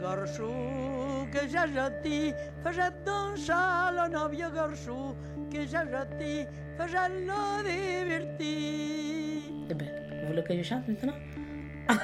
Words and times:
Garçou 0.00 0.52
que 1.32 1.48
j'ai 1.48 1.58
un 1.58 1.66
châle 3.36 3.98
un 4.14 4.28
vieux 4.28 4.50
garçou 4.54 5.16
que 5.52 5.60
j'ai 5.60 5.66
jeté, 5.66 6.46
faisait 6.78 7.08
le 7.08 7.64
diverti. 7.64 9.42
Eh 9.70 9.74
ben, 9.74 9.88
vous 10.20 10.26
voulez 10.28 10.44
que 10.44 10.56
je 10.56 10.62
chante 10.62 10.86
maintenant? 10.88 11.14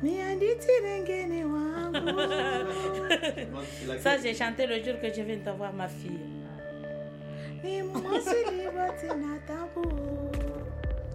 Ça, 4.00 4.16
j'ai 4.22 4.32
chanté 4.34 4.66
le 4.66 4.82
jour 4.82 4.98
que 5.00 5.12
je 5.12 5.20
viens 5.22 5.36
de 5.36 5.50
voir 5.50 5.72
ma 5.74 5.88
fille. 5.88 6.18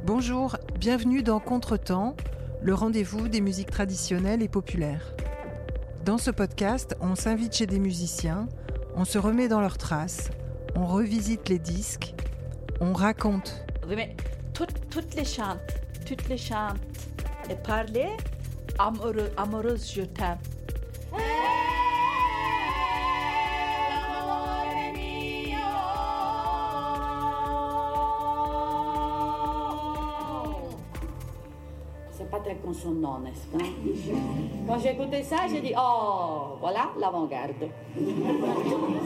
Bonjour, 0.04 0.56
bienvenue 0.80 1.24
dans 1.24 1.40
Contretemps, 1.40 2.16
le 2.66 2.74
rendez-vous 2.74 3.28
des 3.28 3.42
musiques 3.42 3.70
traditionnelles 3.70 4.42
et 4.42 4.48
populaires. 4.48 5.14
Dans 6.04 6.18
ce 6.18 6.32
podcast, 6.32 6.98
on 7.00 7.14
s'invite 7.14 7.56
chez 7.56 7.68
des 7.68 7.78
musiciens, 7.78 8.50
on 8.96 9.06
se 9.06 9.20
remet 9.20 9.48
dans 9.48 9.62
leurs 9.62 9.78
traces, 9.78 10.32
on 10.76 10.88
revisite 10.88 11.48
les 11.48 11.60
disques, 11.60 12.16
on 12.82 12.92
raconte. 12.92 13.64
Oui, 13.88 13.96
mais 13.96 14.16
toutes, 14.52 15.14
les 15.16 15.26
chantes, 15.26 15.60
toutes 16.08 16.28
les 16.28 16.40
chantes 16.40 16.80
et 17.52 17.56
parler 17.56 18.08
amoureux, 18.80 19.30
amoureuse, 19.38 19.94
je 19.94 20.02
t'aime. 20.02 20.40
Très 32.86 32.92
consonant, 32.92 33.20
n'est-ce 33.20 33.48
pas? 33.48 33.66
Quand 34.68 34.80
j'ai 34.80 34.92
écouté 34.92 35.24
ça, 35.24 35.48
j'ai 35.50 35.62
dit 35.62 35.74
Oh, 35.78 36.58
voilà 36.60 36.90
l'avant-garde. 37.00 37.70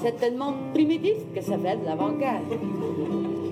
C'est 0.01 0.17
tellement 0.19 0.53
primitif 0.73 1.17
que 1.33 1.41
ça 1.41 1.57
fait 1.57 1.77
de 1.77 1.85
l'avant-garde. 1.85 2.59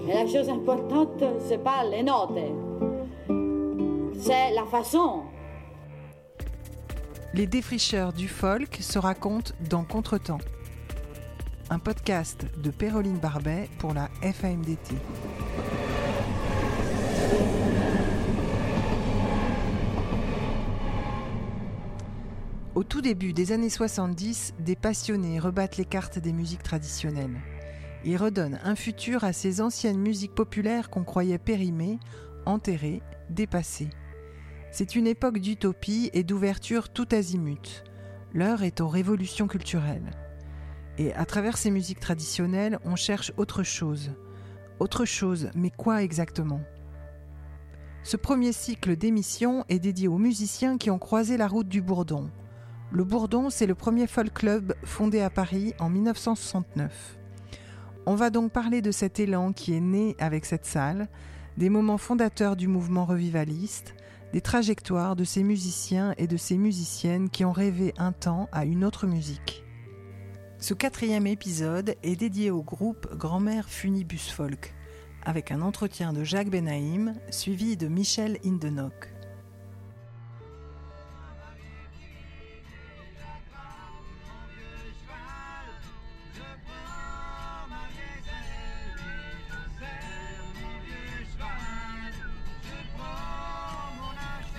Et 0.08 0.14
la 0.14 0.28
chose 0.28 0.50
importante, 0.50 1.24
c'est 1.48 1.64
pas 1.64 1.84
les 1.84 2.04
notes, 2.04 2.40
c'est 4.20 4.54
la 4.54 4.66
façon. 4.66 5.24
Les 7.34 7.46
défricheurs 7.46 8.14
du 8.14 8.28
folk 8.28 8.78
se 8.80 8.98
racontent 8.98 9.52
dans 9.70 9.84
Contretemps, 9.84 10.40
un 11.70 11.78
podcast 11.78 12.46
de 12.58 12.72
Péroline 12.72 13.18
Barbet 13.18 13.70
pour 13.80 13.94
la 13.94 14.10
FAMDT. 14.22 14.96
Au 22.78 22.84
tout 22.84 23.02
début 23.02 23.34
des 23.34 23.54
années 23.54 23.72
70, 23.72 24.54
des 24.60 24.76
passionnés 24.76 25.40
rebattent 25.40 25.78
les 25.78 25.86
cartes 25.86 26.20
des 26.20 26.32
musiques 26.32 26.62
traditionnelles. 26.62 27.42
Ils 28.06 28.18
redonnent 28.18 28.60
un 28.64 28.76
futur 28.76 29.24
à 29.24 29.34
ces 29.34 29.62
anciennes 29.62 29.98
musiques 29.98 30.36
populaires 30.36 30.92
qu'on 30.92 31.04
croyait 31.04 31.40
périmées, 31.40 31.98
enterrées, 32.46 33.02
dépassées. 33.32 33.90
C'est 34.70 34.96
une 34.96 35.08
époque 35.08 35.40
d'utopie 35.40 36.12
et 36.14 36.24
d'ouverture 36.24 36.90
tout 36.90 37.08
azimut. 37.12 37.84
L'heure 38.32 38.62
est 38.62 38.80
aux 38.80 38.88
révolutions 38.88 39.48
culturelles. 39.48 40.12
Et 41.00 41.16
à 41.16 41.26
travers 41.26 41.58
ces 41.58 41.72
musiques 41.72 42.00
traditionnelles, 42.00 42.78
on 42.86 42.96
cherche 42.96 43.34
autre 43.38 43.64
chose. 43.64 44.12
Autre 44.80 45.04
chose, 45.04 45.50
mais 45.56 45.72
quoi 45.72 46.04
exactement? 46.04 46.62
Ce 48.04 48.18
premier 48.18 48.54
cycle 48.54 48.96
d'émissions 48.96 49.66
est 49.68 49.80
dédié 49.80 50.08
aux 50.08 50.20
musiciens 50.20 50.78
qui 50.78 50.92
ont 50.92 51.00
croisé 51.00 51.38
la 51.38 51.48
route 51.48 51.68
du 51.68 51.82
Bourdon. 51.82 52.30
Le 52.90 53.04
Bourdon, 53.04 53.50
c'est 53.50 53.66
le 53.66 53.76
premier 53.76 54.08
folk 54.08 54.34
club 54.34 54.74
fondé 54.84 55.20
à 55.20 55.30
Paris 55.30 55.74
en 55.78 55.90
1969. 55.90 57.18
On 58.06 58.16
va 58.16 58.30
donc 58.30 58.54
parler 58.54 58.82
de 58.82 58.92
cet 58.92 59.20
élan 59.20 59.52
qui 59.52 59.74
est 59.74 59.82
né 59.82 60.16
avec 60.20 60.46
cette 60.46 60.66
salle, 60.66 61.10
des 61.58 61.70
moments 61.70 61.98
fondateurs 61.98 62.56
du 62.56 62.70
mouvement 62.70 63.04
revivaliste, 63.04 63.94
des 64.32 64.40
trajectoires 64.40 65.18
de 65.18 65.26
ces 65.26 65.44
musiciens 65.44 66.14
et 66.18 66.28
de 66.28 66.38
ces 66.38 66.58
musiciennes 66.58 67.30
qui 67.30 67.44
ont 67.44 67.52
rêvé 67.52 67.94
un 67.98 68.14
temps 68.14 68.48
à 68.54 68.64
une 68.64 68.86
autre 68.86 69.06
musique. 69.06 69.66
Ce 70.58 70.74
quatrième 70.74 71.28
épisode 71.28 71.96
est 72.04 72.16
dédié 72.16 72.52
au 72.52 72.64
groupe 72.64 73.14
Grand-mère 73.18 73.68
Funibus 73.68 74.32
Folk, 74.32 74.74
avec 75.26 75.52
un 75.52 75.62
entretien 75.62 76.14
de 76.14 76.24
Jacques 76.24 76.50
Benaïm 76.50 77.16
suivi 77.32 77.76
de 77.76 77.90
Michel 77.90 78.38
Indenock. 78.46 79.17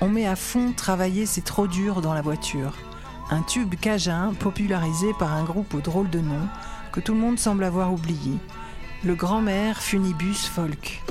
On 0.00 0.08
met 0.08 0.26
à 0.26 0.36
fond 0.36 0.72
travailler 0.72 1.26
c'est 1.26 1.44
trop 1.44 1.66
dur 1.66 2.00
dans 2.00 2.14
la 2.14 2.22
voiture. 2.22 2.72
Un 3.30 3.42
tube 3.42 3.74
cajun 3.74 4.32
popularisé 4.32 5.08
par 5.18 5.32
un 5.32 5.42
groupe 5.42 5.74
au 5.74 5.80
drôle 5.80 6.08
de 6.08 6.20
nom 6.20 6.46
que 6.92 7.00
tout 7.00 7.14
le 7.14 7.20
monde 7.20 7.38
semble 7.38 7.64
avoir 7.64 7.92
oublié. 7.92 8.38
Le 9.04 9.16
grand-mère 9.16 9.82
Funibus 9.82 10.46
Folk. 10.46 11.02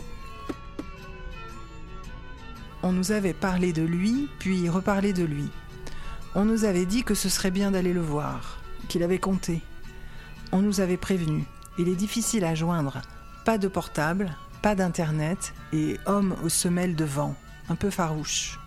On 2.82 2.94
nous 2.94 3.12
avait 3.12 3.34
parlé 3.34 3.74
de 3.74 3.84
lui, 3.84 4.30
puis 4.40 4.70
reparlé 4.70 5.12
de 5.12 5.26
lui. 5.26 5.50
On 6.34 6.46
nous 6.46 6.64
avait 6.64 6.86
dit 6.86 7.04
que 7.04 7.14
ce 7.14 7.28
serait 7.28 7.52
bien 7.52 7.72
d'aller 7.72 7.92
le 7.92 8.02
voir, 8.02 8.60
qu'il 8.88 9.04
avait 9.04 9.20
compté. 9.20 9.62
On 10.54 10.60
nous 10.60 10.80
avait 10.80 10.98
prévenu. 10.98 11.44
Il 11.78 11.90
est 11.90 11.96
difficile 11.96 12.46
à 12.46 12.56
joindre. 12.56 13.02
Pas 13.44 13.58
de 13.58 13.68
portable, 13.68 14.34
pas 14.62 14.76
d'internet 14.76 15.54
et 15.74 15.98
homme 16.06 16.36
aux 16.42 16.50
semelles 16.50 16.96
de 16.96 17.06
vent, 17.06 17.36
un 17.68 17.76
peu 17.76 17.90
farouche. 17.90 18.60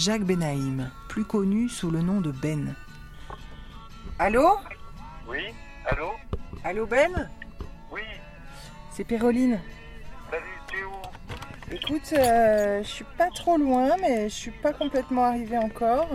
Jacques 0.00 0.24
Benaïm, 0.24 0.90
plus 1.10 1.26
connu 1.26 1.68
sous 1.68 1.90
le 1.90 2.00
nom 2.00 2.22
de 2.22 2.30
Ben. 2.30 2.74
Allô 4.18 4.56
Oui, 5.28 5.52
allô 5.84 6.12
Allô 6.64 6.86
Ben 6.86 7.28
Oui, 7.92 8.00
C'est 8.92 9.04
Péroline. 9.04 9.60
salut, 10.30 10.44
tu 10.68 10.78
es 10.78 10.84
où 10.84 10.92
Écoute, 11.70 12.14
euh, 12.14 12.82
je 12.82 12.88
suis 12.88 13.04
pas 13.18 13.28
trop 13.34 13.58
loin, 13.58 13.90
mais 14.00 14.30
je 14.30 14.34
suis 14.34 14.50
pas 14.52 14.72
complètement 14.72 15.26
arrivée 15.26 15.58
encore. 15.58 16.08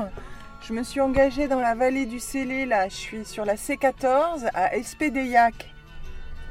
Je 0.64 0.74
me 0.74 0.82
suis 0.82 1.00
engagée 1.00 1.48
dans 1.48 1.60
la 1.60 1.76
vallée 1.76 2.08
du 2.08 2.20
Célé, 2.20 2.66
là. 2.66 2.90
Je 2.90 2.96
suis 2.96 3.24
sur 3.24 3.46
la 3.46 3.54
C14 3.54 4.50
à 4.56 4.76
Espédeillac. 4.76 5.70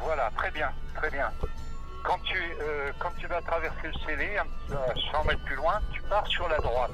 Voilà, 0.01 0.31
très 0.37 0.53
bien, 0.53 0.71
très 0.95 1.11
bien. 1.11 1.33
Quand 2.05 2.19
tu, 2.23 2.39
euh, 2.63 2.93
quand 3.01 3.11
tu 3.19 3.27
vas 3.27 3.41
traverser 3.43 3.89
le 3.89 4.07
Célé, 4.07 4.37
euh, 4.71 4.75
100 5.11 5.25
mètres 5.25 5.45
plus 5.45 5.57
loin, 5.57 5.81
tu 5.93 6.01
pars 6.03 6.27
sur 6.29 6.47
la 6.49 6.59
droite. 6.59 6.93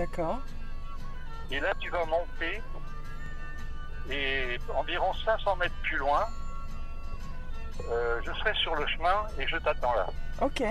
D'accord. 0.00 0.38
Et 1.50 1.60
là, 1.60 1.74
tu 1.78 1.90
vas 1.90 2.06
monter. 2.06 2.62
Et 4.10 4.58
environ 4.74 5.12
500 5.26 5.56
mètres 5.56 5.74
plus 5.82 5.98
loin, 5.98 6.24
euh, 7.90 8.18
je 8.24 8.32
serai 8.32 8.54
sur 8.54 8.74
le 8.76 8.86
chemin 8.86 9.26
et 9.38 9.46
je 9.46 9.58
t'attends 9.58 9.92
là. 9.92 10.06
Ok. 10.40 10.62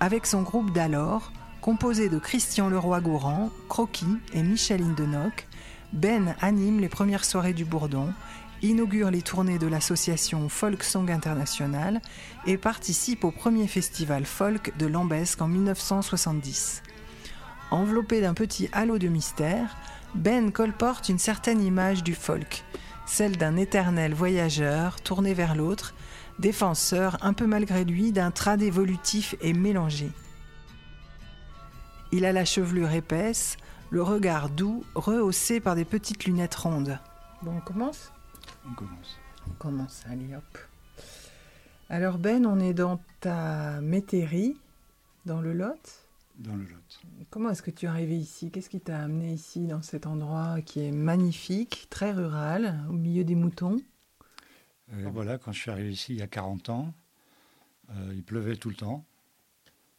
Avec 0.00 0.26
son 0.26 0.42
groupe 0.42 0.72
d'alors, 0.72 1.30
composé 1.60 2.08
de 2.08 2.18
Christian 2.18 2.68
Leroy-Gourand, 2.68 3.50
Croquis 3.68 4.18
et 4.32 4.42
Michel 4.42 4.82
Indenock, 4.82 5.46
Ben 5.92 6.34
anime 6.40 6.80
les 6.80 6.88
premières 6.88 7.24
soirées 7.24 7.54
du 7.54 7.64
Bourdon, 7.64 8.12
inaugure 8.62 9.12
les 9.12 9.22
tournées 9.22 9.60
de 9.60 9.68
l'association 9.68 10.48
Folk 10.48 10.82
Song 10.82 11.08
International 11.08 12.00
et 12.46 12.58
participe 12.58 13.22
au 13.22 13.30
premier 13.30 13.68
festival 13.68 14.26
folk 14.26 14.76
de 14.76 14.86
Lambesque 14.86 15.40
en 15.40 15.46
1970. 15.46 16.82
Enveloppé 17.70 18.20
d'un 18.20 18.34
petit 18.34 18.68
halo 18.72 18.98
de 18.98 19.08
mystère, 19.08 19.76
Ben 20.14 20.52
colporte 20.52 21.08
une 21.08 21.18
certaine 21.18 21.60
image 21.60 22.04
du 22.04 22.14
folk, 22.14 22.64
celle 23.06 23.36
d'un 23.36 23.56
éternel 23.56 24.14
voyageur 24.14 25.00
tourné 25.00 25.34
vers 25.34 25.56
l'autre, 25.56 25.92
défenseur 26.38 27.18
un 27.22 27.32
peu 27.32 27.46
malgré 27.46 27.84
lui 27.84 28.12
d'un 28.12 28.30
trad 28.30 28.62
évolutif 28.62 29.34
et 29.40 29.52
mélangé. 29.52 30.10
Il 32.12 32.24
a 32.24 32.32
la 32.32 32.44
chevelure 32.44 32.92
épaisse, 32.92 33.56
le 33.90 34.02
regard 34.02 34.48
doux, 34.48 34.84
rehaussé 34.94 35.58
par 35.58 35.74
des 35.74 35.84
petites 35.84 36.24
lunettes 36.24 36.54
rondes. 36.54 36.98
Bon, 37.42 37.54
on 37.56 37.60
commence? 37.60 38.12
On 38.70 38.74
commence. 38.74 39.18
On 39.48 39.54
commence, 39.58 40.04
allez 40.08 40.34
hop. 40.36 40.58
Alors 41.90 42.18
Ben, 42.18 42.46
on 42.46 42.60
est 42.60 42.74
dans 42.74 43.00
ta 43.20 43.80
métairie, 43.80 44.56
dans 45.24 45.40
le 45.40 45.52
Lot? 45.52 46.05
Dans 46.38 46.54
le 46.54 46.64
Lot. 46.64 47.00
Comment 47.30 47.50
est-ce 47.50 47.62
que 47.62 47.70
tu 47.70 47.86
es 47.86 47.88
arrivé 47.88 48.16
ici? 48.18 48.50
Qu'est-ce 48.50 48.68
qui 48.68 48.80
t'a 48.80 48.98
amené 48.98 49.32
ici, 49.32 49.66
dans 49.66 49.80
cet 49.80 50.06
endroit 50.06 50.60
qui 50.60 50.80
est 50.80 50.92
magnifique, 50.92 51.86
très 51.88 52.12
rural, 52.12 52.78
au 52.90 52.92
milieu 52.92 53.24
des 53.24 53.34
moutons? 53.34 53.78
Euh, 54.92 55.08
voilà, 55.12 55.38
quand 55.38 55.52
je 55.52 55.60
suis 55.60 55.70
arrivé 55.70 55.90
ici 55.90 56.12
il 56.12 56.18
y 56.18 56.22
a 56.22 56.26
40 56.26 56.68
ans, 56.68 56.94
euh, 57.90 58.12
il 58.14 58.22
pleuvait 58.22 58.56
tout 58.56 58.68
le 58.68 58.76
temps. 58.76 59.04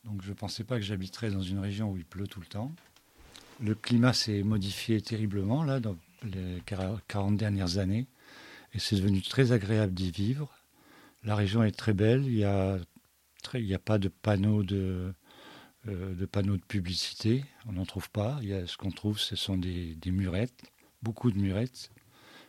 Donc 0.04 0.22
je 0.22 0.30
ne 0.30 0.36
pensais 0.36 0.64
pas 0.64 0.76
que 0.76 0.84
j'habiterais 0.84 1.32
dans 1.32 1.42
une 1.42 1.60
région 1.60 1.92
où 1.92 1.98
il 1.98 2.06
pleut 2.06 2.28
tout 2.28 2.40
le 2.40 2.46
temps. 2.46 2.72
Le 3.60 3.74
climat 3.74 4.14
s'est 4.14 4.44
modifié 4.44 5.02
terriblement 5.02 5.64
là 5.64 5.80
dans 5.80 5.98
les 6.24 6.62
40 7.08 7.36
dernières 7.36 7.80
années 7.80 8.06
et 8.74 8.80
c'est 8.80 8.96
devenu 8.96 9.22
très 9.22 9.52
agréable 9.52 9.94
d'y 9.94 10.12
vivre. 10.12 10.52
La 11.24 11.36
région 11.36 11.64
est 11.64 11.72
très 11.72 11.94
belle, 11.94 12.26
il 12.26 12.36
n'y 12.36 12.44
a, 12.44 12.76
a 12.76 13.80
pas 13.80 13.98
de 13.98 14.08
panneaux 14.08 14.64
de, 14.64 15.14
de 15.88 16.26
panneaux 16.26 16.58
de 16.58 16.64
publicité, 16.64 17.46
on 17.68 17.74
n'en 17.74 17.86
trouve 17.86 18.10
pas. 18.10 18.38
Il 18.42 18.50
y 18.50 18.54
a, 18.54 18.66
ce 18.68 18.78
qu'on 18.78 18.92
trouve, 18.92 19.20
ce 19.20 19.36
sont 19.36 19.58
des, 19.58 19.96
des 19.96 20.12
murettes, 20.12 20.64
beaucoup 21.02 21.32
de 21.32 21.38
murettes. 21.40 21.92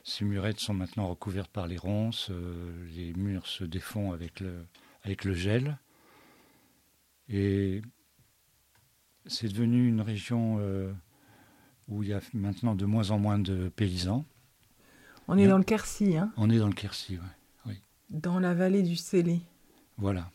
Ces 0.05 0.25
murettes 0.25 0.61
sont 0.61 0.75
maintenant 0.75 1.07
recouvertes 1.09 1.51
par 1.51 1.67
les 1.67 1.77
ronces, 1.77 2.29
euh, 2.31 2.73
les 2.97 3.13
murs 3.15 3.47
se 3.47 3.65
défont 3.65 4.13
avec 4.13 4.41
le, 4.41 4.65
avec 5.03 5.25
le 5.25 5.35
gel. 5.35 5.79
Et 7.29 7.83
c'est 9.27 9.49
devenu 9.49 9.87
une 9.87 10.01
région 10.01 10.57
euh, 10.61 10.93
où 11.89 12.03
il 12.03 12.09
y 12.09 12.13
a 12.15 12.21
maintenant 12.33 12.75
de 12.75 12.87
moins 12.87 13.11
en 13.11 13.19
moins 13.19 13.39
de 13.39 13.69
paysans. 13.69 14.25
On 15.27 15.37
est 15.37 15.47
dans 15.47 15.59
le 15.59 15.65
Quercy, 15.65 16.17
hein, 16.17 16.33
On 16.39 16.49
est 16.49 16.59
dans 16.59 16.69
le 16.69 16.73
Quercy, 16.75 17.19
ouais. 17.67 17.77
dans 18.09 18.41
la 18.41 18.55
vallée 18.55 18.83
du 18.83 18.97
Célé. 18.97 19.43
voilà. 19.99 20.31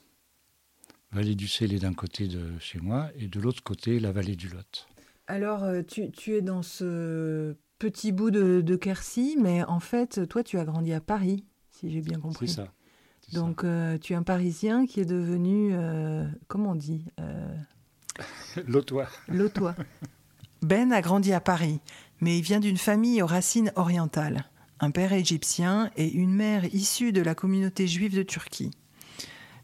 Vallée 1.14 1.36
du 1.36 1.48
Célé 1.48 1.78
d'un 1.80 1.94
côté 1.94 2.28
de 2.28 2.58
chez 2.60 2.80
moi 2.80 3.10
et 3.18 3.28
de 3.28 3.40
l'autre 3.40 3.62
côté 3.64 4.00
la 4.00 4.12
vallée 4.12 4.36
du 4.36 4.50
Lot. 4.50 4.88
Alors, 5.28 5.64
euh, 5.64 5.82
tu, 5.84 6.12
tu 6.12 6.36
es 6.36 6.42
dans 6.42 6.64
ce 6.64 7.56
petit 7.78 8.12
bout 8.12 8.32
de, 8.32 8.62
de 8.62 8.76
Quercy, 8.76 9.38
mais 9.40 9.64
en 9.66 9.80
fait, 9.80 10.28
toi, 10.28 10.44
tu 10.44 10.58
as 10.58 10.66
grandi 10.66 10.94
à 10.94 11.02
Paris, 11.02 11.46
si 11.70 11.92
j'ai 11.92 12.02
bien 12.02 12.20
compris. 12.20 12.48
ça. 12.48 12.74
c'est 13.22 13.32
ça. 13.36 13.40
Donc, 13.42 13.64
euh, 13.64 13.98
tu 13.98 14.14
es 14.14 14.16
un 14.16 14.24
Parisien 14.24 14.86
qui 14.86 15.02
est 15.02 15.06
devenu, 15.06 15.72
euh, 15.74 16.26
comment 16.48 16.72
on 16.72 16.76
dit, 16.76 17.06
euh, 17.20 17.56
Lotois. 18.68 19.08
lotois. 19.28 19.76
Ben 20.62 20.92
a 20.94 21.02
grandi 21.02 21.34
à 21.34 21.42
Paris, 21.42 21.80
mais 22.22 22.38
il 22.38 22.42
vient 22.42 22.60
d'une 22.60 22.78
famille 22.78 23.22
aux 23.22 23.28
racines 23.28 23.72
orientales. 23.76 24.46
Un 24.80 24.92
père 24.92 25.14
égyptien 25.14 25.92
et 25.98 26.10
une 26.10 26.34
mère 26.34 26.66
issue 26.74 27.12
de 27.12 27.22
la 27.22 27.36
communauté 27.36 27.86
juive 27.86 28.16
de 28.16 28.24
Turquie. 28.24 28.72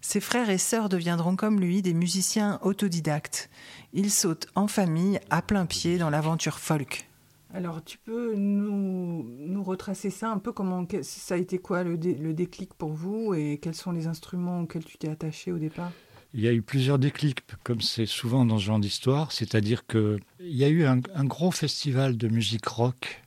Ses 0.01 0.21
frères 0.21 0.49
et 0.49 0.57
sœurs 0.57 0.89
deviendront 0.89 1.35
comme 1.35 1.59
lui 1.59 1.81
des 1.81 1.93
musiciens 1.93 2.59
autodidactes. 2.63 3.49
Ils 3.93 4.11
sautent 4.11 4.47
en 4.55 4.67
famille 4.67 5.19
à 5.29 5.41
plein 5.41 5.65
pied 5.65 5.97
dans 5.97 6.09
l'aventure 6.09 6.59
folk. 6.59 7.05
Alors, 7.53 7.83
tu 7.83 7.97
peux 7.97 8.35
nous, 8.35 9.23
nous 9.39 9.63
retracer 9.63 10.09
ça 10.11 10.29
un 10.29 10.37
peu 10.37 10.51
comment 10.53 10.85
ça 11.01 11.33
a 11.33 11.37
été 11.37 11.57
quoi 11.57 11.83
le, 11.83 11.97
dé- 11.97 12.13
le 12.15 12.33
déclic 12.33 12.73
pour 12.75 12.93
vous 12.93 13.33
et 13.33 13.59
quels 13.61 13.73
sont 13.75 13.91
les 13.91 14.05
instruments 14.07 14.61
auxquels 14.61 14.85
tu 14.85 14.97
t'es 14.97 15.09
attaché 15.09 15.51
au 15.51 15.57
départ? 15.57 15.91
Il 16.35 16.41
y 16.41 16.47
a 16.47 16.53
eu 16.53 16.61
plusieurs 16.61 16.99
déclics, 16.99 17.39
comme 17.63 17.81
c'est 17.81 18.05
souvent 18.05 18.45
dans 18.45 18.59
ce 18.59 18.65
genre 18.65 18.79
d'histoire, 18.79 19.31
c'est-à-dire 19.31 19.87
qu'il 19.87 20.19
y 20.41 20.63
a 20.63 20.67
eu 20.69 20.85
un, 20.85 20.99
un 21.15 21.25
gros 21.25 21.49
festival 21.49 22.17
de 22.17 22.27
musique 22.27 22.67
rock 22.67 23.23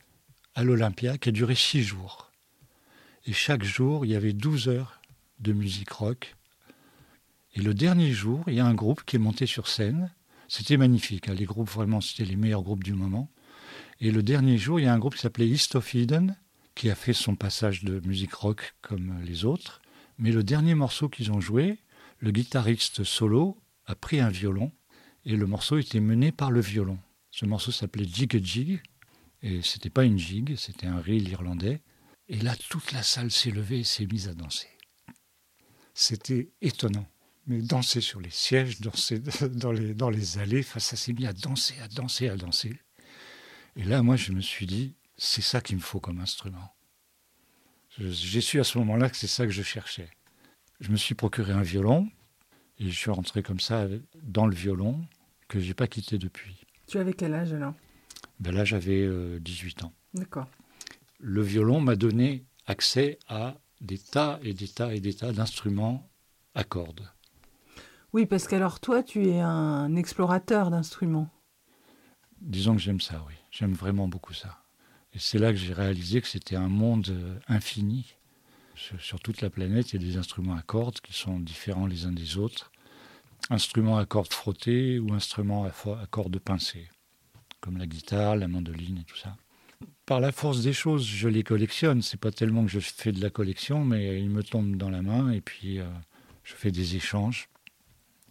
à 0.55 0.63
l'Olympia 0.63 1.17
qui 1.17 1.27
a 1.29 1.31
duré 1.33 1.53
six 1.55 1.83
jours. 1.83 2.31
Et 3.25 3.33
chaque 3.33 3.63
jour, 3.63 4.05
il 4.05 4.11
y 4.11 4.15
avait 4.15 4.31
12 4.31 4.69
heures 4.69 5.01
de 5.39 5.51
musique 5.51 5.91
rock. 5.91 6.35
Et 7.53 7.61
le 7.61 7.73
dernier 7.73 8.11
jour, 8.11 8.43
il 8.47 8.55
y 8.55 8.59
a 8.59 8.65
un 8.65 8.73
groupe 8.73 9.03
qui 9.05 9.15
est 9.15 9.19
monté 9.19 9.45
sur 9.45 9.67
scène. 9.67 10.11
C'était 10.47 10.77
magnifique, 10.77 11.29
hein, 11.29 11.33
les 11.33 11.45
groupes 11.45 11.69
vraiment, 11.69 12.01
c'était 12.01 12.25
les 12.25 12.35
meilleurs 12.35 12.63
groupes 12.63 12.83
du 12.83 12.93
moment. 12.93 13.29
Et 13.99 14.11
le 14.11 14.23
dernier 14.23 14.57
jour, 14.57 14.79
il 14.79 14.83
y 14.83 14.87
a 14.87 14.93
un 14.93 14.99
groupe 14.99 15.15
qui 15.15 15.21
s'appelait 15.21 15.47
East 15.47 15.75
of 15.75 15.93
Eden, 15.95 16.35
qui 16.75 16.89
a 16.89 16.95
fait 16.95 17.13
son 17.13 17.35
passage 17.35 17.83
de 17.83 17.99
musique 18.05 18.33
rock 18.33 18.75
comme 18.81 19.21
les 19.23 19.45
autres. 19.45 19.81
Mais 20.17 20.31
le 20.31 20.43
dernier 20.43 20.75
morceau 20.75 21.09
qu'ils 21.09 21.31
ont 21.31 21.39
joué, 21.39 21.79
le 22.19 22.31
guitariste 22.31 23.03
solo 23.03 23.57
a 23.85 23.95
pris 23.95 24.19
un 24.19 24.29
violon 24.29 24.71
et 25.25 25.35
le 25.35 25.45
morceau 25.45 25.77
était 25.77 25.99
mené 25.99 26.31
par 26.31 26.51
le 26.51 26.61
violon. 26.61 26.99
Ce 27.31 27.45
morceau 27.45 27.71
s'appelait 27.71 28.05
Jig 28.05 28.43
Jig 28.43 28.81
et 29.41 29.61
c'était 29.61 29.89
pas 29.89 30.05
une 30.05 30.17
jig, 30.17 30.55
c'était 30.55 30.87
un 30.87 31.01
reel 31.01 31.27
irlandais. 31.27 31.81
Et 32.29 32.39
là, 32.39 32.55
toute 32.69 32.91
la 32.93 33.03
salle 33.03 33.31
s'est 33.31 33.51
levée 33.51 33.79
et 33.79 33.83
s'est 33.83 34.05
mise 34.05 34.29
à 34.29 34.33
danser. 34.33 34.69
C'était 35.93 36.51
étonnant. 36.61 37.07
Mais 37.47 37.61
danser 37.61 37.99
sur 38.01 38.21
les 38.21 38.29
sièges, 38.29 38.79
danser 38.79 39.19
dans 39.51 39.71
les, 39.71 39.93
dans 39.93 40.09
les 40.09 40.37
allées, 40.37 40.61
enfin, 40.61 40.79
ça 40.79 40.95
s'est 40.95 41.13
mis 41.13 41.25
à 41.25 41.33
danser, 41.33 41.75
à 41.81 41.87
danser, 41.89 42.29
à 42.29 42.37
danser. 42.37 42.79
Et 43.75 43.83
là, 43.83 44.01
moi, 44.01 44.15
je 44.15 44.31
me 44.31 44.39
suis 44.41 44.65
dit, 44.65 44.95
c'est 45.17 45.41
ça 45.41 45.59
qu'il 45.61 45.75
me 45.75 45.81
faut 45.81 45.99
comme 45.99 46.19
instrument. 46.19 46.73
Je- 47.97 48.07
J'ai 48.09 48.41
su 48.41 48.59
à 48.59 48.63
ce 48.63 48.77
moment-là 48.77 49.09
que 49.09 49.17
c'est 49.17 49.27
ça 49.27 49.45
que 49.45 49.51
je 49.51 49.61
cherchais. 49.63 50.09
Je 50.79 50.89
me 50.91 50.95
suis 50.97 51.15
procuré 51.15 51.51
un 51.53 51.61
violon 51.61 52.09
et 52.79 52.89
je 52.89 52.97
suis 52.97 53.11
rentré 53.11 53.43
comme 53.43 53.59
ça 53.59 53.87
dans 54.23 54.47
le 54.47 54.55
violon 54.55 55.05
que 55.47 55.59
j'ai 55.59 55.73
pas 55.73 55.87
quitté 55.87 56.17
depuis. 56.17 56.65
Tu 56.87 56.97
avais 56.97 57.13
quel 57.13 57.33
âge 57.33 57.53
alors? 57.53 57.73
Ben 58.39 58.51
là, 58.53 58.65
j'avais 58.65 59.01
euh, 59.01 59.39
18 59.39 59.83
ans. 59.83 59.93
D'accord. 60.13 60.47
Le 61.19 61.41
violon 61.41 61.79
m'a 61.81 61.95
donné 61.95 62.45
accès 62.65 63.19
à 63.27 63.55
des 63.81 63.97
tas 63.99 64.39
et 64.43 64.53
des 64.53 64.67
tas 64.67 64.93
et 64.93 64.99
des 64.99 65.13
tas 65.13 65.31
d'instruments 65.31 66.09
à 66.55 66.63
cordes. 66.63 67.11
Oui, 68.13 68.27
parce 68.27 68.47
qu'alors 68.47 68.79
toi, 68.79 69.01
tu 69.01 69.27
es 69.27 69.39
un 69.39 69.95
explorateur 69.95 70.69
d'instruments. 70.69 71.29
Disons 72.41 72.75
que 72.75 72.81
j'aime 72.81 73.01
ça, 73.01 73.23
oui. 73.27 73.33
J'aime 73.49 73.73
vraiment 73.73 74.07
beaucoup 74.07 74.33
ça. 74.33 74.59
Et 75.13 75.19
c'est 75.19 75.39
là 75.39 75.51
que 75.51 75.57
j'ai 75.57 75.73
réalisé 75.73 76.21
que 76.21 76.27
c'était 76.27 76.55
un 76.55 76.67
monde 76.67 77.07
euh, 77.09 77.39
infini. 77.47 78.15
Sur, 78.75 79.19
toute 79.19 79.41
la 79.41 79.49
planète, 79.49 79.93
il 79.93 80.01
y 80.01 80.03
a 80.03 80.11
des 80.11 80.17
instruments 80.17 80.55
à 80.55 80.61
cordes 80.61 80.99
qui 80.99 81.13
sont 81.13 81.39
différents 81.39 81.85
les 81.85 82.05
uns 82.05 82.11
des 82.11 82.37
autres. 82.37 82.71
Instruments 83.49 83.97
à 83.97 84.05
cordes 84.05 84.33
frottées 84.33 84.99
ou 84.99 85.13
instruments 85.13 85.65
à 85.65 86.07
cordes 86.09 86.39
pincées, 86.39 86.89
comme 87.61 87.77
la 87.77 87.85
guitare, 87.85 88.35
la 88.35 88.47
mandoline 88.47 88.97
et 88.97 89.03
tout 89.03 89.15
ça. 89.15 89.37
Par 90.05 90.19
la 90.19 90.31
force 90.31 90.61
des 90.61 90.73
choses, 90.73 91.05
je 91.05 91.29
les 91.29 91.43
collectionne. 91.43 92.01
C'est 92.01 92.19
pas 92.19 92.31
tellement 92.31 92.65
que 92.65 92.71
je 92.71 92.79
fais 92.79 93.11
de 93.11 93.21
la 93.21 93.29
collection, 93.29 93.85
mais 93.85 94.19
ils 94.19 94.29
me 94.29 94.43
tombent 94.43 94.75
dans 94.75 94.89
la 94.89 95.03
main 95.03 95.31
et 95.31 95.41
puis 95.41 95.79
euh, 95.79 95.85
je 96.43 96.53
fais 96.53 96.71
des 96.71 96.95
échanges. 96.95 97.47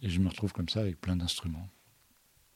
Et 0.03 0.09
je 0.09 0.19
me 0.19 0.27
retrouve 0.27 0.53
comme 0.53 0.69
ça 0.69 0.81
avec 0.81 1.01
plein 1.01 1.15
d'instruments. 1.15 1.67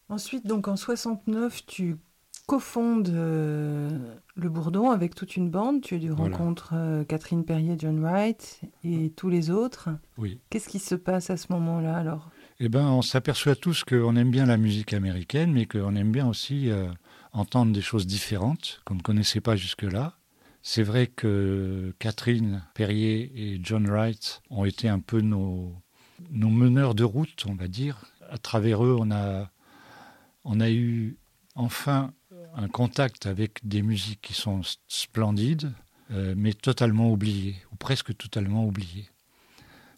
Ensuite, 0.09 0.45
donc 0.45 0.67
en 0.67 0.75
69, 0.75 1.65
tu 1.65 1.97
cofondes 2.45 3.09
euh, 3.09 3.89
le 4.35 4.49
Bourdon 4.49 4.89
avec 4.89 5.15
toute 5.15 5.35
une 5.35 5.49
bande. 5.49 5.81
Tu 5.81 5.97
Voilà. 5.97 6.35
rencontres 6.37 6.71
euh, 6.73 7.03
Catherine 7.03 7.43
Perrier, 7.43 7.75
John 7.77 7.99
Wright 7.99 8.61
et 8.83 9.11
tous 9.15 9.29
les 9.29 9.49
autres. 9.49 9.89
Oui. 10.17 10.39
Qu'est-ce 10.49 10.69
qui 10.69 10.79
se 10.79 10.95
passe 10.95 11.29
à 11.29 11.37
ce 11.37 11.51
moment-là 11.51 11.97
alors? 11.97 12.29
Eh 12.59 12.69
ben, 12.69 12.85
on 12.87 13.01
s'aperçoit 13.01 13.55
tous 13.55 13.83
qu'on 13.83 14.15
aime 14.15 14.31
bien 14.31 14.45
la 14.45 14.57
musique 14.57 14.93
américaine, 14.93 15.51
mais 15.51 15.65
qu'on 15.65 15.95
aime 15.95 16.11
bien 16.11 16.27
aussi 16.27 16.69
euh, 16.69 16.87
entendre 17.33 17.71
des 17.73 17.81
choses 17.81 18.07
différentes 18.07 18.81
qu'on 18.85 18.95
ne 18.95 19.01
connaissait 19.01 19.41
pas 19.41 19.55
jusque-là. 19.55 20.17
C'est 20.63 20.83
vrai 20.83 21.07
que 21.07 21.93
Catherine 21.99 22.63
Perrier 22.73 23.31
et 23.35 23.59
John 23.61 23.87
Wright 23.87 24.41
ont 24.49 24.65
été 24.65 24.89
un 24.89 24.99
peu 24.99 25.21
nos, 25.21 25.75
nos 26.31 26.49
meneurs 26.49 26.95
de 26.95 27.03
route, 27.03 27.45
on 27.47 27.55
va 27.55 27.67
dire. 27.67 28.05
À 28.29 28.37
travers 28.37 28.83
eux, 28.83 28.95
on 28.99 29.11
a, 29.11 29.49
on 30.43 30.59
a 30.59 30.69
eu 30.69 31.17
enfin 31.55 32.13
un 32.55 32.67
contact 32.67 33.25
avec 33.25 33.65
des 33.67 33.81
musiques 33.81 34.21
qui 34.21 34.33
sont 34.33 34.61
splendides, 34.87 35.73
euh, 36.11 36.33
mais 36.37 36.53
totalement 36.53 37.11
oubliées, 37.11 37.55
ou 37.71 37.75
presque 37.75 38.15
totalement 38.15 38.65
oubliées. 38.65 39.09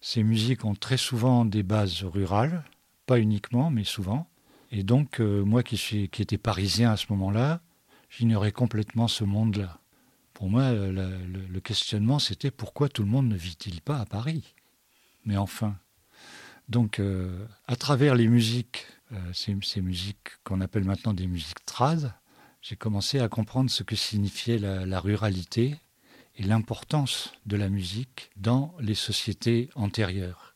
Ces 0.02 0.24
musiques 0.24 0.66
ont 0.66 0.76
très 0.76 0.98
souvent 0.98 1.46
des 1.46 1.64
bases 1.64 2.04
rurales, 2.04 2.64
pas 3.06 3.20
uniquement, 3.20 3.70
mais 3.70 3.84
souvent. 3.84 4.28
Et 4.72 4.84
donc, 4.84 5.20
euh, 5.20 5.44
moi 5.44 5.64
qui, 5.64 5.78
suis, 5.78 6.10
qui 6.10 6.22
étais 6.22 6.38
parisien 6.38 6.92
à 6.92 6.98
ce 6.98 7.08
moment-là, 7.10 7.62
j'ignorais 8.10 8.52
complètement 8.52 9.08
ce 9.08 9.24
monde-là. 9.24 9.80
Pour 10.34 10.50
moi, 10.50 10.64
euh, 10.64 11.18
le 11.50 11.60
questionnement, 11.60 12.20
c'était 12.20 12.52
pourquoi 12.52 12.88
tout 12.88 13.04
le 13.04 13.10
monde 13.10 13.28
ne 13.28 13.36
vit-il 13.36 13.82
pas 13.82 14.00
à 14.00 14.06
Paris? 14.06 14.56
Mais 15.26 15.38
enfin. 15.38 15.76
Donc, 16.70 17.00
euh, 17.00 17.46
à 17.68 17.76
travers 17.76 18.16
les 18.16 18.28
musiques, 18.28 18.86
euh, 19.12 19.34
ces, 19.34 19.82
musiques 19.82 20.30
qu'on 20.44 20.62
appelle 20.62 20.84
maintenant 20.86 21.14
des 21.14 21.28
musiques 21.28 21.66
trad, 21.66 22.14
j'ai 22.62 22.76
commencé 22.76 23.20
à 23.20 23.28
comprendre 23.28 23.70
ce 23.70 23.84
que 23.84 23.96
signifiait 23.96 24.60
la- 24.60 24.86
la 24.86 25.00
ruralité 25.00 25.78
et 26.36 26.44
l'importance 26.44 27.34
de 27.46 27.58
la 27.58 27.70
musique 27.70 28.30
dans 28.38 28.76
les 28.80 28.96
sociétés 28.96 29.70
antérieures. 29.76 30.56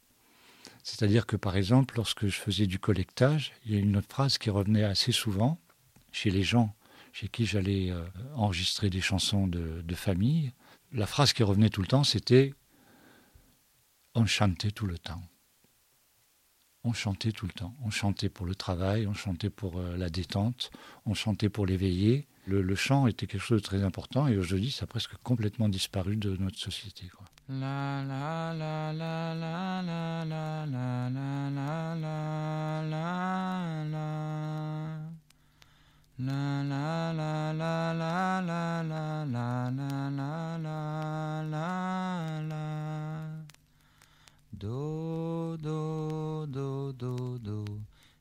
C'est-à-dire 0.83 1.25
que, 1.25 1.35
par 1.35 1.55
exemple, 1.57 1.95
lorsque 1.95 2.27
je 2.27 2.35
faisais 2.39 2.67
du 2.67 2.77
collectage, 2.77 3.53
il 3.65 3.73
y 3.73 3.75
a 3.75 3.79
une 3.79 3.97
autre 3.97 4.09
phrase 4.09 4.37
qui 4.37 4.49
revenait 4.49 4.83
assez 4.83 5.11
souvent 5.11 5.59
chez 6.11 6.29
les 6.29 6.43
gens 6.43 6.75
chez 7.13 7.27
qui 7.27 7.45
j'allais 7.45 7.91
euh, 7.91 8.03
enregistrer 8.35 8.89
des 8.89 8.99
chansons 8.99 9.47
de, 9.47 9.81
de 9.81 9.95
famille. 9.95 10.51
La 10.91 11.05
phrase 11.05 11.31
qui 11.31 11.43
revenait 11.43 11.69
tout 11.69 11.81
le 11.81 11.87
temps, 11.87 12.03
c'était 12.03 12.53
On 14.15 14.25
chantait 14.25 14.71
tout 14.71 14.87
le 14.87 14.97
temps. 14.97 15.21
On 16.85 16.91
chantait 16.93 17.31
tout 17.31 17.45
le 17.45 17.53
temps. 17.53 17.73
On 17.83 17.89
chantait 17.89 18.29
pour 18.29 18.45
le 18.45 18.55
travail, 18.55 19.07
on 19.07 19.13
chantait 19.13 19.49
pour 19.49 19.79
euh, 19.79 19.95
la 19.95 20.09
détente, 20.09 20.69
on 21.05 21.13
chantait 21.13 21.49
pour 21.49 21.65
l'éveiller. 21.65 22.27
Le, 22.45 22.75
chant 22.75 23.07
était 23.07 23.25
quelque 23.25 23.41
chose 23.41 23.61
de 23.61 23.65
très 23.65 23.83
important 23.83 24.27
et 24.27 24.37
aujourd'hui, 24.37 24.69
ça 24.69 24.83
a 24.83 24.87
presque 24.87 25.15
complètement 25.23 25.69
disparu 25.69 26.17
de 26.17 26.35
notre 26.35 26.59
société. 26.59 27.09
Do 46.93 47.37
do 47.39 47.65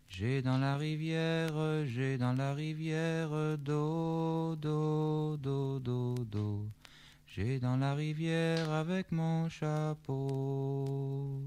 J'ai 0.09 0.43
dans 0.43 0.59
la 0.59 0.77
rivière, 0.77 1.55
j'ai 1.87 2.19
dans 2.19 2.33
la 2.33 2.55
rivière 2.55 3.31
do 3.59 4.57
do 4.57 5.37
do 5.37 5.79
do 5.79 6.15
do 6.25 6.69
j'ai 7.35 7.59
dans 7.59 7.79
la 7.79 7.95
rivière 7.95 8.71
avec 8.71 9.11
mon 9.11 9.49
chapeau. 9.49 11.41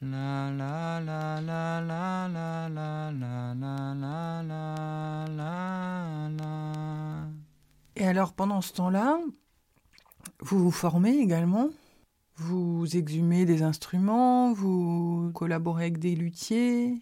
La 0.00 0.50
la 0.50 1.00
la 1.00 1.38
la 1.42 1.82
la 1.82 2.28
la 2.28 3.10
la 3.10 3.52
la 3.52 3.94
la 3.94 4.42
la 4.42 5.28
la 5.36 6.30
la. 6.38 7.28
Et 7.94 8.06
alors 8.06 8.32
pendant 8.32 8.62
ce 8.62 8.72
temps-là, 8.72 9.18
vous 10.40 10.58
vous 10.58 10.70
formez 10.70 11.18
également 11.18 11.68
Vous 12.36 12.96
exhumez 12.96 13.44
des 13.44 13.62
instruments 13.62 14.52
Vous 14.52 15.30
collaborez 15.34 15.84
avec 15.84 15.98
des 15.98 16.16
luthiers. 16.16 17.00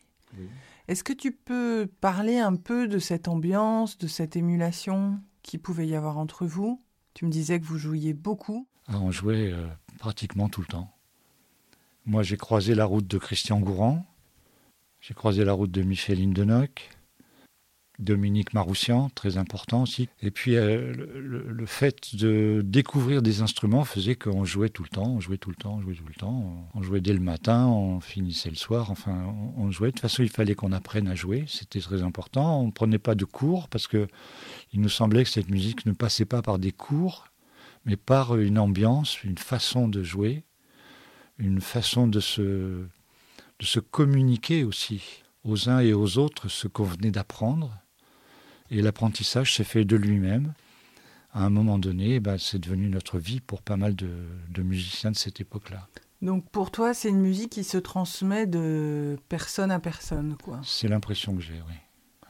Est-ce 0.89 1.05
que 1.05 1.13
tu 1.13 1.33
peux 1.33 1.89
parler 2.01 2.39
un 2.39 2.57
peu 2.57 2.89
de 2.89 2.99
cette 2.99 3.29
ambiance, 3.29 3.99
de 3.99 4.07
cette 4.07 4.37
émulation 4.37 5.21
qui 5.43 5.59
pouvait 5.59 5.87
y 5.87 5.95
avoir 5.95 6.19
entre 6.19 6.47
vous? 6.47 6.83
Tu 7.15 7.25
me 7.25 7.31
disais 7.31 7.61
que 7.61 7.65
vous 7.65 7.79
jouiez 7.79 8.15
beaucoup. 8.15 8.67
Ah, 8.89 8.99
on 9.01 9.11
jouait 9.11 9.53
euh, 9.53 9.67
pratiquement 9.99 10.49
tout 10.49 10.61
le 10.61 10.67
temps. 10.67 10.91
Moi, 12.05 12.23
j'ai 12.23 12.37
croisé 12.37 12.75
la 12.75 12.85
route 12.85 13.07
de 13.07 13.19
Christian 13.19 13.61
Gourand, 13.61 14.05
j'ai 15.01 15.15
croisé 15.15 15.45
la 15.45 15.53
route 15.53 15.71
de 15.71 15.83
Micheline 15.83 16.33
Denoc, 16.33 16.91
Dominique 17.99 18.55
Maroussian, 18.55 19.11
très 19.15 19.37
important 19.37 19.83
aussi. 19.83 20.09
Et 20.23 20.31
puis, 20.31 20.57
euh, 20.57 20.93
le, 20.93 21.67
fait 21.67 22.17
de 22.17 22.63
découvrir 22.65 23.23
des 23.23 23.43
instruments 23.43 23.85
faisait 23.85 24.17
qu'on 24.17 24.45
jouait 24.45 24.71
tout 24.71 24.83
le 24.83 24.89
temps, 24.89 25.07
on 25.07 25.21
jouait 25.21 25.37
tout 25.37 25.51
le 25.51 25.57
temps, 25.57 25.75
on 25.75 25.83
jouait 25.83 25.95
tout 25.95 26.07
le 26.07 26.15
temps. 26.15 26.69
On 26.75 26.83
jouait 26.83 27.01
dès 27.01 27.13
le 27.13 27.21
matin, 27.21 27.67
on 27.67 28.01
finissait 28.01 28.51
le 28.51 28.57
soir, 28.57 28.91
enfin, 28.91 29.35
on, 29.57 29.71
jouait. 29.71 29.89
De 29.89 29.93
toute 29.93 30.01
façon, 30.01 30.23
il 30.23 30.31
fallait 30.31 30.55
qu'on 30.55 30.73
apprenne 30.73 31.07
à 31.07 31.15
jouer, 31.15 31.45
c'était 31.47 31.81
très 31.81 32.03
important. 32.03 32.61
On 32.61 32.67
ne 32.67 32.73
prenait 32.73 32.99
pas 32.99 33.15
de 33.15 33.25
cours 33.25 33.69
parce 33.69 33.87
que 33.87 34.09
il 34.73 34.81
nous 34.81 34.89
semblait 34.89 35.25
que 35.25 35.31
cette 35.31 35.51
musique 35.51 35.87
ne 35.87 35.93
passait 35.93 36.25
pas 36.25 36.43
par 36.43 36.59
des 36.59 36.73
cours, 36.73 37.29
mais 37.85 37.97
par 37.97 38.37
une 38.37 38.59
ambiance, 38.59 39.23
une 39.23 39.39
façon 39.39 39.87
de 39.87 40.03
jouer, 40.03 40.45
une 41.39 41.61
façon 41.61 42.07
de 42.07 42.21
se, 42.21 42.41
de 42.41 43.65
se 43.65 43.81
communiquer 43.81 44.65
aussi 44.65 45.23
aux 45.45 45.69
uns 45.69 45.81
et 45.81 45.93
aux 45.93 46.19
autres 46.19 46.49
ce 46.49 46.69
qu'on 46.69 46.85
venait 46.85 47.11
d'apprendre. 47.11 47.82
Et 48.73 48.81
l'apprentissage 48.81 49.55
s'est 49.55 49.65
fait 49.65 49.85
de 49.85 49.97
lui-même. 49.97 50.55
À 51.35 51.45
un 51.45 51.51
moment 51.51 51.79
donné, 51.79 52.21
ben, 52.21 52.39
c'est 52.39 52.59
devenu 52.59 52.89
notre 52.89 53.19
vie 53.19 53.41
pour 53.41 53.63
pas 53.63 53.77
mal 53.77 53.95
de, 53.95 54.11
de 54.49 54.63
musiciens 54.63 55.11
de 55.11 55.17
cette 55.17 55.41
époque-là. 55.41 55.89
Donc 56.23 56.49
pour 56.51 56.71
toi, 56.71 56.95
c'est 56.95 57.11
une 57.11 57.21
musique 57.21 57.51
qui 57.51 57.65
se 57.65 57.77
transmet 57.77 58.47
de 58.47 59.19
personne 59.29 59.71
à 59.71 59.79
personne, 59.79 60.37
quoi. 60.43 60.61
C'est 60.65 60.89
l'impression 60.89 61.35
que 61.37 61.43
j'ai, 61.43 61.61
oui. 61.69 61.75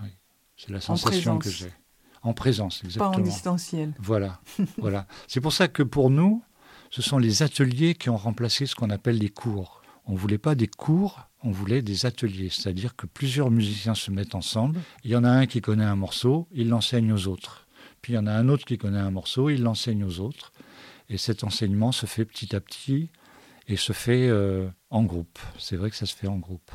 oui. 0.03 0.09
C'est 0.57 0.71
la 0.71 0.81
sensation 0.81 1.39
que 1.39 1.49
j'ai 1.49 1.73
en 2.23 2.35
présence, 2.35 2.83
exactement. 2.85 3.13
Pas 3.13 3.19
en 3.19 3.21
distanciel. 3.21 3.95
Voilà, 3.99 4.41
voilà. 4.79 5.07
C'est 5.29 5.41
pour 5.41 5.53
ça 5.53 5.69
que 5.69 5.83
pour 5.83 6.11
nous, 6.11 6.43
ce 6.91 7.03
sont 7.03 7.19
les 7.19 7.43
ateliers 7.43 7.95
qui 7.95 8.11
ont 8.11 8.17
remplacé 8.17 8.67
ce 8.67 8.75
qu'on 8.75 8.91
appelle 8.91 9.19
les 9.19 9.29
cours. 9.29 9.83
On 10.07 10.13
ne 10.13 10.19
voulait 10.19 10.39
pas 10.39 10.55
des 10.55 10.69
cours, 10.69 11.29
on 11.45 11.51
voulait 11.51 11.83
des 11.83 12.07
ateliers, 12.07 12.49
c'est-à-dire 12.51 12.95
que 12.97 13.07
plusieurs 13.07 13.51
musiciens 13.51 13.95
se 13.95 14.11
mettent 14.11 14.35
ensemble. 14.35 14.81
Il 15.05 15.11
y 15.11 15.17
en 15.17 15.25
a 15.25 15.31
un 15.31 15.47
qui 15.47 15.61
connaît 15.61 15.85
un 15.85 15.97
morceau, 15.97 16.47
il 16.53 16.69
l'enseigne 16.69 17.13
aux 17.13 17.27
autres. 17.27 17.67
Puis 18.01 18.13
il 18.13 18.17
y 18.17 18.19
en 18.19 18.27
a 18.27 18.33
un 18.33 18.49
autre 18.49 18.65
qui 18.65 18.79
connaît 18.79 18.99
un 18.99 19.11
morceau, 19.11 19.51
il 19.51 19.63
l'enseigne 19.63 20.05
aux 20.05 20.21
autres. 20.21 20.53
Et 21.09 21.19
cet 21.19 21.45
enseignement 21.45 21.93
se 21.93 22.07
fait 22.07 22.25
petit 22.25 22.55
à 22.55 22.61
petit 22.61 23.11
et 23.69 23.77
se 23.77 23.93
fait 23.93 24.29
euh, 24.29 24.69
en 24.91 25.03
groupe. 25.03 25.39
C'est 25.59 25.77
vrai 25.77 25.91
que 25.91 25.97
ça 25.97 26.07
se 26.07 26.15
fait 26.15 26.29
en 26.29 26.39
groupe. 26.39 26.71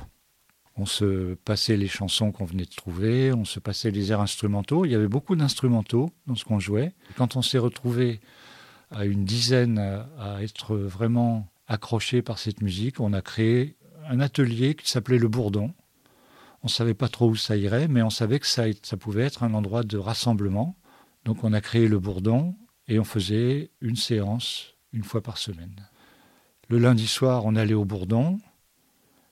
On 0.76 0.86
se 0.86 1.34
passait 1.46 1.76
les 1.76 1.88
chansons 1.88 2.32
qu'on 2.32 2.46
venait 2.46 2.66
de 2.66 2.76
trouver, 2.76 3.34
on 3.34 3.46
se 3.46 3.60
passait 3.60 3.90
les 3.90 4.12
airs 4.12 4.22
instrumentaux. 4.22 4.86
Il 4.86 4.92
y 4.92 4.96
avait 4.96 5.08
beaucoup 5.08 5.36
d'instrumentaux 5.36 6.12
dans 6.28 6.36
ce 6.36 6.46
qu'on 6.46 6.60
jouait. 6.60 6.94
Quand 7.16 7.36
on 7.36 7.42
s'est 7.42 7.58
retrouvé 7.58 8.20
à 8.92 9.06
une 9.06 9.26
dizaine 9.26 9.80
à 10.20 10.44
être 10.44 10.78
vraiment 10.78 11.48
accroché 11.68 12.22
par 12.22 12.38
cette 12.38 12.62
musique, 12.62 13.00
on 13.00 13.12
a 13.14 13.22
créé 13.22 13.76
un 14.08 14.20
atelier 14.20 14.76
qui 14.76 14.90
s'appelait 14.90 15.18
le 15.18 15.28
Bourdon. 15.28 15.74
On 16.64 16.68
ne 16.68 16.70
savait 16.72 16.94
pas 16.94 17.10
trop 17.10 17.30
où 17.30 17.36
ça 17.36 17.56
irait, 17.56 17.88
mais 17.88 18.02
on 18.02 18.10
savait 18.10 18.40
que 18.40 18.48
ça, 18.48 18.66
pouvait 19.00 19.24
être 19.24 19.44
un 19.44 19.54
endroit 19.54 19.84
de 19.84 19.98
rassemblement. 19.98 20.76
Donc 21.26 21.44
on 21.44 21.54
a 21.54 21.62
créé 21.62 21.88
le 21.88 22.00
Bourdon 22.00 22.56
et 22.88 23.00
on 23.00 23.04
faisait 23.04 23.72
une 23.82 23.96
séance 23.96 24.74
une 24.94 25.04
fois 25.04 25.22
par 25.22 25.38
semaine. 25.38 25.76
Le 26.70 26.80
lundi 26.80 27.08
soir, 27.08 27.46
on 27.46 27.56
allait 27.56 27.74
au 27.74 27.86
Bourdon, 27.86 28.40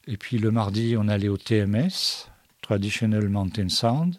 et 0.08 0.17
puis 0.17 0.38
le 0.38 0.51
mardi, 0.51 0.96
on 0.98 1.08
allait 1.08 1.27
au 1.27 1.38
TMS, 1.38 2.29
Traditional 2.62 3.27
Mountain 3.27 3.70
Sound. 3.70 4.17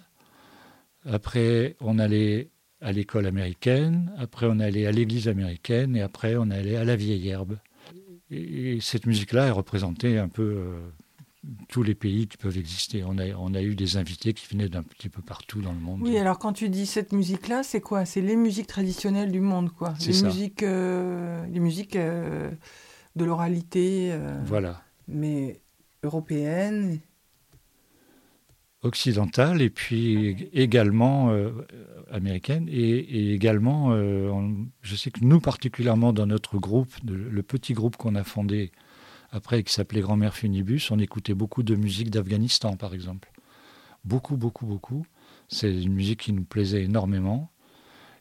Après, 1.04 1.76
on 1.80 1.98
allait 1.98 2.50
à 2.80 2.92
l'école 2.92 3.26
américaine. 3.26 4.12
Après, 4.18 4.46
on 4.48 4.58
allait 4.58 4.86
à 4.86 4.92
l'église 4.92 5.28
américaine. 5.28 5.96
Et 5.96 6.02
après, 6.02 6.36
on 6.36 6.50
allait 6.50 6.76
à 6.76 6.84
la 6.84 6.96
vieille 6.96 7.28
herbe. 7.28 7.56
Et 8.30 8.78
cette 8.80 9.06
musique-là, 9.06 9.46
est 9.46 9.52
représentée 9.52 10.18
un 10.18 10.28
peu 10.28 10.42
euh, 10.42 10.88
tous 11.68 11.82
les 11.82 11.94
pays 11.94 12.26
qui 12.26 12.36
peuvent 12.36 12.58
exister. 12.58 13.04
On 13.04 13.18
a, 13.18 13.28
on 13.38 13.54
a 13.54 13.62
eu 13.62 13.74
des 13.74 13.96
invités 13.96 14.34
qui 14.34 14.46
venaient 14.48 14.68
d'un 14.68 14.82
petit 14.82 15.08
peu 15.08 15.22
partout 15.22 15.60
dans 15.60 15.72
le 15.72 15.78
monde. 15.78 16.00
Oui, 16.02 16.18
alors 16.18 16.38
quand 16.38 16.52
tu 16.52 16.68
dis 16.68 16.86
cette 16.86 17.12
musique-là, 17.12 17.62
c'est 17.62 17.80
quoi? 17.80 18.04
C'est 18.04 18.20
les 18.20 18.36
musiques 18.36 18.66
traditionnelles 18.66 19.30
du 19.30 19.40
monde, 19.40 19.70
quoi. 19.70 19.94
Les 20.04 20.12
ça. 20.12 20.26
musiques, 20.26 20.62
euh, 20.62 21.44
les 21.46 21.60
musiques 21.60 21.96
euh, 21.96 22.50
de 23.14 23.24
l'oralité. 23.24 24.16
voilà. 24.44 24.82
Mais 25.08 25.60
européenne 26.02 26.98
occidentale 28.82 29.62
et 29.62 29.70
puis 29.70 30.48
également 30.52 31.30
euh, 31.30 31.50
américaine 32.10 32.68
et, 32.70 33.32
également 33.32 33.88
euh, 33.90 34.30
je 34.82 34.96
sais 34.96 35.10
que 35.10 35.24
nous 35.24 35.40
particulièrement 35.40 36.12
dans 36.12 36.26
notre 36.26 36.58
groupe 36.58 36.92
le 37.04 37.42
petit 37.42 37.72
groupe 37.72 37.96
qu'on 37.96 38.14
a 38.14 38.22
fondé 38.22 38.70
après 39.30 39.62
qui 39.62 39.72
s'appelait 39.72 40.02
Grand-mère 40.02 40.34
Funibus 40.34 40.90
on 40.90 40.98
écoutait 40.98 41.34
beaucoup 41.34 41.62
de 41.62 41.74
musique 41.74 42.10
d'Afghanistan 42.10 42.76
par 42.76 42.94
exemple. 42.94 43.32
Beaucoup 44.04 44.36
beaucoup 44.36 44.66
beaucoup. 44.66 45.04
C'est 45.48 45.82
une 45.82 45.92
musique 45.92 46.20
qui 46.20 46.32
nous 46.32 46.44
plaisait 46.44 46.84
énormément 46.84 47.50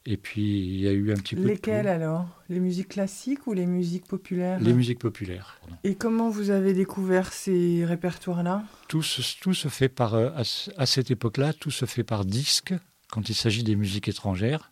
et 0.08 0.16
puis, 0.16 0.42
il 0.42 0.80
y 0.80 0.86
a 0.86 0.92
eu 0.92 1.10
un 1.10 1.16
petit 1.16 1.34
peu. 1.34 1.42
Lesquelles 1.42 1.88
alors? 1.88 2.28
Les 2.48 2.60
musiques 2.60 2.90
classiques 2.90 3.44
ou 3.48 3.52
les 3.52 3.66
musiques 3.66 4.06
populaires? 4.06 4.60
Les 4.60 4.72
musiques 4.72 5.00
populaires. 5.00 5.60
Et 5.82 5.96
comment 5.96 6.30
vous 6.30 6.50
avez 6.50 6.74
découvert 6.74 7.32
ces 7.32 7.84
répertoires-là? 7.84 8.62
Tout 8.86 9.04
tout 9.40 9.54
se 9.54 9.66
fait 9.66 9.88
par. 9.88 10.14
Euh, 10.14 10.30
à, 10.76 10.86
cette 10.86 11.10
époque-là, 11.10 11.52
tout 11.52 11.72
se 11.72 11.86
fait 11.86 12.04
par 12.04 12.24
disque, 12.24 12.72
quand 13.10 13.28
il 13.28 13.34
s'agit 13.34 13.64
des 13.64 13.74
musiques 13.74 14.06
étrangères. 14.06 14.70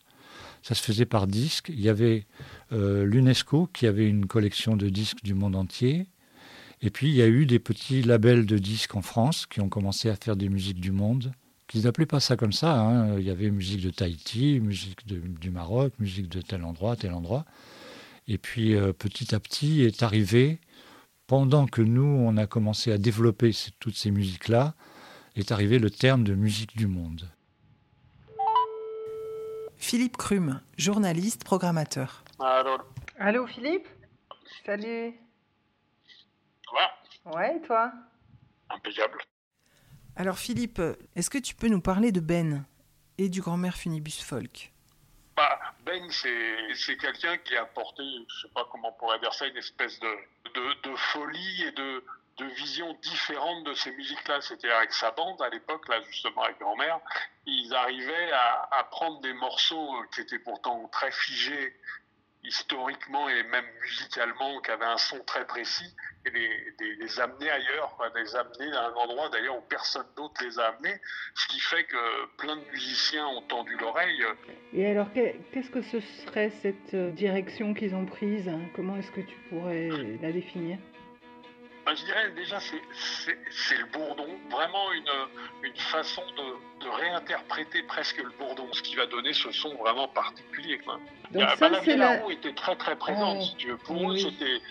Ça 0.63 0.73
se 0.73 0.81
faisait 0.81 1.05
par 1.05 1.27
disque. 1.27 1.67
Il 1.67 1.81
y 1.81 1.89
avait 1.89 2.25
euh, 2.71 3.03
l'UNESCO 3.03 3.67
qui 3.67 3.87
avait 3.87 4.07
une 4.07 4.27
collection 4.27 4.77
de 4.77 4.87
disques 4.87 5.21
du 5.21 5.33
monde 5.33 5.57
entier. 5.57 6.07
Et 6.81 6.89
puis, 6.89 7.09
il 7.09 7.15
y 7.15 7.21
a 7.21 7.27
eu 7.27 7.45
des 7.45 7.59
petits 7.59 8.01
labels 8.03 8.45
de 8.45 8.57
disques 8.57 8.95
en 8.95 9.01
France 9.01 9.45
qui 9.47 9.59
ont 9.59 9.69
commencé 9.69 10.09
à 10.09 10.15
faire 10.15 10.37
des 10.37 10.47
musiques 10.47 10.79
du 10.79 10.91
monde 10.91 11.33
qu'ils 11.67 11.83
n'appelaient 11.83 12.05
pas 12.05 12.19
ça 12.19 12.35
comme 12.35 12.53
ça. 12.53 12.79
Hein. 12.79 13.17
Il 13.17 13.23
y 13.25 13.29
avait 13.29 13.49
musique 13.49 13.81
de 13.81 13.89
Tahiti, 13.89 14.59
musique 14.59 15.05
du 15.07 15.49
Maroc, 15.49 15.93
musique 15.99 16.29
de 16.29 16.41
tel 16.41 16.63
endroit, 16.63 16.95
tel 16.95 17.13
endroit. 17.13 17.45
Et 18.27 18.37
puis 18.37 18.75
euh, 18.75 18.93
petit 18.93 19.35
à 19.35 19.39
petit 19.39 19.83
est 19.83 20.03
arrivé, 20.03 20.59
pendant 21.27 21.65
que 21.65 21.81
nous, 21.81 22.03
on 22.03 22.37
a 22.37 22.47
commencé 22.47 22.91
à 22.91 22.97
développer 22.97 23.51
toutes 23.79 23.95
ces 23.95 24.11
musiques-là, 24.11 24.73
est 25.35 25.51
arrivé 25.51 25.79
le 25.79 25.89
terme 25.89 26.23
de 26.23 26.33
musique 26.33 26.77
du 26.77 26.87
monde. 26.87 27.29
Philippe 29.77 30.17
Crum, 30.17 30.61
journaliste, 30.77 31.43
programmateur. 31.43 32.23
Allô 32.39 32.77
Allô 33.19 33.47
Philippe? 33.47 33.87
Salut. 34.65 35.13
Ouais. 36.73 37.33
Ouais, 37.33 37.57
et 37.57 37.61
toi? 37.61 37.91
Impeccable. 38.69 39.19
Alors 40.17 40.37
Philippe, 40.39 40.81
est-ce 41.15 41.29
que 41.29 41.37
tu 41.37 41.55
peux 41.55 41.67
nous 41.67 41.81
parler 41.81 42.13
de 42.13 42.21
Ben 42.21 42.65
et 43.17 43.27
du 43.27 43.41
grand-mère 43.41 43.75
Funibus 43.75 44.23
Folk? 44.23 44.71
Bah, 45.35 45.59
Ben, 45.85 46.09
c'est 46.09 46.95
quelqu'un 46.97 47.37
qui 47.39 47.57
a 47.57 47.63
apporté, 47.63 48.01
je 48.29 48.47
sais 48.47 48.53
pas 48.53 48.65
comment 48.71 48.95
on 48.95 48.99
pourrait 48.99 49.19
dire 49.19 49.33
ça, 49.33 49.45
une 49.45 49.57
espèce 49.57 49.99
de, 49.99 50.95
folie 50.95 51.63
et 51.63 51.71
de, 51.71 52.03
vision 52.55 52.93
différente 53.01 53.65
de 53.65 53.73
ces 53.73 53.91
musiques-là. 53.91 54.39
C'était 54.39 54.71
avec 54.71 54.93
sa 54.93 55.11
bande 55.11 55.41
à 55.41 55.49
l'époque, 55.49 55.85
là 55.89 56.01
justement 56.03 56.43
avec 56.43 56.59
grand-mère, 56.59 56.99
ils 57.45 57.73
arrivaient 57.73 58.31
à, 58.31 58.87
prendre 58.91 59.19
des 59.19 59.33
morceaux 59.33 60.01
qui 60.13 60.21
étaient 60.21 60.39
pourtant 60.39 60.87
très 60.93 61.11
figés 61.11 61.75
historiquement 62.47 63.27
et 63.29 63.43
même 63.43 63.65
musicalement, 63.81 64.61
qui 64.61 64.71
avaient 64.71 64.85
un 64.85 64.97
son 64.97 65.19
très 65.25 65.45
précis, 65.45 65.93
et 66.25 66.31
les, 66.99 67.19
amener 67.19 67.49
ailleurs, 67.49 67.97
les 68.15 68.35
amener 68.35 68.75
à 68.75 68.87
un 68.87 68.93
endroit 68.93 69.29
d'ailleurs 69.29 69.57
où 69.57 69.61
personne 69.69 70.05
d'autre 70.17 70.43
les 70.43 70.59
a 70.59 70.69
amenés, 70.69 70.99
ce 71.35 71.47
qui 71.47 71.59
fait 71.59 71.83
que 71.83 72.25
plein 72.37 72.55
de 72.55 72.63
musiciens 72.71 73.27
ont 73.27 73.41
tendu 73.43 73.75
l'oreille. 73.77 74.23
Et 74.73 74.87
alors, 74.87 75.11
qu'est-ce 75.13 75.69
que 75.69 75.81
ce 75.81 75.99
serait 75.99 76.49
cette 76.61 76.93
euh, 76.93 77.11
direction 77.11 77.73
qu'ils 77.73 77.93
ont 77.93 78.05
prise? 78.05 78.49
Comment 78.75 78.97
est-ce 78.97 79.11
que 79.11 79.21
tu 79.21 79.35
pourrais 79.49 79.89
la 80.21 80.31
définir? 80.31 80.77
Ben, 81.85 81.95
je 81.95 82.05
dirais 82.05 82.31
déjà 82.31 82.59
c'est 82.59 83.77
le 83.77 83.85
bourdon, 83.91 84.27
vraiment 84.49 84.91
une, 84.93 85.69
une 85.69 85.75
façon 85.75 86.23
de, 86.37 86.85
de, 86.85 86.89
réinterpréter 86.89 87.83
presque 87.83 88.17
le 88.17 88.31
bourdon, 88.39 88.67
ce 88.73 88.81
qui 88.81 88.95
va 88.95 89.05
donner 89.05 89.33
ce 89.33 89.51
son 89.51 89.75
vraiment 89.75 90.07
particulier. 90.07 90.79
Quoi. 90.79 90.99
Donc 91.31 91.43
la, 91.43 91.55
ça, 91.55 91.69
la, 91.69 92.31
était 92.31 92.53
très 92.53 92.75
très 92.75 92.95
présente, 92.95 93.41
si 93.43 93.55
tu 93.55 93.67
veux. 93.69 93.77
Pour 93.77 94.11
eux, 94.11 94.17
c'était 94.17 94.61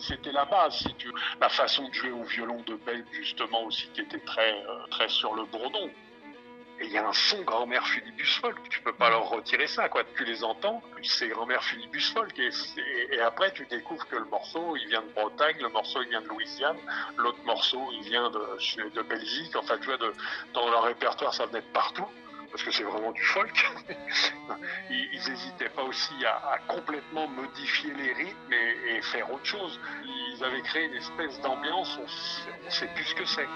c'était 0.00 0.32
la 0.32 0.44
base, 0.44 0.78
si 0.78 0.94
tu 0.94 1.08
veux. 1.08 1.14
La 1.40 1.48
façon 1.48 1.88
de 1.88 1.94
jouer 1.94 2.10
au 2.10 2.24
violon 2.24 2.62
de 2.66 2.74
Belle, 2.74 3.04
justement, 3.12 3.64
aussi, 3.64 3.88
qui 3.92 4.00
était 4.00 4.18
très, 4.20 4.52
euh, 4.52 4.86
très 4.90 5.08
sur 5.08 5.34
le 5.34 5.44
bourdon. 5.44 5.90
Et 6.80 6.86
il 6.86 6.92
y 6.92 6.98
a 6.98 7.06
un 7.06 7.12
son 7.12 7.42
grand-mère 7.42 7.86
Philibus 7.86 8.38
Folk, 8.38 8.56
tu 8.70 8.80
peux 8.80 8.94
pas 8.94 9.10
leur 9.10 9.28
retirer 9.28 9.66
ça, 9.66 9.90
quoi. 9.90 10.02
Tu 10.16 10.24
les 10.24 10.42
entends, 10.42 10.82
c'est 11.02 11.28
grand-mère 11.28 11.62
Philibus 11.62 12.10
Folk. 12.12 12.38
Et, 12.38 13.20
après, 13.20 13.52
tu 13.52 13.66
découvres 13.66 14.06
que 14.08 14.16
le 14.16 14.24
morceau, 14.24 14.76
il 14.76 14.88
vient 14.88 15.02
de 15.02 15.12
Bretagne, 15.12 15.56
le 15.60 15.68
morceau, 15.68 16.00
il 16.02 16.08
vient 16.08 16.22
de 16.22 16.28
Louisiane, 16.28 16.78
l'autre 17.18 17.42
morceau, 17.44 17.86
il 17.92 18.02
vient 18.04 18.30
de, 18.30 19.02
Belgique. 19.02 19.54
Enfin, 19.56 19.76
tu 19.78 19.86
vois, 19.86 19.98
dans 20.54 20.70
leur 20.70 20.84
répertoire, 20.84 21.34
ça 21.34 21.44
venait 21.46 21.60
de 21.60 21.72
partout 21.72 22.06
parce 22.50 22.64
que 22.64 22.70
c'est 22.72 22.82
vraiment 22.82 23.12
du 23.12 23.22
folk. 23.22 23.70
ils 24.90 25.20
n'hésitaient 25.28 25.68
pas 25.68 25.82
aussi 25.82 26.14
à, 26.24 26.58
complètement 26.66 27.28
modifier 27.28 27.92
les 27.94 28.12
rythmes 28.12 28.52
et, 28.52 28.96
et, 28.96 29.02
faire 29.02 29.32
autre 29.32 29.44
chose. 29.44 29.78
Ils 30.04 30.42
avaient 30.42 30.62
créé 30.62 30.86
une 30.86 30.94
espèce 30.94 31.40
d'ambiance, 31.42 31.98
on 31.98 32.64
ne 32.64 32.70
sait 32.70 32.88
plus 32.88 33.04
ce 33.04 33.14
que 33.14 33.24
c'est. 33.24 33.48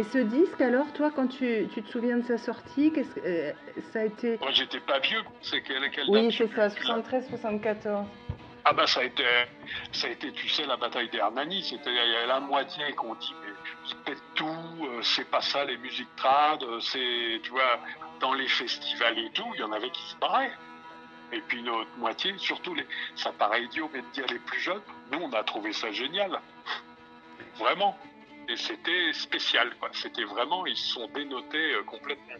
Et 0.00 0.02
ce 0.02 0.16
disque, 0.16 0.62
alors, 0.62 0.90
toi, 0.94 1.10
quand 1.14 1.26
tu, 1.26 1.68
tu 1.74 1.82
te 1.82 1.90
souviens 1.90 2.16
de 2.16 2.22
sa 2.22 2.38
sortie, 2.38 2.90
qu'est-ce 2.90 3.14
que 3.16 3.20
euh, 3.22 3.52
ça 3.92 4.00
a 4.00 4.04
été 4.04 4.38
Moi, 4.38 4.50
j'étais 4.50 4.80
pas 4.80 4.98
vieux. 4.98 5.20
C'est 5.42 5.60
quelle, 5.60 5.90
quelle 5.90 6.08
Oui, 6.08 6.34
c'est 6.34 6.50
ça, 6.54 6.68
73-74. 6.68 8.06
Ah 8.64 8.72
bah 8.72 8.86
ça 8.86 9.00
a 9.00 9.04
été, 9.04 9.24
ça 9.92 10.06
a 10.06 10.10
été, 10.10 10.32
tu 10.32 10.48
sais, 10.48 10.64
la 10.64 10.78
bataille 10.78 11.10
d'Hernani. 11.10 11.62
C'était 11.62 11.90
il 11.90 12.12
y 12.12 12.16
a 12.16 12.26
la 12.26 12.40
moitié 12.40 12.92
qu'on 12.92 13.14
dit 13.14 13.34
mais 13.42 13.52
ils 13.90 13.96
pètent 13.96 14.22
tout, 14.34 14.46
euh, 14.46 15.02
c'est 15.02 15.28
pas 15.30 15.42
ça 15.42 15.66
les 15.66 15.76
musiques 15.76 16.16
trad, 16.16 16.62
euh, 16.62 16.80
c'est, 16.80 17.40
tu 17.42 17.50
vois, 17.50 17.80
dans 18.20 18.32
les 18.32 18.48
festivals 18.48 19.18
et 19.18 19.30
tout, 19.32 19.52
il 19.54 19.60
y 19.60 19.64
en 19.64 19.72
avait 19.72 19.90
qui 19.90 20.02
se 20.10 20.16
barraient. 20.16 20.52
Et 21.32 21.42
puis 21.42 21.60
l'autre 21.62 21.90
moitié, 21.98 22.32
surtout 22.38 22.74
les, 22.74 22.86
ça 23.16 23.32
paraît 23.32 23.64
idiot, 23.64 23.90
mais 23.92 24.00
de 24.00 24.08
dire 24.14 24.26
les 24.30 24.38
plus 24.38 24.60
jeunes, 24.60 24.82
nous 25.12 25.18
on 25.20 25.32
a 25.32 25.42
trouvé 25.42 25.74
ça 25.74 25.92
génial, 25.92 26.40
vraiment 27.58 27.98
et 28.50 28.56
c'était 28.56 29.12
spécial. 29.12 29.70
C'était 29.92 30.24
vraiment, 30.24 30.66
ils 30.66 30.76
sont 30.76 31.08
dénotés 31.14 31.74
euh, 31.74 31.82
complètement. 31.84 32.34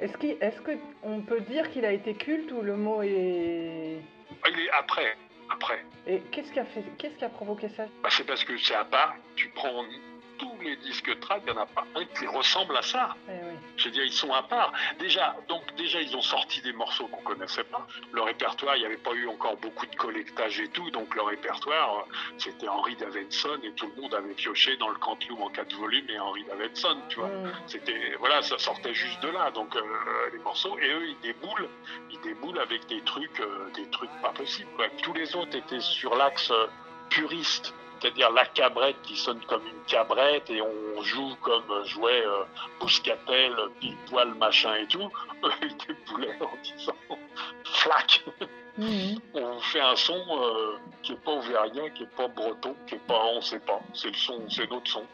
Est-ce 0.00 0.16
qu'on 0.18 0.26
est 0.26 0.62
qu'on 1.02 1.20
peut 1.22 1.40
dire 1.40 1.70
qu'il 1.70 1.84
a 1.84 1.92
été 1.92 2.14
culte 2.14 2.50
ou 2.52 2.60
le 2.60 2.76
mot 2.76 3.02
est... 3.02 3.98
Ah, 4.42 4.48
il 4.50 4.60
est 4.60 4.70
après, 4.70 5.16
après. 5.50 5.84
Et 6.06 6.20
qu'est-ce 6.30 6.52
qui 6.52 6.58
a 6.58 6.64
fait, 6.64 6.84
qu'est-ce 6.98 7.16
qui 7.16 7.24
a 7.24 7.28
provoqué 7.28 7.68
ça? 7.70 7.86
Bah, 8.02 8.08
C'est 8.10 8.26
parce 8.26 8.44
que 8.44 8.56
c'est 8.58 8.74
à 8.74 8.84
part. 8.84 9.14
Tu 9.36 9.48
prends 9.50 9.84
tous 10.38 10.52
les 10.62 10.76
disques 10.76 11.18
trad, 11.20 11.42
il 11.46 11.52
n'y 11.52 11.58
en 11.58 11.62
a 11.62 11.66
pas 11.66 11.84
un 11.94 12.04
qui 12.04 12.26
ressemble 12.26 12.76
à 12.76 12.82
ça. 12.82 13.16
Eh 13.28 13.32
Je 13.76 13.84
veux 13.84 13.90
dire, 13.90 14.04
ils 14.04 14.12
sont 14.12 14.32
à 14.32 14.42
part. 14.42 14.72
Déjà, 14.98 15.36
donc 15.48 15.62
déjà, 15.76 16.00
ils 16.00 16.16
ont 16.16 16.22
sorti 16.22 16.60
des 16.62 16.72
morceaux 16.72 17.06
qu'on 17.08 17.22
connaissait 17.22 17.64
pas. 17.64 17.86
Le 18.12 18.22
répertoire, 18.22 18.76
il 18.76 18.80
n'y 18.80 18.86
avait 18.86 18.96
pas 18.96 19.12
eu 19.12 19.28
encore 19.28 19.56
beaucoup 19.56 19.86
de 19.86 19.96
collectage 19.96 20.60
et 20.60 20.68
tout, 20.68 20.90
donc 20.90 21.14
le 21.14 21.22
répertoire, 21.22 21.98
euh, 21.98 22.12
c'était 22.38 22.68
Henri 22.68 22.96
Davidson 22.96 23.58
et 23.62 23.72
tout 23.72 23.90
le 23.94 24.02
monde 24.02 24.14
avait 24.14 24.34
pioché 24.34 24.76
dans 24.76 24.88
le 24.88 24.96
Canteloup 24.96 25.40
en 25.42 25.50
quatre 25.50 25.74
volumes 25.74 26.08
et 26.08 26.18
Henri 26.18 26.44
Davidson, 26.44 26.96
tu 27.08 27.18
vois. 27.20 27.28
Mm. 27.28 27.52
C'était, 27.66 28.14
voilà, 28.18 28.42
ça 28.42 28.58
sortait 28.58 28.94
juste 28.94 29.22
de 29.22 29.28
là, 29.28 29.50
donc 29.50 29.74
euh, 29.76 29.82
les 30.32 30.38
morceaux. 30.38 30.78
Et 30.78 30.88
eux, 30.90 31.08
ils 31.08 31.20
déboulent, 31.20 31.68
ils 32.10 32.20
déboulent 32.20 32.58
avec 32.58 32.86
des 32.86 33.00
trucs, 33.02 33.40
euh, 33.40 33.70
des 33.74 33.88
trucs 33.90 34.10
pas 34.22 34.30
possibles. 34.30 34.70
Tous 35.02 35.12
les 35.12 35.34
autres 35.36 35.56
étaient 35.56 35.80
sur 35.80 36.14
l'axe 36.14 36.52
puriste 37.10 37.74
c'est-à-dire 38.04 38.30
la 38.32 38.44
cabrette 38.44 39.00
qui 39.02 39.16
sonne 39.16 39.40
comme 39.46 39.66
une 39.66 39.82
cabrette 39.86 40.50
et 40.50 40.60
on 40.60 41.02
joue 41.02 41.34
comme 41.40 41.84
jouait 41.86 42.22
euh, 42.26 42.44
Bouscatel, 42.78 43.54
pile 43.80 43.96
poil, 44.10 44.34
machin 44.34 44.74
et 44.74 44.86
tout, 44.86 45.10
ils 45.62 45.76
déboulaient 45.86 46.36
en 46.42 46.50
disant 46.62 46.92
flac 47.64 48.22
mhm. 48.76 49.18
On 49.32 49.58
fait 49.60 49.80
un 49.80 49.96
son 49.96 50.22
euh, 50.28 50.76
qui 51.02 51.12
est 51.12 51.24
pas 51.24 51.30
auvergnat, 51.30 51.88
qui 51.90 52.02
est 52.02 52.14
pas 52.14 52.28
breton, 52.28 52.76
qui 52.86 52.96
est 52.96 53.06
pas, 53.06 53.24
on 53.24 53.40
sait 53.40 53.60
pas, 53.60 53.80
c'est 53.94 54.08
le 54.08 54.14
son, 54.14 54.50
c'est 54.50 54.70
notre 54.70 54.90
son. 54.90 55.04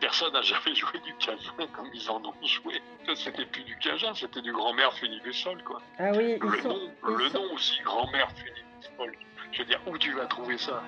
Personne 0.00 0.32
n'a 0.32 0.42
jamais 0.42 0.74
joué 0.74 0.98
du 1.04 1.14
cajun 1.14 1.52
comme 1.72 1.88
ils 1.94 2.10
en 2.10 2.20
ont 2.24 2.34
joué. 2.44 2.82
C'était 3.14 3.46
plus 3.46 3.62
du 3.62 3.78
cajun, 3.78 4.12
c'était 4.12 4.42
du 4.42 4.52
grand-mère 4.52 4.92
Funibusol, 4.94 5.62
quoi. 5.62 5.80
Ah 6.00 6.10
oui, 6.16 6.36
le 6.36 6.62
nom, 6.62 6.90
le 7.04 7.28
nom 7.28 7.52
aussi, 7.54 7.80
grand-mère 7.84 8.28
Funibusol. 8.32 9.16
Je 9.52 9.58
veux 9.58 9.64
dire, 9.66 9.80
où 9.86 9.96
tu 9.98 10.12
vas 10.12 10.26
trouver 10.26 10.58
ça? 10.58 10.82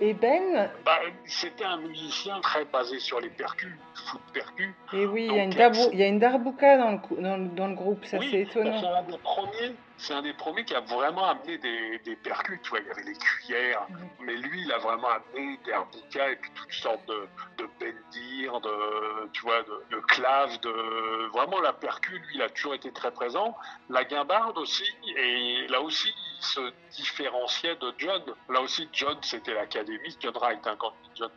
Et, 0.00 0.14
Ben 0.14 0.70
bah, 0.82 0.98
C'était 1.26 1.64
un 1.64 1.76
musicien 1.76 2.40
très 2.40 2.64
basé 2.64 2.98
sur 3.00 3.20
les 3.20 3.28
percus, 3.28 3.74
foot 4.10 4.20
percus. 4.32 4.74
Et 4.92 5.06
oui, 5.06 5.26
il 5.30 5.36
y, 5.36 5.38
a 5.38 5.44
une 5.44 5.52
il 5.92 5.98
y 5.98 6.02
a 6.02 6.06
une 6.06 6.18
darbouka 6.18 6.78
dans 6.78 6.92
le, 6.92 7.22
dans, 7.22 7.38
dans 7.54 7.66
le 7.68 7.74
groupe, 7.74 8.04
ça 8.04 8.18
c'est 8.20 8.40
étonnant. 8.40 8.80
C'est 8.80 8.86
un 8.86 9.02
des 9.02 9.18
premiers 9.18 9.74
c'est 9.98 10.14
un 10.14 10.22
des 10.22 10.32
premiers 10.32 10.64
qui 10.64 10.74
a 10.74 10.80
vraiment 10.80 11.26
amené 11.26 11.58
des, 11.58 11.98
des 12.04 12.16
percus. 12.16 12.60
Tu 12.62 12.70
vois, 12.70 12.78
il 12.78 12.86
y 12.86 12.90
avait 12.90 13.02
les 13.02 13.16
cuillères, 13.16 13.86
mhm. 13.90 14.08
mais 14.20 14.36
lui, 14.36 14.62
il 14.62 14.72
a 14.72 14.78
vraiment 14.78 15.08
amené 15.08 15.58
des 15.64 15.72
harmonicas 15.72 16.30
et 16.30 16.36
puis 16.36 16.50
toutes 16.54 16.72
sortes 16.72 17.04
de, 17.06 17.28
de 17.58 17.68
bendir, 17.80 18.60
de, 18.60 19.28
tu 19.32 19.42
vois, 19.42 19.62
de, 19.62 19.96
de 19.96 20.00
claves, 20.02 20.60
de 20.60 21.28
vraiment 21.32 21.60
la 21.60 21.72
percu. 21.72 22.12
Lui, 22.12 22.36
il 22.36 22.42
a 22.42 22.48
toujours 22.48 22.74
été 22.74 22.92
très 22.92 23.10
présent. 23.10 23.56
La 23.90 24.04
guimbarde 24.04 24.56
aussi, 24.58 24.88
et 25.16 25.66
là 25.68 25.80
aussi, 25.82 26.08
il 26.08 26.44
se 26.44 26.72
différenciait 26.92 27.76
de 27.76 27.92
John. 27.98 28.22
Là 28.48 28.60
aussi, 28.60 28.88
John, 28.92 29.18
c'était 29.22 29.54
l'académie. 29.54 30.16
John 30.20 30.34
Wright, 30.36 30.64
hein, 30.64 30.76
quand 30.78 30.92
John, 31.16 31.30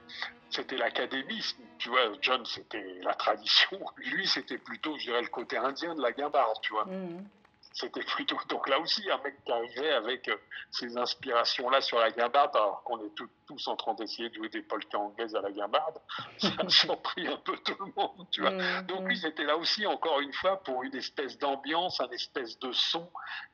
c'était 0.51 0.77
l'académie. 0.77 1.43
Tu 1.77 1.89
vois, 1.89 2.11
John, 2.21 2.45
c'était 2.45 2.99
la 3.01 3.13
tradition. 3.13 3.79
Lui, 3.97 4.27
c'était 4.27 4.57
plutôt, 4.57 4.97
je 4.97 5.05
dirais, 5.05 5.21
le 5.21 5.29
côté 5.29 5.57
indien 5.57 5.95
de 5.95 6.01
la 6.01 6.11
guimbarde, 6.11 6.57
tu 6.61 6.73
vois. 6.73 6.85
Mhm. 6.85 7.25
C'était 7.73 8.03
plutôt. 8.03 8.37
Donc 8.49 8.67
là 8.67 8.79
aussi, 8.79 9.09
un 9.09 9.17
mec 9.19 9.33
qui 9.45 9.51
arrivait 9.51 9.93
avec 9.93 10.27
euh, 10.27 10.35
ces 10.71 10.97
inspirations-là 10.97 11.79
sur 11.79 11.99
la 11.99 12.11
guimbarde, 12.11 12.53
alors 12.53 12.83
qu'on 12.83 12.99
est 12.99 13.11
tous 13.47 13.67
en 13.67 13.77
train 13.77 13.93
d'essayer 13.93 14.27
de 14.27 14.35
jouer 14.35 14.49
des 14.49 14.61
polkas 14.61 14.97
anglaises 14.97 15.33
à 15.37 15.41
la 15.41 15.51
guimbarde, 15.51 15.97
ça 16.37 16.49
a 16.57 16.67
surpris 16.69 17.25
un 17.29 17.37
peu 17.37 17.55
tout 17.59 17.77
le 17.79 17.93
monde, 17.95 18.27
tu 18.29 18.41
vois. 18.41 18.51
Mm, 18.51 18.87
Donc 18.87 19.07
lui, 19.07 19.15
mm. 19.15 19.21
c'était 19.21 19.45
là 19.45 19.55
aussi, 19.55 19.85
encore 19.85 20.19
une 20.19 20.33
fois, 20.33 20.61
pour 20.63 20.83
une 20.83 20.95
espèce 20.95 21.37
d'ambiance, 21.37 22.01
un 22.01 22.09
espèce 22.09 22.59
de 22.59 22.73
son. 22.73 23.09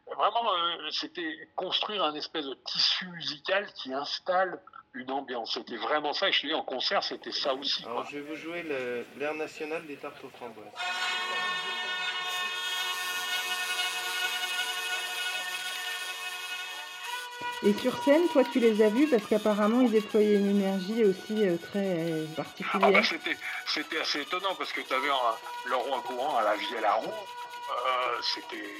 Vraiment, 0.07 0.51
euh, 0.51 0.89
c'était 0.89 1.49
construire 1.55 2.03
un 2.03 2.15
espèce 2.15 2.45
de 2.45 2.55
tissu 2.65 3.07
musical 3.10 3.71
qui 3.73 3.93
installe 3.93 4.60
une 4.93 5.12
ambiance. 5.12 5.54
C'était 5.54 5.78
vraiment 5.78 6.13
ça. 6.13 6.30
Et 6.30 6.32
je 6.32 6.41
te 6.41 6.47
dis, 6.47 6.54
en 6.54 6.63
concert, 6.63 7.04
c'était 7.04 7.32
ça 7.32 7.54
aussi. 7.54 7.84
Alors, 7.86 8.06
je 8.10 8.17
vais 8.17 8.21
vous 8.21 8.36
jouer 8.36 8.63
l'air 9.17 9.34
national 9.36 9.86
des 9.86 9.95
tartes 9.95 10.23
aux 10.23 10.30
framboises. 10.30 10.65
Et 17.63 17.73
sur 17.73 18.04
scène, 18.04 18.21
toi, 18.32 18.43
tu 18.43 18.60
les 18.60 18.84
as 18.84 18.89
vus 18.89 19.08
parce 19.08 19.26
qu'apparemment, 19.26 19.82
ils 19.82 19.89
déployaient 19.89 20.36
une 20.36 20.50
énergie 20.58 21.04
aussi 21.04 21.43
euh, 21.43 21.58
très 21.58 22.23
particulière. 22.36 22.88
Ah 22.88 22.91
bah, 22.91 23.02
c'était, 23.65 24.00
assez 24.00 24.21
étonnant 24.21 24.54
parce 24.56 24.71
que 24.71 24.82
tu 24.82 24.93
avais 24.93 25.08
le 25.65 25.76
roi 25.76 26.04
courant 26.06 26.38
à 26.38 26.43
la 26.43 26.56
vie 26.56 26.78
à 26.78 26.82
la 26.82 26.93
roue. 26.93 27.12
Euh, 27.69 28.21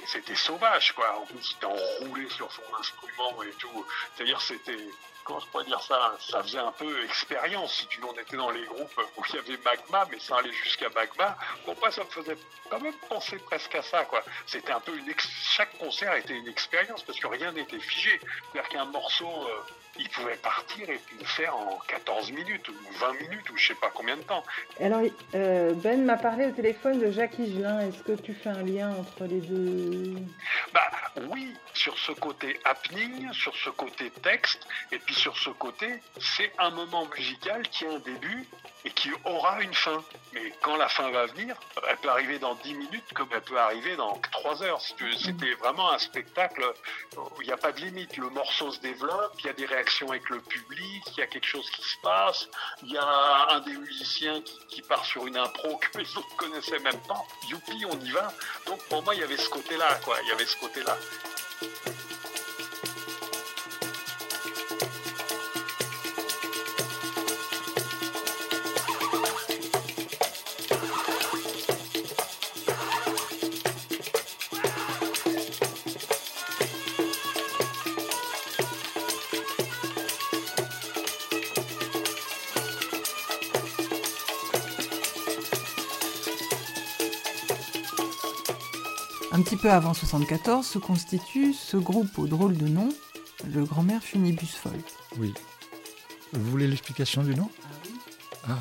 c'était 0.06 0.34
sauvage 0.34 0.92
quoi. 0.92 1.18
En 1.18 1.26
plus, 1.26 1.56
il 1.60 1.66
enroulé 1.66 2.28
sur 2.30 2.50
son 2.50 2.62
instrument 2.78 3.42
et 3.42 3.52
tout. 3.52 3.86
C'est-à-dire, 4.14 4.40
c'était 4.40 4.88
comment 5.24 5.40
je 5.40 5.46
pourrais 5.48 5.64
dire 5.64 5.82
ça? 5.82 6.16
Ça 6.18 6.42
faisait 6.42 6.58
un 6.58 6.72
peu 6.72 7.04
expérience. 7.04 7.74
Si 7.74 7.86
tu 7.86 8.00
on 8.02 8.12
était 8.14 8.36
dans 8.36 8.50
les 8.50 8.64
groupes 8.64 9.00
où 9.16 9.22
il 9.28 9.34
y 9.34 9.38
avait 9.38 9.58
Magma, 9.58 10.08
mais 10.10 10.18
sans 10.18 10.36
aller 10.36 10.52
jusqu'à 10.52 10.88
Magma, 10.88 11.36
bon, 11.66 11.74
pas 11.74 11.90
ça 11.90 12.02
me 12.02 12.08
faisait 12.08 12.38
quand 12.70 12.80
même 12.80 12.96
penser 13.08 13.38
presque 13.38 13.74
à 13.74 13.82
ça 13.82 14.04
quoi. 14.06 14.22
C'était 14.46 14.72
un 14.72 14.80
peu 14.80 14.96
une 14.96 15.12
chaque 15.18 15.76
concert 15.78 16.14
était 16.14 16.34
une 16.34 16.48
expérience 16.48 17.02
parce 17.02 17.20
que 17.20 17.26
rien 17.26 17.52
n'était 17.52 17.80
figé. 17.80 18.18
C'est-à-dire 18.20 18.70
qu'un 18.70 18.84
morceau 18.86 19.28
euh, 19.28 19.62
il 19.98 20.08
pouvait 20.10 20.36
partir 20.36 20.88
et 20.88 20.98
puis 21.06 21.16
le 21.18 21.24
faire 21.24 21.56
en 21.56 21.78
14 21.88 22.32
minutes 22.32 22.68
ou 22.68 22.74
20 23.00 23.12
minutes 23.20 23.50
ou 23.50 23.56
je 23.56 23.68
sais 23.68 23.74
pas 23.74 23.90
combien 23.92 24.16
de 24.16 24.22
temps. 24.22 24.44
Alors, 24.80 25.02
euh, 25.34 25.72
Ben 25.74 26.04
m'a 26.04 26.16
parlé 26.16 26.46
au 26.46 26.52
téléphone 26.52 27.00
de 27.00 27.10
Jacques 27.10 27.38
Higelin. 27.38 27.80
Est-ce 27.80 28.02
que 28.02 28.12
tu 28.12 28.34
fais 28.34 28.50
un 28.50 28.62
lien 28.62 28.90
entre 28.90 29.24
les 29.24 29.40
deux? 29.40 30.14
Bah 30.72 30.90
oui, 31.30 31.54
sur 31.74 31.98
ce 31.98 32.12
côté 32.12 32.58
happening, 32.64 33.32
sur 33.32 33.54
ce 33.56 33.70
côté 33.70 34.10
texte, 34.22 34.66
et 34.92 34.98
puis 34.98 35.14
sur 35.14 35.36
ce 35.36 35.50
côté, 35.50 36.00
c'est 36.20 36.52
un 36.58 36.70
moment 36.70 37.06
musical 37.16 37.62
qui 37.68 37.86
a 37.86 37.90
un 37.92 37.98
début 37.98 38.46
et 38.84 38.90
qui 38.90 39.10
aura 39.24 39.60
une 39.60 39.74
fin. 39.74 40.02
Mais 40.32 40.52
quand 40.62 40.76
la 40.76 40.88
fin 40.88 41.10
va 41.10 41.26
venir, 41.26 41.56
elle 41.88 41.96
peut 41.98 42.08
arriver 42.08 42.38
dans 42.38 42.54
10 42.54 42.74
minutes 42.74 43.12
comme 43.14 43.28
elle 43.32 43.42
peut 43.42 43.58
arriver 43.58 43.96
dans 43.96 44.18
3 44.32 44.62
heures. 44.62 44.80
C'était 44.80 45.54
vraiment 45.54 45.90
un 45.90 45.98
spectacle 45.98 46.64
où 47.16 47.42
il 47.42 47.46
n'y 47.46 47.52
a 47.52 47.56
pas 47.56 47.72
de 47.72 47.80
limite. 47.80 48.16
Le 48.16 48.30
morceau 48.30 48.70
se 48.70 48.80
développe, 48.80 49.34
il 49.40 49.46
y 49.46 49.50
a 49.50 49.52
des 49.52 49.66
réactions 49.66 50.10
avec 50.10 50.28
le 50.28 50.40
public, 50.40 51.02
il 51.12 51.18
y 51.18 51.22
a 51.22 51.26
quelque 51.26 51.46
chose 51.46 51.68
qui 51.70 51.82
se 51.82 51.96
passe, 52.02 52.48
il 52.82 52.92
y 52.92 52.98
a 52.98 53.48
un 53.50 53.60
des 53.60 53.76
musiciens 53.76 54.42
qui, 54.68 54.82
part 54.82 55.04
sur 55.04 55.26
une 55.26 55.36
impro 55.36 55.76
que 55.76 55.98
les 55.98 56.16
autres 56.16 56.36
connaissaient 56.36 56.78
même 56.78 57.00
pas. 57.00 57.22
Youpi, 57.48 57.84
on 57.84 57.98
y 58.00 58.10
va. 58.10 58.32
Donc 58.66 58.82
pour 58.88 59.02
moi, 59.02 59.14
il 59.14 59.20
y 59.20 59.24
avait 59.24 59.36
ce 59.36 59.48
côté-là, 59.48 59.94
quoi. 60.04 60.16
Il 60.22 60.28
y 60.28 60.32
avait 60.32 60.46
ce 60.46 60.56
côté-là. 60.56 60.96
Peu 89.60 89.70
avant 89.70 89.94
74 89.94 90.66
se 90.66 90.78
constitue 90.78 91.52
ce 91.52 91.76
groupe 91.76 92.18
au 92.18 92.26
drôle 92.26 92.56
de 92.56 92.68
nom, 92.68 92.88
le 93.52 93.64
Grand-mère 93.64 94.02
Funibus 94.02 94.54
Folk. 94.54 94.84
Oui. 95.18 95.32
Vous 96.32 96.50
voulez 96.50 96.66
l'explication 96.66 97.22
du 97.22 97.34
nom? 97.34 97.50
Ah. 98.48 98.58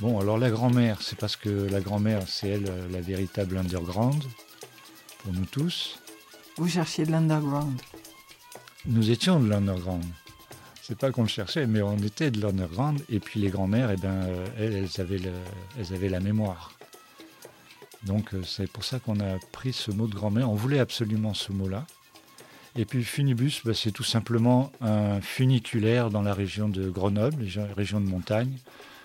Bon, 0.00 0.18
alors 0.20 0.38
la 0.38 0.50
grand-mère, 0.50 1.02
c'est 1.02 1.18
parce 1.18 1.36
que 1.36 1.48
la 1.50 1.80
grand-mère, 1.80 2.22
c'est 2.26 2.48
elle 2.48 2.66
euh, 2.68 2.88
la 2.90 3.00
véritable 3.00 3.58
underground 3.58 4.22
pour 5.22 5.32
nous 5.32 5.44
tous. 5.44 5.98
Vous 6.56 6.68
cherchiez 6.68 7.04
de 7.04 7.10
l'underground? 7.12 7.80
Nous 8.86 9.10
étions 9.10 9.40
de 9.40 9.48
l'underground. 9.48 10.04
C'est 10.82 10.96
pas 10.98 11.10
qu'on 11.12 11.22
le 11.22 11.28
cherchait, 11.28 11.66
mais 11.66 11.82
on 11.82 11.98
était 11.98 12.30
de 12.30 12.40
l'underground. 12.40 13.00
Et 13.10 13.20
puis 13.20 13.40
les 13.40 13.50
grand-mères, 13.50 13.90
eh 13.90 13.96
ben, 13.96 14.08
euh, 14.08 14.46
elles, 14.58 14.74
elles 14.74 15.00
avaient, 15.00 15.18
le- 15.18 15.32
elles 15.78 15.92
avaient 15.94 16.08
la 16.08 16.20
mémoire. 16.20 16.72
Donc 18.04 18.32
euh, 18.34 18.42
c'est 18.44 18.70
pour 18.70 18.84
ça 18.84 18.98
qu'on 18.98 19.20
a 19.20 19.36
pris 19.52 19.72
ce 19.72 19.90
mot 19.90 20.06
de 20.06 20.14
grand-mère. 20.14 20.50
On 20.50 20.54
voulait 20.54 20.78
absolument 20.78 21.34
ce 21.34 21.52
mot-là. 21.52 21.86
Et 22.76 22.84
puis 22.84 23.02
funibus, 23.04 23.62
bah, 23.64 23.72
c'est 23.74 23.90
tout 23.90 24.04
simplement 24.04 24.70
un 24.80 25.20
funiculaire 25.20 26.08
dans 26.10 26.22
la 26.22 26.32
région 26.34 26.68
de 26.68 26.88
Grenoble, 26.88 27.44
région 27.76 28.00
de 28.00 28.06
montagne. 28.08 28.56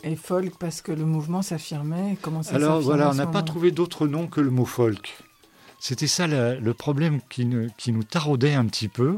Et 0.04 0.16
folk 0.16 0.54
parce 0.60 0.82
que 0.82 0.92
le 0.92 1.04
mouvement 1.04 1.42
s'affirmait. 1.42 2.16
Comment 2.22 2.44
ça 2.44 2.56
Alors 2.56 2.80
voilà, 2.80 3.10
on 3.10 3.16
n'a 3.16 3.26
pas 3.26 3.42
trouvé 3.42 3.72
d'autre 3.72 4.08
nom 4.08 4.28
que 4.28 4.40
le 4.40 4.52
mot 4.52 4.66
folk. 4.66 5.18
C'était 5.80 6.08
ça 6.08 6.28
la- 6.28 6.56
le 6.56 6.74
problème 6.76 7.20
qui, 7.30 7.46
nous- 7.46 7.70
qui 7.78 7.92
nous 7.92 8.04
taraudait 8.04 8.54
un 8.54 8.66
petit 8.66 8.88
peu. 8.88 9.18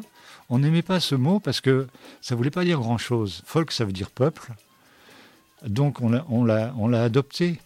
On 0.50 0.60
n'aimait 0.60 0.82
pas 0.82 1.02
ce 1.02 1.14
mot 1.16 1.40
parce 1.42 1.60
que 1.60 1.88
ça 2.22 2.36
voulait 2.36 2.50
pas 2.52 2.64
dire 2.64 2.80
grand-chose. 2.80 3.42
Folk, 3.46 3.72
ça 3.74 3.84
veut 3.84 3.92
dire 3.92 4.10
peuple. 4.12 4.54
Donc 5.66 6.00
on 6.02 6.46
l'a 6.46 7.04
adopté, 7.04 7.60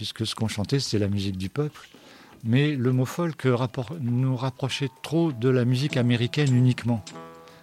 puisque 0.00 0.26
ce 0.26 0.34
qu'on 0.34 0.48
chantait, 0.48 0.80
c'était 0.80 0.98
la 0.98 1.10
musique 1.10 1.36
du 1.36 1.50
peuple. 1.50 1.90
Mais 2.42 2.74
le 2.74 2.90
mot 2.90 3.04
folk 3.04 3.46
nous 4.00 4.34
rapprochait 4.34 4.88
trop 5.02 5.30
de 5.30 5.50
la 5.50 5.66
musique 5.66 5.98
américaine 5.98 6.56
uniquement. 6.56 7.04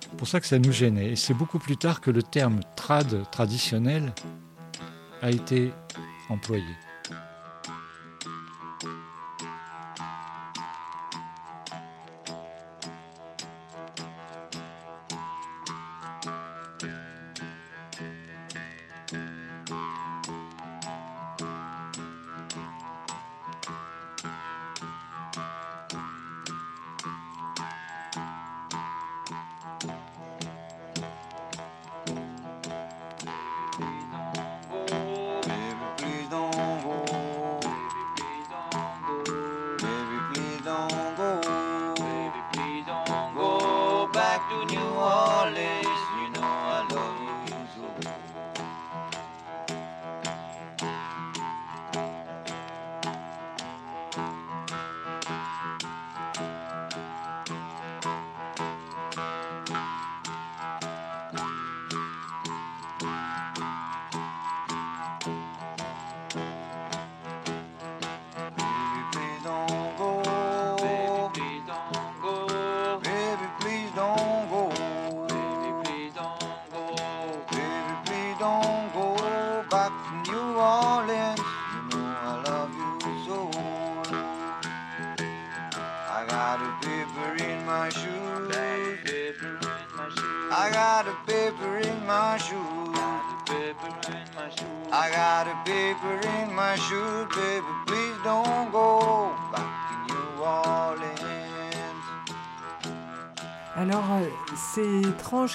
C'est 0.02 0.12
pour 0.12 0.28
ça 0.28 0.39
que 0.39 0.45
ça 0.45 0.60
nous 0.60 0.71
gênait. 0.71 1.13
Et 1.13 1.15
c'est 1.15 1.34
beaucoup 1.34 1.58
plus 1.58 1.78
tard 1.78 2.00
que 2.00 2.12
le 2.12 2.21
terme 2.21 2.60
trad, 2.76 3.23
traditionnel, 3.32 4.13
a 5.23 5.32
été 5.32 5.71
employé. 6.30 6.63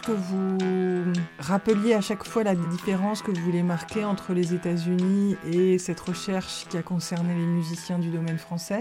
Que 0.00 0.12
vous 0.12 1.12
rappeliez 1.38 1.94
à 1.94 2.00
chaque 2.00 2.24
fois 2.24 2.44
la 2.44 2.54
différence 2.54 3.20
que 3.20 3.30
vous 3.30 3.40
voulez 3.42 3.62
marquer 3.62 4.04
entre 4.04 4.32
les 4.32 4.54
États-Unis 4.54 5.36
et 5.44 5.78
cette 5.78 6.00
recherche 6.00 6.66
qui 6.68 6.78
a 6.78 6.82
concerné 6.82 7.34
les 7.34 7.46
musiciens 7.46 7.98
du 7.98 8.10
domaine 8.10 8.38
français, 8.38 8.80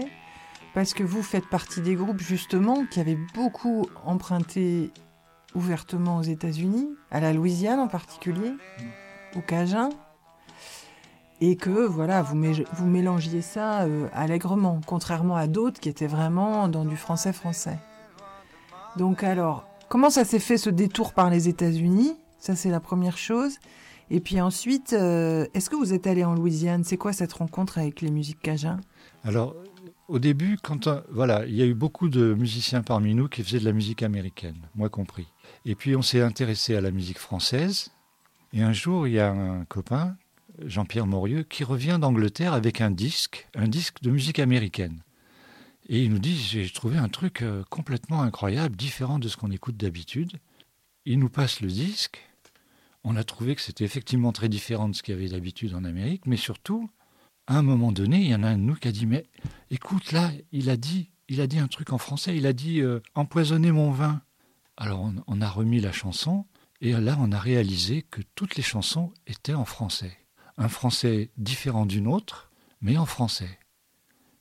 parce 0.74 0.94
que 0.94 1.02
vous 1.02 1.22
faites 1.22 1.48
partie 1.48 1.80
des 1.80 1.94
groupes 1.94 2.20
justement 2.20 2.86
qui 2.90 3.00
avaient 3.00 3.18
beaucoup 3.34 3.86
emprunté 4.04 4.90
ouvertement 5.54 6.16
aux 6.16 6.22
États-Unis, 6.22 6.88
à 7.10 7.20
la 7.20 7.32
Louisiane 7.32 7.80
en 7.80 7.88
particulier, 7.88 8.54
au 9.36 9.40
Cajun, 9.40 9.90
et 11.40 11.56
que 11.56 11.84
voilà, 11.86 12.22
vous, 12.22 12.36
mé- 12.36 12.64
vous 12.74 12.86
mélangiez 12.86 13.42
ça 13.42 13.82
euh, 13.82 14.08
allègrement, 14.14 14.80
contrairement 14.86 15.36
à 15.36 15.48
d'autres 15.48 15.80
qui 15.80 15.88
étaient 15.88 16.06
vraiment 16.06 16.68
dans 16.68 16.84
du 16.84 16.96
français-français. 16.96 17.78
Donc 18.96 19.24
alors, 19.24 19.68
comment 19.92 20.08
ça 20.08 20.24
s'est 20.24 20.38
fait 20.38 20.56
ce 20.56 20.70
détour 20.70 21.12
par 21.12 21.28
les 21.28 21.50
États-Unis? 21.50 22.16
Ça 22.38 22.56
c'est 22.56 22.70
la 22.70 22.80
première 22.80 23.18
chose. 23.18 23.58
Et 24.08 24.20
puis 24.20 24.40
ensuite, 24.40 24.94
euh, 24.94 25.44
est-ce 25.52 25.68
que 25.68 25.76
vous 25.76 25.92
êtes 25.92 26.06
allé 26.06 26.24
en 26.24 26.34
Louisiane? 26.34 26.82
C'est 26.82 26.96
quoi 26.96 27.12
cette 27.12 27.34
rencontre 27.34 27.76
avec 27.76 28.00
les 28.00 28.10
musiques 28.10 28.40
cajun 28.40 28.80
Alors, 29.22 29.54
au 30.08 30.18
début, 30.18 30.56
quand 30.62 30.88
voilà, 31.10 31.44
il 31.44 31.54
y 31.54 31.60
a 31.60 31.66
eu 31.66 31.74
beaucoup 31.74 32.08
de 32.08 32.32
musiciens 32.32 32.80
parmi 32.80 33.14
nous 33.14 33.28
qui 33.28 33.42
faisaient 33.42 33.60
de 33.60 33.66
la 33.66 33.74
musique 33.74 34.02
américaine, 34.02 34.56
moi 34.74 34.88
compris. 34.88 35.26
Et 35.66 35.74
puis 35.74 35.94
on 35.94 36.00
s'est 36.00 36.22
intéressé 36.22 36.74
à 36.74 36.80
la 36.80 36.90
musique 36.90 37.18
française. 37.18 37.90
Et 38.54 38.62
un 38.62 38.72
jour, 38.72 39.06
il 39.06 39.12
y 39.12 39.20
a 39.20 39.30
un 39.30 39.66
copain, 39.66 40.16
Jean-Pierre 40.64 41.06
Morieux, 41.06 41.42
qui 41.42 41.64
revient 41.64 41.98
d'Angleterre 42.00 42.54
avec 42.54 42.80
un 42.80 42.90
disque, 42.90 43.46
un 43.54 43.68
disque 43.68 44.00
de 44.00 44.10
musique 44.10 44.38
américaine. 44.38 45.02
Et 45.88 46.02
il 46.04 46.10
nous 46.10 46.18
dit, 46.18 46.36
j'ai 46.36 46.68
trouvé 46.70 46.96
un 46.96 47.08
truc 47.08 47.42
euh, 47.42 47.64
complètement 47.68 48.22
incroyable, 48.22 48.76
différent 48.76 49.18
de 49.18 49.28
ce 49.28 49.36
qu'on 49.36 49.50
écoute 49.50 49.76
d'habitude. 49.76 50.38
Il 51.04 51.18
nous 51.18 51.28
passe 51.28 51.60
le 51.60 51.68
disque. 51.68 52.20
On 53.04 53.16
a 53.16 53.24
trouvé 53.24 53.56
que 53.56 53.60
c'était 53.60 53.84
effectivement 53.84 54.32
très 54.32 54.48
différent 54.48 54.88
de 54.88 54.94
ce 54.94 55.02
qu'il 55.02 55.14
y 55.14 55.18
avait 55.18 55.30
d'habitude 55.30 55.74
en 55.74 55.84
Amérique, 55.84 56.26
mais 56.26 56.36
surtout, 56.36 56.88
à 57.48 57.58
un 57.58 57.62
moment 57.62 57.90
donné, 57.90 58.20
il 58.20 58.28
y 58.28 58.34
en 58.34 58.44
a 58.44 58.48
un 58.48 58.58
de 58.58 58.62
nous 58.62 58.76
qui 58.76 58.86
a 58.86 58.92
dit, 58.92 59.06
mais 59.06 59.26
écoute, 59.70 60.12
là, 60.12 60.30
il 60.52 60.70
a 60.70 60.76
dit, 60.76 61.10
il 61.28 61.40
a 61.40 61.48
dit 61.48 61.58
un 61.58 61.66
truc 61.66 61.92
en 61.92 61.98
français, 61.98 62.36
il 62.36 62.46
a 62.46 62.52
dit 62.52 62.80
euh, 62.80 63.00
empoisonner 63.14 63.72
mon 63.72 63.90
vin. 63.90 64.22
Alors 64.76 65.02
on, 65.02 65.16
on 65.26 65.40
a 65.40 65.48
remis 65.48 65.80
la 65.80 65.92
chanson, 65.92 66.46
et 66.80 66.92
là, 66.92 67.16
on 67.20 67.32
a 67.32 67.38
réalisé 67.38 68.02
que 68.02 68.22
toutes 68.34 68.56
les 68.56 68.62
chansons 68.62 69.12
étaient 69.26 69.54
en 69.54 69.64
français. 69.64 70.16
Un 70.56 70.68
français 70.68 71.30
différent 71.36 71.86
d'une 71.86 72.06
autre, 72.06 72.50
mais 72.80 72.96
en 72.98 73.06
français. 73.06 73.58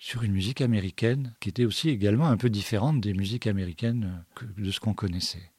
Sur 0.03 0.23
une 0.23 0.31
musique 0.31 0.61
américaine 0.61 1.35
qui 1.39 1.49
était 1.49 1.63
aussi 1.63 1.89
également 1.89 2.25
un 2.27 2.35
peu 2.35 2.49
différente 2.49 2.99
des 3.01 3.13
musiques 3.13 3.45
américaines 3.45 4.25
que- 4.33 4.45
de 4.45 4.71
ce 4.71 4.79
qu'on 4.79 4.95
connaissait. 4.95 5.51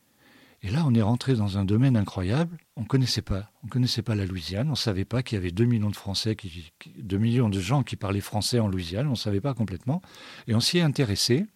Et 0.62 0.70
là, 0.70 0.82
on 0.84 0.92
est 0.96 1.00
rentré 1.02 1.34
dans 1.36 1.58
un 1.58 1.64
domaine 1.64 1.96
incroyable. 1.96 2.58
On 2.74 2.80
ne 2.80 2.86
connaissait 2.88 3.22
pas. 3.22 3.52
On 3.62 3.68
connaissait 3.68 4.02
pas 4.02 4.16
la 4.16 4.26
Louisiane. 4.26 4.66
On 4.66 4.72
ne 4.72 4.76
savait 4.76 5.04
pas 5.04 5.22
qu'il 5.22 5.36
y 5.36 5.38
avait 5.38 5.52
2 5.52 5.64
millions 5.64 5.90
de 5.90 5.96
Français, 5.96 6.34
qui- 6.34 6.72
2 6.98 7.18
millions 7.18 7.48
de 7.50 7.60
gens 7.60 7.84
qui 7.84 7.94
parlaient 7.94 8.20
français 8.20 8.58
en 8.58 8.66
Louisiane. 8.66 9.06
On 9.06 9.10
ne 9.10 9.14
savait 9.14 9.40
pas 9.40 9.54
complètement. 9.54 10.02
Et 10.48 10.56
on 10.56 10.60
s'y 10.60 10.78
est 10.78 10.82
intéressé. 10.82 11.46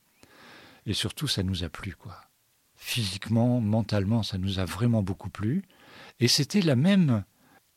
Et 0.87 0.95
surtout, 0.95 1.27
ça 1.27 1.43
nous 1.43 1.65
a 1.65 1.69
plu, 1.69 1.97
quoi. 1.97 2.21
Physiquement, 2.77 3.61
mentalement, 3.61 4.23
ça 4.23 4.39
nous 4.39 4.61
a 4.61 4.65
vraiment 4.65 5.03
beaucoup 5.03 5.29
plu. 5.31 5.63
Et 6.21 6.29
c'était 6.29 6.63
la 6.63 6.77
même, 6.77 7.25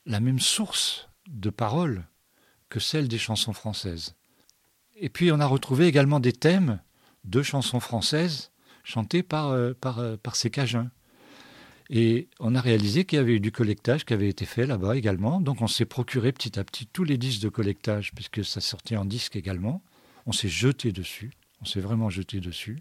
la 0.05 0.19
même 0.19 0.39
source 0.39 1.09
de 1.27 1.49
paroles 1.49 2.05
que 2.69 2.79
celle 2.79 3.07
des 3.07 3.17
chansons 3.17 3.53
françaises. 3.53 4.13
Et 5.01 5.09
puis, 5.09 5.31
on 5.31 5.39
a 5.39 5.45
retrouvé 5.45 5.87
également 5.87 6.19
des 6.19 6.33
thèmes 6.33 6.79
de 7.23 7.41
chansons 7.41 7.79
françaises 7.79 8.51
chantées 8.83 9.23
par, 9.23 9.49
euh, 9.49 9.73
par, 9.79 9.99
euh, 9.99 10.17
par 10.17 10.35
ces 10.35 10.49
Cajuns. 10.49 10.89
Et 11.89 12.27
on 12.39 12.53
a 12.53 12.61
réalisé 12.61 13.05
qu'il 13.05 13.17
y 13.17 13.19
avait 13.19 13.33
eu 13.33 13.39
du 13.39 13.51
collectage 13.51 14.05
qui 14.05 14.13
avait 14.13 14.29
été 14.29 14.45
fait 14.45 14.67
là-bas 14.67 14.95
également. 14.95 15.41
Donc 15.41 15.61
on 15.61 15.67
s'est 15.67 15.85
procuré 15.85 16.31
petit 16.31 16.59
à 16.59 16.63
petit 16.63 16.85
tous 16.85 17.03
les 17.03 17.17
disques 17.17 17.41
de 17.41 17.49
collectage, 17.49 18.13
puisque 18.13 18.45
ça 18.45 18.61
sortait 18.61 18.95
en 18.95 19.05
disque 19.05 19.35
également. 19.35 19.81
On 20.27 20.31
s'est 20.31 20.49
jeté 20.49 20.91
dessus. 20.91 21.31
On 21.61 21.65
s'est 21.65 21.79
vraiment 21.81 22.09
jeté 22.09 22.39
dessus. 22.39 22.79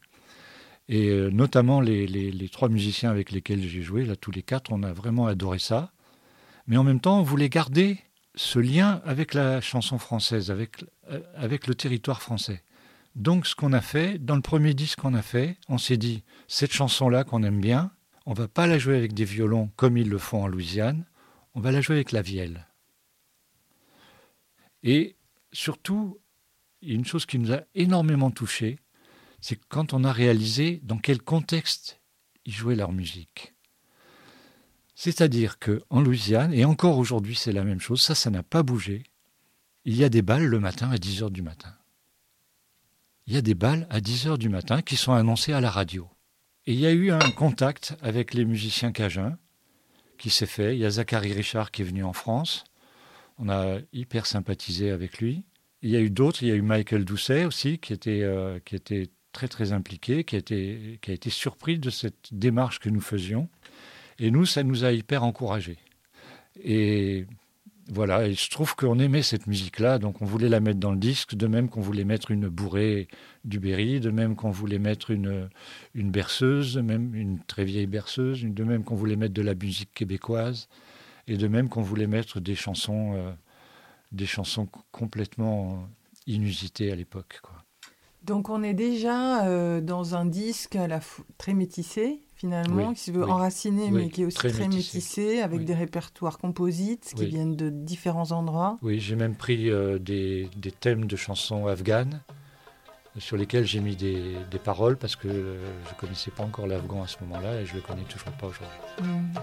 Et 0.88 1.08
euh, 1.08 1.30
notamment 1.30 1.80
les, 1.80 2.06
les- 2.06 2.30
les 2.30 2.48
trois 2.48 2.68
musiciens 2.68 3.10
avec 3.10 3.30
lesquels 3.30 3.66
j'ai 3.66 3.82
joué, 3.82 4.04
là 4.04 4.14
tous 4.16 4.30
les 4.30 4.42
quatre, 4.42 4.72
on 4.72 4.82
a 4.82 4.92
vraiment 4.92 5.26
adoré 5.26 5.58
ça. 5.58 5.92
Mais 6.66 6.76
en 6.76 6.84
même 6.84 7.00
temps, 7.00 7.18
on 7.18 7.22
voulait 7.22 7.48
garder 7.48 7.98
ce 8.38 8.60
lien 8.60 9.02
avec 9.04 9.34
la 9.34 9.60
chanson 9.60 9.98
française, 9.98 10.52
avec, 10.52 10.84
euh, 11.10 11.20
avec 11.34 11.66
le 11.66 11.74
territoire 11.74 12.22
français. 12.22 12.62
Donc 13.16 13.48
ce 13.48 13.56
qu'on 13.56 13.72
a 13.72 13.80
fait, 13.80 14.18
dans 14.18 14.36
le 14.36 14.42
premier 14.42 14.74
disque 14.74 15.00
qu'on 15.00 15.14
a 15.14 15.22
fait, 15.22 15.56
on 15.68 15.76
s'est 15.76 15.96
dit, 15.96 16.22
cette 16.46 16.72
chanson-là 16.72 17.24
qu'on 17.24 17.42
aime 17.42 17.60
bien, 17.60 17.90
on 18.26 18.34
va 18.34 18.46
pas 18.46 18.68
la 18.68 18.78
jouer 18.78 18.96
avec 18.96 19.12
des 19.12 19.24
violons 19.24 19.72
comme 19.74 19.96
ils 19.96 20.08
le 20.08 20.18
font 20.18 20.44
en 20.44 20.46
Louisiane, 20.46 21.04
on 21.54 21.60
va 21.60 21.72
la 21.72 21.80
jouer 21.80 21.96
avec 21.96 22.12
la 22.12 22.22
vielle. 22.22 22.68
Et 24.84 25.16
surtout, 25.52 26.20
une 26.80 27.04
chose 27.04 27.26
qui 27.26 27.40
nous 27.40 27.52
a 27.52 27.62
énormément 27.74 28.30
touchés, 28.30 28.78
c'est 29.40 29.58
quand 29.68 29.92
on 29.94 30.04
a 30.04 30.12
réalisé 30.12 30.78
dans 30.84 30.98
quel 30.98 31.20
contexte 31.20 32.00
ils 32.44 32.54
jouaient 32.54 32.76
leur 32.76 32.92
musique. 32.92 33.54
C'est-à-dire 35.00 35.60
que 35.60 35.80
en 35.90 36.00
Louisiane, 36.00 36.52
et 36.52 36.64
encore 36.64 36.98
aujourd'hui 36.98 37.36
c'est 37.36 37.52
la 37.52 37.62
même 37.62 37.78
chose, 37.78 38.02
ça, 38.02 38.16
ça 38.16 38.30
n'a 38.30 38.42
pas 38.42 38.64
bougé, 38.64 39.04
il 39.84 39.94
y 39.94 40.02
a 40.02 40.08
des 40.08 40.22
balles 40.22 40.46
le 40.46 40.58
matin 40.58 40.90
à 40.90 40.98
10 40.98 41.22
heures 41.22 41.30
du 41.30 41.40
matin. 41.40 41.72
Il 43.28 43.32
y 43.32 43.36
a 43.36 43.40
des 43.40 43.54
balles 43.54 43.86
à 43.90 44.00
10 44.00 44.26
heures 44.26 44.38
du 44.38 44.48
matin 44.48 44.82
qui 44.82 44.96
sont 44.96 45.12
annoncées 45.12 45.52
à 45.52 45.60
la 45.60 45.70
radio. 45.70 46.08
Et 46.66 46.72
il 46.72 46.80
y 46.80 46.86
a 46.86 46.90
eu 46.90 47.12
un 47.12 47.30
contact 47.30 47.96
avec 48.02 48.34
les 48.34 48.44
musiciens 48.44 48.90
cajuns 48.90 49.38
qui 50.18 50.30
s'est 50.30 50.46
fait. 50.46 50.74
Il 50.74 50.80
y 50.80 50.84
a 50.84 50.90
Zachary 50.90 51.32
Richard 51.32 51.70
qui 51.70 51.82
est 51.82 51.84
venu 51.84 52.02
en 52.02 52.12
France. 52.12 52.64
On 53.38 53.48
a 53.48 53.78
hyper 53.92 54.26
sympathisé 54.26 54.90
avec 54.90 55.18
lui. 55.18 55.44
Il 55.80 55.90
y 55.90 55.96
a 55.96 56.00
eu 56.00 56.10
d'autres. 56.10 56.42
Il 56.42 56.48
y 56.48 56.52
a 56.52 56.56
eu 56.56 56.62
Michael 56.62 57.04
Doucet 57.04 57.44
aussi 57.44 57.78
qui 57.78 57.92
était, 57.92 58.22
euh, 58.24 58.58
très 59.30 59.46
très 59.46 59.70
impliqué, 59.70 60.24
qui 60.24 60.34
a, 60.34 60.40
qui 60.40 60.98
a 61.06 61.12
été 61.12 61.30
surpris 61.30 61.78
de 61.78 61.88
cette 61.88 62.34
démarche 62.34 62.80
que 62.80 62.90
nous 62.90 63.00
faisions. 63.00 63.48
Et 64.18 64.30
nous, 64.30 64.46
ça 64.46 64.62
nous 64.62 64.84
a 64.84 64.92
hyper 64.92 65.24
encouragés. 65.24 65.78
Et 66.62 67.26
voilà, 67.90 68.26
et 68.26 68.34
je 68.34 68.50
trouve 68.50 68.76
qu'on 68.76 68.98
aimait 68.98 69.22
cette 69.22 69.46
musique-là, 69.46 69.98
donc 69.98 70.20
on 70.20 70.26
voulait 70.26 70.50
la 70.50 70.60
mettre 70.60 70.78
dans 70.78 70.92
le 70.92 70.98
disque, 70.98 71.34
de 71.34 71.46
même 71.46 71.70
qu'on 71.70 71.80
voulait 71.80 72.04
mettre 72.04 72.30
une 72.30 72.48
bourrée 72.48 73.08
du 73.44 73.60
Berry, 73.60 73.98
de 74.00 74.10
même 74.10 74.36
qu'on 74.36 74.50
voulait 74.50 74.78
mettre 74.78 75.10
une, 75.10 75.48
une 75.94 76.10
berceuse, 76.10 76.76
même 76.76 77.14
une 77.14 77.38
très 77.40 77.64
vieille 77.64 77.86
berceuse, 77.86 78.44
de 78.44 78.64
même 78.64 78.84
qu'on 78.84 78.94
voulait 78.94 79.16
mettre 79.16 79.32
de 79.32 79.42
la 79.42 79.54
musique 79.54 79.94
québécoise, 79.94 80.68
et 81.28 81.38
de 81.38 81.48
même 81.48 81.70
qu'on 81.70 81.80
voulait 81.80 82.06
mettre 82.06 82.40
des 82.40 82.54
chansons, 82.54 83.14
euh, 83.14 83.32
des 84.12 84.26
chansons 84.26 84.68
complètement 84.92 85.88
inusitées 86.26 86.92
à 86.92 86.94
l'époque. 86.94 87.40
Donc 88.22 88.50
on 88.50 88.62
est 88.62 88.74
déjà 88.74 89.46
euh, 89.46 89.80
dans 89.80 90.14
un 90.14 90.26
disque 90.26 90.76
très 91.38 91.54
métissé 91.54 92.20
finalement, 92.38 92.88
Oui, 92.88 92.94
qui 92.94 93.00
se 93.00 93.10
veut 93.10 93.24
oui, 93.24 93.30
enraciné 93.30 93.84
oui, 93.84 93.90
mais 93.90 94.08
qui 94.08 94.22
est 94.22 94.24
aussi 94.24 94.36
très 94.36 94.50
très, 94.50 94.68
métissé. 94.68 95.40
avec 95.40 95.64
des 95.64 95.74
répertoires 95.74 96.38
composites 96.38 97.12
qui 97.14 97.26
viennent 97.26 97.56
de 97.56 97.68
différents 97.68 98.32
endroits. 98.32 98.78
Oui, 98.82 99.00
j'ai 99.00 99.16
même 99.16 99.34
pris 99.34 99.68
euh, 99.70 99.98
des, 99.98 100.48
des 100.56 100.70
thèmes 100.70 101.06
de 101.06 101.16
chansons 101.16 101.66
afghanes 101.66 102.20
euh, 103.16 103.20
sur 103.20 103.36
lesquels 103.36 103.66
j'ai 103.66 103.80
mis 103.80 103.96
des, 103.96 104.36
des 104.50 104.58
paroles 104.58 104.96
parce 104.96 105.16
que 105.16 105.26
euh, 105.28 105.56
je 105.86 105.94
ne 105.94 105.98
connaissais 105.98 106.30
pas 106.30 106.44
encore 106.44 106.66
l'afghan 106.68 107.02
à 107.02 107.06
ce 107.08 107.16
moment-là 107.22 107.60
et 107.60 107.66
je 107.66 107.72
ne 107.74 107.80
le 107.80 107.82
connais 107.86 108.04
toujours 108.04 108.30
pas 108.32 108.46
aujourd'hui. 108.46 108.78
Mm. 109.02 109.38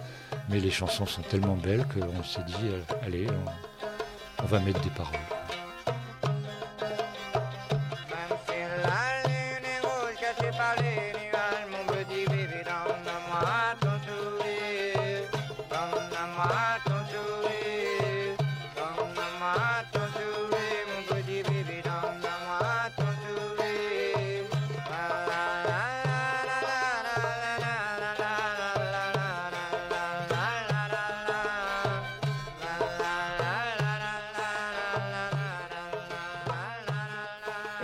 Mais 0.50 0.60
les 0.60 0.72
chansons 0.72 1.06
sont 1.06 1.22
tellement 1.24 1.58
belles 1.58 1.86
qu'on 1.94 2.24
s'est 2.24 2.44
dit, 2.48 2.54
euh, 2.64 2.80
allez, 3.04 3.28
on, 3.30 4.44
on 4.44 4.48
va 4.48 4.60
mettre 4.62 4.82
des 4.82 4.90
paroles. 4.92 5.20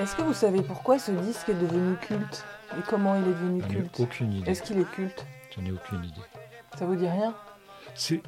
Est-ce 0.02 0.16
que 0.16 0.22
vous 0.24 0.34
savez 0.34 0.62
pourquoi 0.62 0.98
ce 1.00 1.12
disque 1.12 1.50
est 1.50 1.54
devenu 1.54 1.96
culte 1.98 2.44
et 2.78 2.82
comment 2.90 3.16
il 3.16 3.24
est 3.24 3.34
devenu 3.34 3.62
J'en 3.62 3.68
ai 3.68 3.74
culte 3.74 4.00
aucune 4.00 4.34
idée. 4.34 4.50
Est-ce 4.52 4.64
qu'il 4.64 4.80
est 4.80 4.90
culte 4.92 5.26
J'en 5.56 5.66
ai 5.66 5.72
aucune 5.72 6.04
idée. 6.04 6.22
Ça 6.78 6.86
vous 6.86 6.96
dit 6.96 7.08
rien 7.08 7.36
C'est 7.96 8.22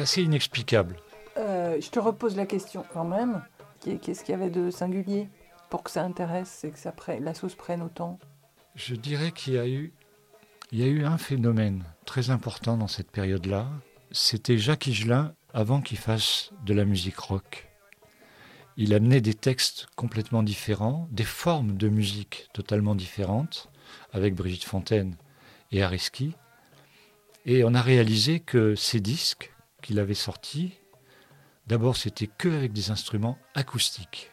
assez 0.00 0.22
inexplicable. 0.22 0.96
Euh, 1.36 1.80
Je 1.80 1.90
te 1.90 1.98
repose 1.98 2.36
la 2.36 2.46
question 2.46 2.84
quand 2.92 3.04
même. 3.04 3.42
Qu'est- 3.80 3.98
Qu'est-ce 3.98 4.24
qu'il 4.24 4.32
y 4.32 4.34
avait 4.36 4.50
de 4.50 4.70
singulier 4.70 5.28
pour 5.70 5.82
que 5.82 5.90
ça 5.90 6.02
intéresse 6.02 6.64
et 6.64 6.70
que 6.70 6.78
ça 6.78 6.92
prenne, 6.92 7.24
la 7.24 7.34
sauce 7.34 7.54
prenne 7.54 7.82
autant 7.82 8.18
Je 8.74 8.94
dirais 8.94 9.32
qu'il 9.32 9.54
y 9.54 9.58
a 9.58 9.66
eu, 9.66 9.92
il 10.72 10.80
y 10.80 10.84
a 10.84 10.86
eu 10.86 11.04
un 11.04 11.18
phénomène 11.18 11.84
très 12.06 12.30
important 12.30 12.76
dans 12.76 12.88
cette 12.88 13.10
période-là. 13.10 13.66
C'était 14.10 14.58
Jacques 14.58 14.86
Higelin 14.86 15.34
avant 15.52 15.80
qu'il 15.80 15.98
fasse 15.98 16.50
de 16.64 16.74
la 16.74 16.84
musique 16.84 17.18
rock. 17.18 17.68
Il 18.76 18.92
amenait 18.92 19.20
des 19.20 19.34
textes 19.34 19.86
complètement 19.94 20.42
différents, 20.42 21.08
des 21.12 21.24
formes 21.24 21.76
de 21.76 21.88
musique 21.88 22.48
totalement 22.52 22.96
différentes, 22.96 23.70
avec 24.12 24.34
Brigitte 24.34 24.64
Fontaine 24.64 25.16
et 25.70 25.82
Ariski. 25.82 26.34
Et 27.46 27.62
on 27.62 27.74
a 27.74 27.82
réalisé 27.82 28.40
que 28.40 28.74
ces 28.74 29.00
disques 29.00 29.52
qu'il 29.80 30.00
avait 30.00 30.14
sortis, 30.14 30.72
d'abord 31.68 31.96
c'était 31.96 32.26
que 32.26 32.48
avec 32.48 32.72
des 32.72 32.90
instruments 32.90 33.38
acoustiques. 33.54 34.32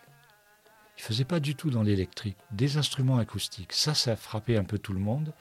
Il 0.98 1.04
faisait 1.04 1.26
pas 1.26 1.40
du 1.40 1.56
tout 1.56 1.70
dans 1.70 1.84
l'électrique, 1.84 2.38
des 2.52 2.78
instruments 2.78 3.18
acoustiques. 3.18 3.74
Ça, 3.74 3.94
ça 3.94 4.12
a 4.12 4.16
frappé 4.16 4.58
un 4.58 4.64
peu 4.64 4.78
tout 4.78 4.94
le 4.94 5.00
monde. 5.00 5.34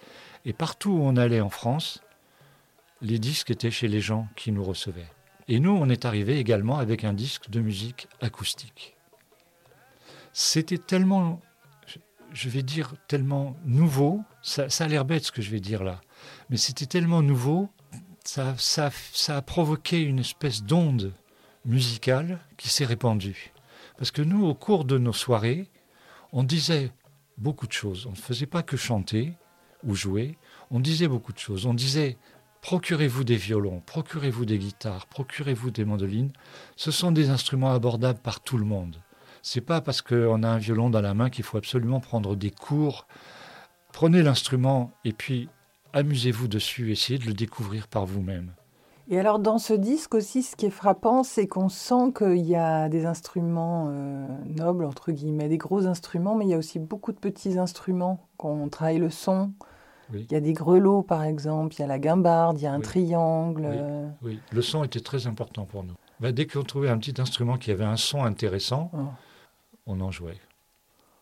Et 0.45 0.53
partout 0.53 0.91
où 0.91 1.03
on 1.03 1.17
allait 1.17 1.43
en 1.43 1.51
France, 1.51 2.01
les 3.03 3.19
disques 3.19 3.51
étaient 3.51 3.71
chez 3.71 3.89
les 3.89 4.01
gens 4.01 4.29
qui 4.37 4.53
nous 4.53 4.65
recevaient. 4.65 5.11
Et 5.51 5.61
nous, 5.61 5.73
on 5.73 5.91
est 5.91 6.07
arrivé 6.07 6.39
également 6.39 6.79
avec 6.79 7.05
un 7.05 7.13
disque 7.13 7.51
de 7.51 7.61
musique 7.61 8.09
acoustique. 8.23 8.97
C'était 10.33 10.79
tellement 10.79 11.43
je 12.33 12.49
vais 12.49 12.63
dire, 12.63 12.95
tellement 13.09 13.57
nouveau. 13.65 14.23
Ça, 14.43 14.69
ça 14.71 14.85
a 14.85 14.89
l'air 14.89 15.05
bête 15.05 15.25
ce 15.25 15.33
que 15.33 15.43
je 15.43 15.51
vais 15.51 15.59
dire 15.59 15.83
là, 15.83 16.01
mais 16.49 16.57
c'était 16.57 16.87
tellement 16.87 17.23
nouveau, 17.23 17.69
ça, 18.25 18.55
ça, 18.59 18.91
ça 19.13 19.37
a 19.37 19.43
provoqué 19.43 20.01
une 20.01 20.21
espèce 20.21 20.63
d'onde 20.63 21.13
musicale 21.65 22.39
qui 22.57 22.69
s'est 22.69 22.85
répandue. 22.85 23.53
Parce 23.99 24.13
que 24.13 24.23
nous, 24.23 24.47
au 24.47 24.55
cours 24.55 24.85
de 24.85 24.99
nos 24.99 25.13
soirées, 25.13 25.69
on 26.33 26.45
disait 26.45 26.93
beaucoup 27.37 27.67
de 27.67 27.73
choses. 27.73 28.07
On 28.07 28.13
ne 28.13 28.17
faisait 28.17 28.47
pas 28.47 28.63
que 28.63 28.77
chanter 28.77 29.33
ou 29.83 29.95
jouer, 29.95 30.39
on 30.71 30.79
disait 30.79 31.09
beaucoup 31.09 31.33
de 31.33 31.39
choses. 31.39 31.67
On 31.67 31.75
disait 31.75 32.17
procurez-vous 32.61 33.25
des 33.25 33.37
violons, 33.37 33.83
procurez-vous 33.87 34.45
des 34.45 34.59
guitares, 34.59 35.07
procurez-vous 35.07 35.71
des 35.71 35.85
mandolines. 35.85 36.33
Ce 36.77 36.91
sont 36.91 37.13
des 37.13 37.31
instruments 37.31 37.73
abordables 37.73 38.21
par 38.21 38.41
tout 38.41 38.59
le 38.59 38.65
monde. 38.65 38.97
C'est 39.43 39.63
pas 39.63 39.81
parce 39.81 40.03
qu'on 40.03 40.43
a 40.43 40.49
un 40.49 40.59
violon 40.59 40.91
dans 40.91 41.01
la 41.01 41.15
main 41.15 41.31
qu'il 41.31 41.45
faut 41.45 41.57
absolument 41.57 42.01
prendre 42.01 42.37
des 42.37 42.51
cours. 42.51 43.07
Prenez 43.93 44.23
l'instrument 44.23 44.93
et 45.05 45.13
puis 45.13 45.49
amusez-vous 45.93 46.49
dessus, 46.49 46.93
essayez 46.93 47.19
de 47.19 47.27
le 47.27 47.35
découvrir 47.35 47.89
par 47.89 48.07
vous-même. 48.07 48.53
Et 49.09 49.19
alors 49.19 49.41
dans 49.41 49.59
ce 49.59 49.73
disque 49.73 50.15
aussi, 50.15 50.45
ce 50.45 50.55
qui 50.55 50.67
est 50.67 50.71
frappant, 50.71 51.25
c'est 51.25 51.49
qu'on 51.49 51.69
sent 51.69 52.13
qu'il 52.17 52.47
y 52.47 52.55
a 52.55 52.89
des 52.89 53.07
instruments 53.07 53.89
euh, 53.91 54.27
nobles, 54.47 54.85
entre 54.85 55.11
guillemets, 55.11 55.49
des 55.49 55.59
gros 55.59 55.87
instruments, 55.87 56.37
mais 56.37 56.45
il 56.45 56.51
y 56.51 56.55
a 56.55 56.59
aussi 56.59 56.79
beaucoup 56.79 57.11
de 57.11 57.19
petits 57.19 57.59
instruments. 57.59 58.29
Quand 58.37 58.51
on 58.51 58.69
travaille 58.69 58.99
le 58.99 59.11
son, 59.11 59.53
Oui. 60.13 60.27
il 60.31 60.33
y 60.33 60.37
a 60.37 60.41
des 60.41 60.53
grelots 60.53 61.03
par 61.03 61.23
exemple, 61.25 61.75
il 61.77 61.81
y 61.81 61.85
a 61.85 61.87
la 61.87 61.99
guimbarde, 61.99 62.59
il 62.61 62.65
y 62.65 62.67
a 62.67 62.73
un 62.73 62.79
Oui. 62.79 62.83
triangle. 62.83 63.63
Oui. 63.69 63.77
euh, 63.79 64.09
Oui, 64.23 64.41
le 64.53 64.63
son 64.63 64.85
était 64.85 65.01
très 65.01 65.27
important 65.27 65.65
pour 65.65 65.85
nous. 65.85 65.95
Ben, 66.21 66.33
dès 66.33 66.47
qu'on 66.47 66.63
trouvait 66.63 66.89
un 66.91 66.99
petit 66.99 67.21
instrument 67.21 67.57
qui 67.57 67.71
avait 67.71 67.85
un 67.85 67.97
son 67.97 68.25
intéressant, 68.25 68.91
Oh. 68.93 68.99
on 69.87 70.01
en 70.01 70.11
jouait. 70.11 70.39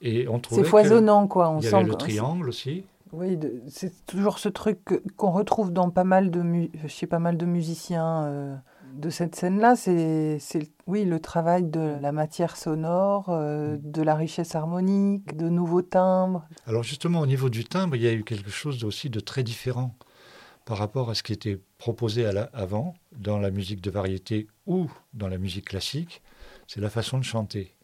Et 0.00 0.28
on 0.28 0.38
trouvait 0.38 0.60
C'est 0.60 0.64
que 0.64 0.68
foisonnant 0.70 1.26
quoi. 1.26 1.50
On 1.50 1.58
Il 1.60 1.64
y 1.64 1.68
sent 1.68 1.74
avait 1.76 1.84
le 1.84 1.94
triangle 1.94 2.48
aussi. 2.48 2.84
Oui, 3.12 3.38
c'est 3.68 4.04
toujours 4.06 4.38
ce 4.38 4.48
truc 4.50 4.80
qu'on 5.16 5.30
retrouve 5.30 5.72
dans 5.72 5.88
pas 5.90 6.04
mal 6.04 6.30
de, 6.30 6.68
chez 6.88 7.06
pas 7.06 7.18
mal 7.18 7.36
de 7.38 7.46
musiciens 7.46 8.24
euh, 8.24 8.56
de 8.94 9.10
cette 9.10 9.34
scène-là. 9.34 9.76
C'est, 9.76 10.38
oui, 10.86 11.04
le 11.04 11.20
travail 11.20 11.64
de 11.64 11.96
la 12.00 12.12
matière 12.12 12.56
sonore, 12.56 13.26
euh, 13.28 13.76
de 13.80 14.02
la 14.02 14.14
richesse 14.14 14.54
harmonique, 14.54 15.36
de 15.36 15.48
nouveaux 15.48 15.82
timbres. 15.82 16.44
Alors 16.66 16.82
justement, 16.82 17.20
au 17.20 17.26
niveau 17.26 17.48
du 17.50 17.64
timbre, 17.64 17.96
il 17.96 18.02
y 18.02 18.08
a 18.08 18.12
eu 18.12 18.24
quelque 18.24 18.50
chose 18.50 18.84
aussi 18.84 19.10
de 19.10 19.20
très 19.20 19.42
différent 19.42 19.94
par 20.64 20.78
rapport 20.78 21.08
à 21.10 21.14
ce 21.14 21.22
qui 21.22 21.32
était 21.32 21.60
proposé 21.78 22.26
à 22.26 22.32
la- 22.32 22.50
avant 22.52 22.94
dans 23.16 23.38
la 23.38 23.50
musique 23.50 23.80
de 23.80 23.90
variété 23.90 24.48
ou 24.66 24.90
dans 25.14 25.28
la 25.28 25.38
musique 25.38 25.66
classique. 25.66 26.22
C'est 26.66 26.80
la 26.80 26.90
façon 26.90 27.18
de 27.18 27.24
chanter. 27.24 27.74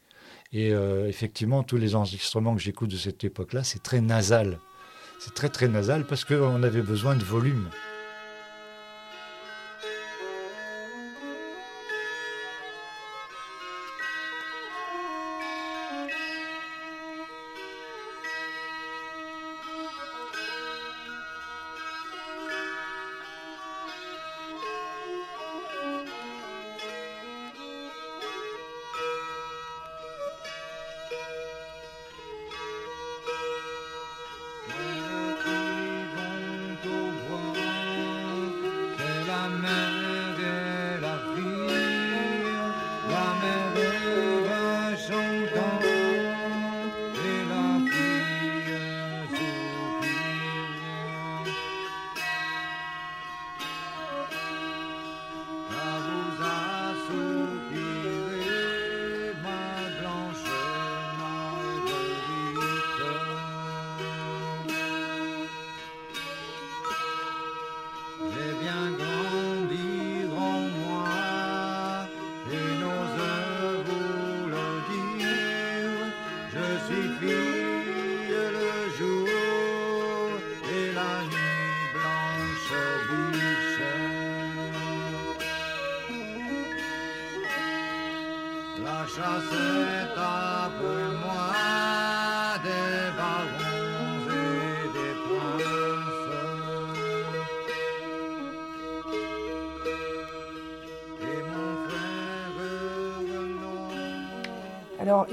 Et 0.53 0.73
euh, 0.73 1.09
effectivement, 1.09 1.63
tous 1.63 1.79
les 1.79 1.95
enregistrements 1.95 2.55
que 2.55 2.61
j'écoute 2.61 2.91
de 2.91 2.97
cette 2.97 3.25
époque-là, 3.25 3.65
c'est 3.65 3.83
très 3.83 4.01
nasal. 4.01 4.59
C'est 5.19 5.35
très 5.35 5.49
très 5.49 5.69
nasal 5.69 6.07
parce 6.07 6.25
qu'on 6.25 6.63
avait 6.63 6.83
besoin 6.83 7.17
de 7.17 7.25
volume. 7.25 7.69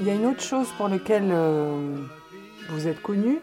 Il 0.00 0.06
y 0.06 0.10
a 0.10 0.14
une 0.14 0.26
autre 0.26 0.42
chose 0.42 0.68
pour 0.76 0.88
laquelle 0.88 1.30
euh, 1.30 1.96
vous 2.70 2.88
êtes 2.88 3.00
connu, 3.02 3.40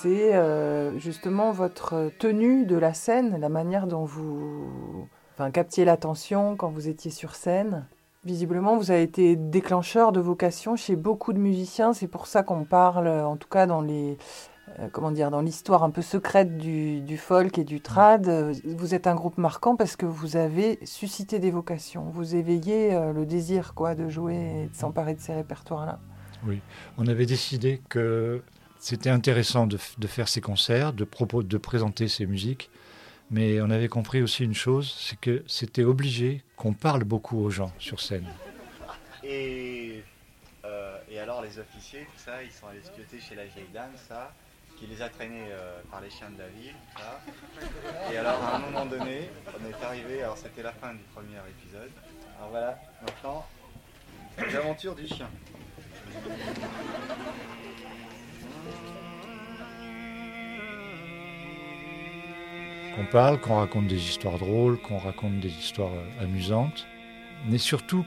c'est 0.00 0.34
euh, 0.34 0.98
justement 0.98 1.52
votre 1.52 2.10
tenue 2.18 2.64
de 2.64 2.76
la 2.76 2.94
scène, 2.94 3.38
la 3.40 3.48
manière 3.48 3.86
dont 3.86 4.04
vous 4.04 5.08
enfin, 5.34 5.50
captiez 5.50 5.84
l'attention 5.84 6.56
quand 6.56 6.68
vous 6.68 6.88
étiez 6.88 7.10
sur 7.10 7.34
scène. 7.34 7.86
Visiblement, 8.24 8.76
vous 8.76 8.90
avez 8.90 9.02
été 9.02 9.36
déclencheur 9.36 10.12
de 10.12 10.20
vocation 10.20 10.74
chez 10.76 10.96
beaucoup 10.96 11.32
de 11.32 11.38
musiciens. 11.38 11.92
C'est 11.92 12.08
pour 12.08 12.26
ça 12.26 12.42
qu'on 12.42 12.64
parle, 12.64 13.08
en 13.08 13.36
tout 13.36 13.48
cas 13.48 13.66
dans 13.66 13.80
les, 13.80 14.18
comment 14.92 15.10
dire, 15.10 15.30
dans 15.30 15.40
l'histoire 15.40 15.82
un 15.84 15.90
peu 15.90 16.02
secrète 16.02 16.58
du, 16.58 17.00
du 17.00 17.16
folk 17.16 17.58
et 17.58 17.64
du 17.64 17.80
trad. 17.80 18.28
euh, 18.28 18.54
Vous 18.64 18.94
êtes 18.94 19.06
un 19.06 19.14
groupe 19.14 19.38
marquant 19.38 19.76
parce 19.76 19.96
que 19.96 20.06
vous 20.06 20.36
avez 20.36 20.78
suscité 20.84 21.38
des 21.38 21.50
vocations. 21.50 22.04
Vous 22.10 22.34
éveillez 22.34 22.94
euh, 22.94 23.12
le 23.12 23.24
désir, 23.26 23.74
quoi, 23.74 23.94
de 23.94 24.08
jouer 24.08 24.34
et 24.64 24.66
de 24.66 24.74
s'emparer 24.74 25.14
de 25.14 25.20
ces 25.20 25.34
répertoires-là. 25.34 25.98
Oui, 26.46 26.60
on 26.98 27.06
avait 27.06 27.26
décidé 27.26 27.80
que 27.88 28.42
c'était 28.78 29.10
intéressant 29.10 29.66
de, 29.66 29.78
faire 30.06 30.28
ces 30.28 30.40
concerts, 30.40 30.92
de, 30.92 31.04
propos, 31.04 31.42
de 31.42 31.58
présenter 31.58 32.08
ces 32.08 32.26
musiques, 32.26 32.70
mais 33.30 33.60
on 33.60 33.70
avait 33.70 33.88
compris 33.88 34.22
aussi 34.22 34.44
une 34.44 34.54
chose, 34.54 34.94
c'est 35.00 35.18
que 35.18 35.42
c'était 35.46 35.84
obligé 35.84 36.44
qu'on 36.56 36.74
parle 36.74 37.04
beaucoup 37.04 37.38
aux 37.38 37.50
gens 37.50 37.72
sur 37.78 38.00
scène. 38.00 38.26
Et, 39.24 40.04
euh, 40.64 40.98
et 41.10 41.18
alors 41.18 41.42
les 41.42 41.58
officiers, 41.58 42.06
tout 42.14 42.22
ça, 42.22 42.42
ils 42.44 42.52
sont 42.52 42.66
allés 42.68 42.82
se 42.82 43.18
chez 43.18 43.34
la 43.34 43.46
vieille 43.46 43.70
dame, 43.72 43.90
ça, 44.08 44.32
qui 44.76 44.86
les 44.86 45.00
a 45.02 45.08
traînés 45.08 45.48
euh, 45.50 45.80
par 45.90 46.00
les 46.00 46.10
chiens 46.10 46.30
de 46.30 46.38
la 46.38 46.48
ville. 46.48 46.74
Et 48.12 48.16
alors 48.18 48.42
à 48.42 48.56
un 48.56 48.58
moment 48.58 48.86
donné, 48.86 49.30
on 49.48 49.68
est 49.68 49.84
arrivé, 49.84 50.22
alors 50.22 50.36
c'était 50.36 50.62
la 50.62 50.72
fin 50.72 50.92
du 50.92 51.02
premier 51.14 51.38
épisode. 51.48 51.90
Alors 52.36 52.50
voilà, 52.50 52.78
maintenant, 53.02 53.46
les 54.38 54.56
aventures 54.56 54.94
du 54.94 55.06
chien. 55.06 55.28
Qu'on 62.94 63.06
parle, 63.06 63.40
qu'on 63.40 63.56
raconte 63.56 63.88
des 63.88 63.96
histoires 63.96 64.38
drôles, 64.38 64.80
qu'on 64.80 64.98
raconte 64.98 65.40
des 65.40 65.50
histoires 65.50 65.92
amusantes, 66.20 66.86
mais 67.46 67.58
surtout 67.58 68.04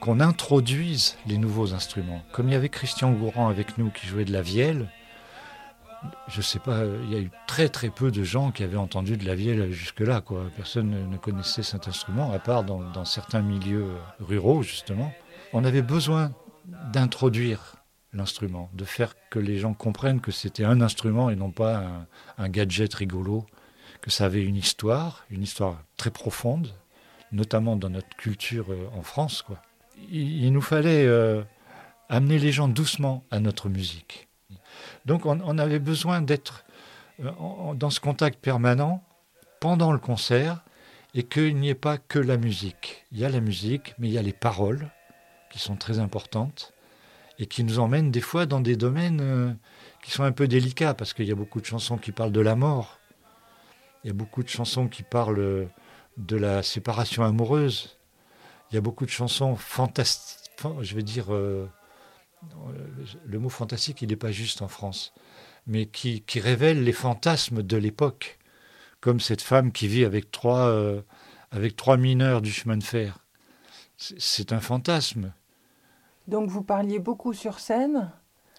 qu'on 0.00 0.20
introduise 0.20 1.18
les 1.26 1.38
nouveaux 1.38 1.74
instruments. 1.74 2.22
Comme 2.32 2.48
il 2.48 2.52
y 2.52 2.56
avait 2.56 2.68
Christian 2.68 3.12
Gourand 3.12 3.48
avec 3.48 3.78
nous 3.78 3.90
qui 3.90 4.06
jouait 4.06 4.24
de 4.24 4.32
la 4.32 4.42
vielle, 4.42 4.90
je 6.28 6.40
sais 6.40 6.58
pas, 6.58 6.84
il 6.84 7.12
y 7.12 7.16
a 7.16 7.20
eu 7.20 7.30
très 7.46 7.68
très 7.68 7.90
peu 7.90 8.10
de 8.10 8.22
gens 8.22 8.50
qui 8.50 8.62
avaient 8.62 8.76
entendu 8.76 9.16
de 9.16 9.24
la 9.24 9.34
vielle 9.34 9.70
jusque-là. 9.72 10.20
Quoi. 10.20 10.44
Personne 10.56 11.10
ne- 11.10 11.16
connaissait 11.16 11.62
cet 11.62 11.88
instrument, 11.88 12.32
à 12.32 12.38
part 12.38 12.64
dans, 12.64 13.04
certains 13.04 13.42
milieux 13.42 13.92
ruraux, 14.20 14.62
justement. 14.62 15.12
On 15.52 15.64
avait 15.64 15.82
besoin 15.82 16.32
d'introduire 16.92 17.76
l'instrument, 18.12 18.70
de 18.74 18.84
faire 18.84 19.14
que 19.30 19.38
les 19.38 19.58
gens 19.58 19.74
comprennent 19.74 20.20
que 20.20 20.32
c'était 20.32 20.64
un 20.64 20.80
instrument 20.80 21.30
et 21.30 21.36
non 21.36 21.50
pas 21.50 22.06
un, 22.38 22.48
gadget 22.48 22.92
rigolo, 22.94 23.46
que 24.00 24.10
ça 24.10 24.24
avait 24.24 24.44
une 24.44 24.56
histoire, 24.56 25.24
une 25.30 25.42
histoire 25.42 25.82
très 25.96 26.10
profonde, 26.10 26.68
notamment 27.32 27.76
dans 27.76 27.90
notre 27.90 28.14
culture 28.16 28.66
euh, 28.70 28.88
en 28.96 29.02
France. 29.02 29.42
Quoi. 29.42 29.60
Il, 30.10 30.44
il 30.44 30.52
nous 30.52 30.62
fallait 30.62 31.04
euh, 31.06 31.42
amener 32.08 32.38
les 32.38 32.52
gens 32.52 32.68
doucement 32.68 33.24
à 33.30 33.40
notre 33.40 33.68
musique. 33.68 34.28
Donc 35.06 35.24
on, 35.24 35.58
avait 35.58 35.78
besoin 35.78 36.20
d'être 36.20 36.64
euh, 37.24 37.30
dans 37.74 37.90
ce 37.90 38.00
contact 38.00 38.40
permanent 38.40 39.02
pendant 39.60 39.92
le 39.92 39.98
concert 39.98 40.62
et 41.14 41.22
qu'il 41.22 41.56
n'y 41.56 41.70
ait 41.70 41.74
pas 41.74 41.96
que 41.96 42.18
la 42.18 42.36
musique. 42.36 43.06
Il 43.12 43.18
y 43.18 43.24
a 43.24 43.28
la 43.28 43.40
musique, 43.40 43.94
mais 43.98 44.08
il 44.08 44.12
y 44.12 44.18
a 44.18 44.22
les 44.22 44.32
paroles 44.32 44.90
qui 45.50 45.60
sont 45.60 45.76
très 45.76 45.98
importantes 45.98 46.74
et 47.38 47.46
qui 47.46 47.64
nous 47.64 47.78
emmènent 47.78 48.10
des 48.10 48.20
fois 48.20 48.46
dans 48.46 48.60
des 48.60 48.76
domaines 48.76 49.20
euh, 49.22 49.52
qui 50.02 50.10
sont 50.10 50.24
un 50.24 50.32
peu 50.32 50.48
délicats 50.48 50.94
parce 50.94 51.14
qu'il 51.14 51.26
y 51.26 51.32
a 51.32 51.36
beaucoup 51.36 51.60
de 51.60 51.66
chansons 51.66 51.98
qui 51.98 52.12
parlent 52.12 52.32
de 52.32 52.40
la 52.40 52.56
mort. 52.56 52.98
Il 54.02 54.08
y 54.08 54.10
a 54.10 54.14
beaucoup 54.14 54.42
de 54.42 54.48
chansons 54.48 54.88
qui 54.88 55.02
parlent 55.02 55.68
de 56.16 56.36
la 56.36 56.62
séparation 56.62 57.24
amoureuse. 57.24 57.96
Il 58.70 58.74
y 58.74 58.78
a 58.78 58.80
beaucoup 58.80 59.04
de 59.04 59.10
chansons 59.10 59.56
fantastiques, 59.56 60.50
je 60.80 60.94
vais 60.94 61.02
dire, 61.02 61.32
euh, 61.32 61.68
le 63.24 63.38
mot 63.38 63.48
fantastique, 63.48 64.02
il 64.02 64.08
n'est 64.08 64.16
pas 64.16 64.30
juste 64.30 64.62
en 64.62 64.68
France, 64.68 65.12
mais 65.66 65.86
qui, 65.86 66.22
qui 66.22 66.40
révèlent 66.40 66.82
les 66.82 66.92
fantasmes 66.92 67.62
de 67.62 67.76
l'époque, 67.76 68.38
comme 69.00 69.20
cette 69.20 69.42
femme 69.42 69.72
qui 69.72 69.88
vit 69.88 70.04
avec 70.04 70.30
trois, 70.30 70.66
euh, 70.68 71.02
avec 71.50 71.76
trois 71.76 71.96
mineurs 71.96 72.42
du 72.42 72.50
chemin 72.50 72.76
de 72.76 72.84
fer. 72.84 73.24
C'est 73.96 74.52
un 74.52 74.60
fantasme. 74.60 75.32
Donc 76.28 76.50
vous 76.50 76.62
parliez 76.62 76.98
beaucoup 76.98 77.32
sur 77.32 77.58
scène 77.58 78.10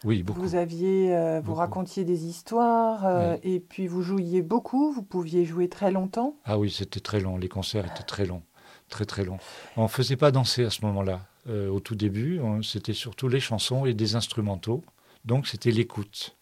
oui, 0.03 0.21
beaucoup. 0.21 0.41
Vous 0.41 0.53
aviez, 0.53 1.15
euh, 1.15 1.41
vous 1.43 1.55
racontiez 1.55 2.03
des 2.03 2.27
histoires 2.27 3.35
et 3.41 3.59
puis 3.59 3.87
vous 3.87 4.03
jouiez 4.03 4.43
beaucoup. 4.43 4.91
Vous 4.91 5.01
pouviez 5.01 5.43
jouer 5.43 5.69
très 5.69 5.89
longtemps. 5.89 6.35
Ah 6.45 6.59
oui, 6.59 6.69
c'était 6.69 6.99
très 6.99 7.19
long. 7.19 7.35
Les 7.35 7.49
concerts 7.49 7.85
étaient 7.85 8.03
très 8.03 8.27
longs, 8.27 8.43
très 8.89 9.05
très 9.05 9.25
longs. 9.25 9.39
On 9.75 9.83
ne 9.83 9.87
faisait 9.87 10.15
pas 10.15 10.29
danser 10.29 10.63
à 10.63 10.69
ce 10.69 10.85
moment-là. 10.85 11.21
Euh, 11.49 11.69
au 11.69 11.79
tout 11.79 11.95
début. 11.95 12.41
C'était 12.61 12.93
surtout 12.93 13.29
les 13.29 13.39
chansons 13.39 13.85
et 13.85 13.93
des 13.93 14.15
instrumentaux. 14.15 14.83
Donc 15.23 15.47
c'était 15.47 15.71
l'écoute. 15.71 16.35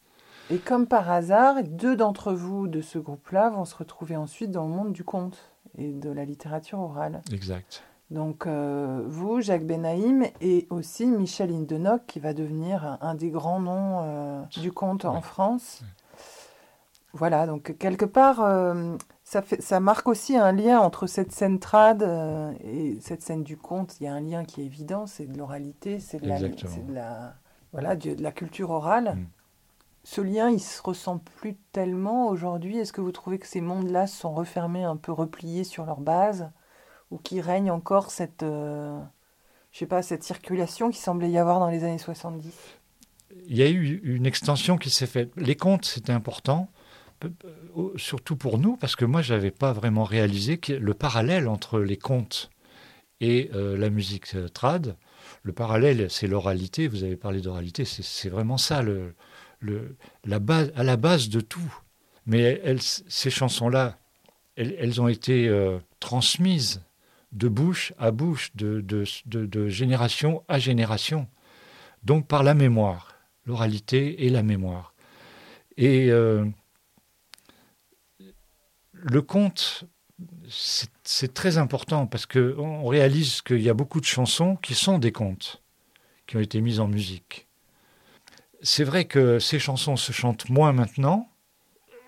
Et 0.49 0.57
comme 0.57 0.87
par 0.87 1.11
hasard, 1.11 1.63
deux 1.63 1.95
d'entre 1.95 2.33
vous 2.33 2.67
de 2.67 2.81
ce 2.81 2.97
groupe-là 2.97 3.51
vont 3.51 3.65
se 3.65 3.75
retrouver 3.75 4.15
ensuite 4.15 4.49
dans 4.49 4.63
le 4.63 4.73
monde 4.73 4.93
du 4.93 5.03
conte 5.03 5.37
et 5.77 5.91
de 5.91 6.09
la 6.09 6.25
littérature 6.25 6.79
orale. 6.79 7.21
Exact. 7.31 7.83
Donc 8.09 8.47
euh, 8.47 9.03
vous, 9.07 9.41
Jacques 9.41 9.65
Benaïm, 9.65 10.25
et 10.41 10.65
aussi 10.69 11.05
Michel 11.05 11.51
Indenoc, 11.51 12.03
qui 12.07 12.19
va 12.19 12.33
devenir 12.33 12.97
un, 13.01 13.13
des 13.13 13.29
grands 13.29 13.59
noms 13.59 14.01
euh, 14.03 14.41
du 14.59 14.71
conte 14.71 15.05
en 15.05 15.21
France. 15.21 15.81
Voilà, 17.13 17.47
donc 17.47 17.77
quelque 17.77 18.05
part, 18.05 18.41
ça, 19.25 19.41
fait, 19.41 19.59
ça 19.59 19.79
marque 19.79 20.07
aussi 20.07 20.37
un 20.37 20.51
lien 20.51 20.79
entre 20.79 21.07
cette 21.07 21.31
scène 21.31 21.59
trad 21.59 22.03
euh, 22.03 22.53
et 22.63 22.99
cette 23.01 23.23
scène 23.23 23.43
du 23.43 23.57
conte. 23.57 23.99
Il 23.99 24.03
y 24.03 24.07
a 24.07 24.13
un 24.13 24.21
lien 24.21 24.45
qui 24.45 24.61
est 24.61 24.65
évident, 24.65 25.07
c'est 25.07 25.25
de 25.25 25.35
l'oralité, 25.35 25.99
c'est 25.99 26.21
de, 26.21 26.27
la, 26.93 27.33
voilà, 27.73 27.95
de, 27.95 28.21
la 28.21 28.31
culture 28.31 28.69
orale. 28.69 29.15
Mm. 29.15 29.27
Ce 30.03 30.21
lien, 30.21 30.51
il 30.51 30.59
se 30.59 30.79
ressent 30.79 31.17
plus 31.17 31.55
tellement 31.71 32.27
aujourd'hui. 32.27 32.77
Est-ce 32.77 32.93
que 32.93 33.01
vous 33.01 33.11
trouvez 33.11 33.39
que 33.39 33.47
ces 33.47 33.61
mondes-là 33.61 34.05
sont 34.05 34.31
refermés, 34.31 34.83
un 34.83 34.95
peu 34.95 35.11
repliés 35.11 35.63
sur 35.63 35.85
leur 35.85 36.01
base, 36.01 36.51
ou 37.09 37.17
qu'il 37.17 37.41
règne 37.41 37.71
encore 37.71 38.11
cette, 38.11 38.43
euh, 38.43 39.01
je 39.71 39.79
sais 39.79 39.87
pas, 39.87 40.03
cette 40.03 40.23
circulation 40.23 40.91
qui 40.91 40.99
semblait 40.99 41.31
y 41.31 41.39
avoir 41.39 41.59
dans 41.59 41.71
les 41.71 41.83
années 41.83 41.97
70 41.97 42.53
Il 43.47 43.57
y 43.57 43.63
a 43.63 43.69
eu 43.69 44.01
une 44.03 44.27
extension 44.27 44.77
qui 44.77 44.91
s'est 44.91 45.07
faite. 45.07 45.31
Les 45.35 45.55
contes, 45.55 45.85
c'était 45.85 46.13
important 46.13 46.69
surtout 47.97 48.35
pour 48.35 48.57
nous, 48.57 48.77
parce 48.77 48.95
que 48.95 49.05
moi, 49.05 49.21
je 49.21 49.33
n'avais 49.33 49.51
pas 49.51 49.73
vraiment 49.73 50.03
réalisé 50.03 50.59
le 50.69 50.93
parallèle 50.93 51.47
entre 51.47 51.79
les 51.79 51.97
contes 51.97 52.49
et 53.21 53.49
euh, 53.53 53.77
la 53.77 53.89
musique 53.89 54.35
euh, 54.35 54.47
trad, 54.47 54.95
le 55.43 55.53
parallèle, 55.53 56.09
c'est 56.09 56.27
l'oralité. 56.27 56.87
Vous 56.87 57.03
avez 57.03 57.15
parlé 57.15 57.41
d'oralité, 57.41 57.85
c'est 57.85 58.29
vraiment 58.29 58.57
ça, 58.57 58.81
le, 58.81 59.15
la 60.25 60.39
base, 60.39 60.71
à 60.75 60.83
la 60.83 60.97
base 60.97 61.29
de 61.29 61.41
tout. 61.41 61.73
Mais 62.25 62.61
ces 62.79 63.29
chansons-là, 63.29 63.97
elles, 64.55 65.01
ont 65.01 65.07
été 65.07 65.51
transmises 65.99 66.83
de 67.31 67.47
bouche 67.47 67.93
à 67.99 68.11
bouche, 68.11 68.55
de, 68.55 68.81
de, 68.81 69.05
de, 69.25 69.67
génération 69.67 70.43
à 70.47 70.57
génération, 70.57 71.27
donc 72.03 72.27
par 72.27 72.41
la 72.41 72.55
mémoire, 72.55 73.15
l'oralité 73.45 74.25
et 74.25 74.29
la 74.29 74.41
mémoire. 74.41 74.93
Et 75.77 76.09
le 79.05 79.21
conte, 79.21 79.83
c'est 80.47 81.33
très 81.33 81.59
important 81.59 82.07
parce 82.07 82.25
qu'on 82.25 82.87
réalise 82.87 83.41
qu'il 83.41 83.61
y 83.61 83.69
a 83.69 83.75
beaucoup 83.75 83.99
de 83.99 84.05
chansons 84.05 84.55
qui 84.55 84.73
sont 84.73 84.97
des 84.97 85.11
contes, 85.11 85.61
qui 86.25 86.37
ont 86.37 86.39
été 86.39 86.59
mises 86.59 86.79
en 86.79 86.87
musique. 86.87 87.47
C'est 88.63 88.83
vrai 88.83 89.05
que 89.05 89.37
ces 89.37 89.59
chansons 89.59 89.95
se 89.95 90.11
chantent 90.11 90.49
moins 90.49 90.73
maintenant. 90.73 91.29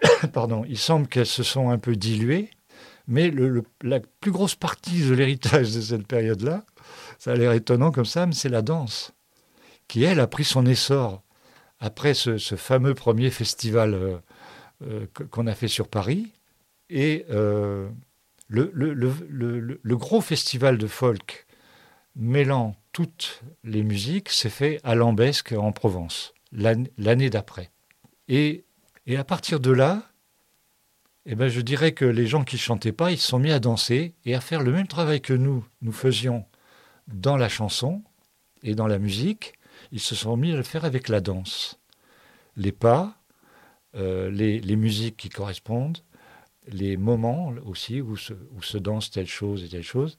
Pardon, 0.33 0.65
il 0.67 0.77
semble 0.77 1.07
qu'elles 1.07 1.27
se 1.27 1.43
sont 1.43 1.69
un 1.69 1.77
peu 1.77 1.95
diluées, 1.95 2.49
mais 3.07 3.31
la 3.83 3.99
plus 3.99 4.31
grosse 4.31 4.55
partie 4.55 5.03
de 5.03 5.13
l'héritage 5.13 5.75
de 5.75 5.81
cette 5.81 6.07
période-là, 6.07 6.65
ça 7.19 7.33
a 7.33 7.35
l'air 7.35 7.51
étonnant 7.51 7.91
comme 7.91 8.05
ça, 8.05 8.25
mais 8.25 8.33
c'est 8.33 8.49
la 8.49 8.63
danse, 8.63 9.13
qui 9.87 10.03
elle 10.03 10.19
a 10.19 10.25
pris 10.25 10.45
son 10.45 10.65
essor 10.65 11.21
après 11.79 12.15
ce, 12.15 12.37
fameux 12.55 12.95
premier 12.95 13.29
festival 13.29 13.93
euh, 13.93 14.17
euh, 14.81 15.05
qu'on 15.29 15.45
a 15.45 15.53
fait 15.53 15.67
sur 15.67 15.87
Paris, 15.87 16.31
et 16.89 17.25
euh, 17.29 17.89
le, 18.47 19.95
gros 19.95 20.21
festival 20.21 20.77
de 20.77 20.88
folk 20.88 21.45
mêlant 22.15 22.75
toutes 22.91 23.41
les 23.63 23.83
musiques 23.83 24.29
s'est 24.29 24.49
fait 24.49 24.79
à 24.83 24.95
Lambesque 24.95 25.51
en 25.51 25.71
Provence, 25.71 26.33
l'année 26.51 27.29
d'après. 27.29 27.71
Et, 28.27 28.65
à 29.15 29.23
partir 29.23 29.59
de 29.59 29.71
là, 29.71 30.03
eh 31.25 31.35
ben 31.35 31.49
je 31.49 31.61
dirais 31.61 31.91
que 31.91 32.05
les 32.05 32.25
gens 32.25 32.43
qui 32.43 32.57
chantaient 32.57 32.91
pas, 32.91 33.11
ils 33.11 33.17
se 33.17 33.27
sont 33.27 33.39
mis 33.39 33.51
à 33.51 33.59
danser 33.59 34.15
et 34.25 34.33
à 34.33 34.41
faire 34.41 34.63
le 34.63 34.71
même 34.71 34.88
travail 34.88 35.21
que 35.21 35.33
nous, 35.33 35.65
nous 35.81 35.91
faisions 35.91 36.45
dans 37.07 37.38
la 37.38 37.49
chanson 37.49 38.01
et 38.63 38.75
dans 38.75 38.88
la 38.88 38.97
musique. 38.97 39.53
Ils 39.91 39.99
se 39.99 40.15
sont 40.15 40.35
mis 40.38 40.51
à 40.51 40.55
le 40.55 40.63
faire 40.63 40.85
avec 40.85 41.09
la 41.09 41.21
danse. 41.21 41.79
Les 42.55 42.71
pas, 42.71 43.17
euh, 43.95 44.31
les 44.31 44.75
musiques 44.75 45.17
qui 45.17 45.29
correspondent, 45.29 45.99
les 46.68 46.97
moments 46.97 47.53
aussi 47.65 48.01
où 48.01 48.15
se, 48.15 48.78
danse 48.78 49.11
telle 49.11 49.28
chose 49.28 49.63
et 49.63 49.70
telle 49.70 49.84
chose. 49.84 50.18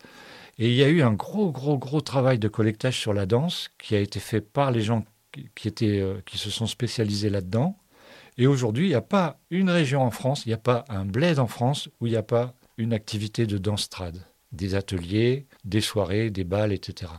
Et 0.58 0.68
il 0.68 0.74
y 0.74 0.82
a 0.82 0.88
eu 0.88 1.02
un 1.02 1.12
gros, 1.12 1.50
gros, 1.52 1.78
gros 1.78 2.00
travail 2.00 2.38
de 2.38 2.48
collectage 2.48 2.98
sur 2.98 3.14
la 3.14 3.26
danse 3.26 3.70
qui 3.78 3.94
a 3.94 4.00
été 4.00 4.20
fait 4.20 4.40
par 4.40 4.70
les 4.70 4.80
gens 4.80 5.04
qui, 5.54 5.68
étaient, 5.68 6.00
euh, 6.00 6.20
qui 6.26 6.38
se 6.38 6.50
sont 6.50 6.66
spécialisés 6.66 7.30
là-dedans. 7.30 7.76
Et 8.38 8.46
aujourd'hui, 8.46 8.86
il 8.86 8.90
n'y 8.90 8.94
a 8.94 9.00
pas 9.00 9.40
une 9.50 9.70
région 9.70 10.02
en 10.02 10.10
France, 10.10 10.44
il 10.46 10.48
n'y 10.48 10.54
a 10.54 10.58
pas 10.58 10.84
un 10.88 11.04
bled 11.04 11.38
en 11.38 11.46
France 11.46 11.88
où 12.00 12.06
il 12.06 12.10
n'y 12.10 12.16
a 12.16 12.22
pas 12.22 12.54
une 12.76 12.92
activité 12.92 13.46
de 13.46 13.58
danse 13.58 13.88
trad. 13.88 14.24
Des 14.52 14.74
ateliers, 14.74 15.46
des 15.64 15.80
soirées, 15.80 16.30
des 16.30 16.44
balles, 16.44 16.72
etc. 16.72 17.12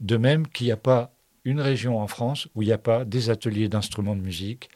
De 0.00 0.16
même 0.16 0.46
qu'il 0.46 0.66
n'y 0.66 0.72
a 0.72 0.76
pas 0.76 1.14
une 1.44 1.60
région 1.60 1.98
en 1.98 2.06
France 2.06 2.48
où 2.54 2.62
il 2.62 2.66
n'y 2.66 2.72
a 2.72 2.78
pas 2.78 3.04
des 3.04 3.30
ateliers 3.30 3.68
d'instruments 3.68 4.16
de 4.16 4.20
musique, 4.20 4.68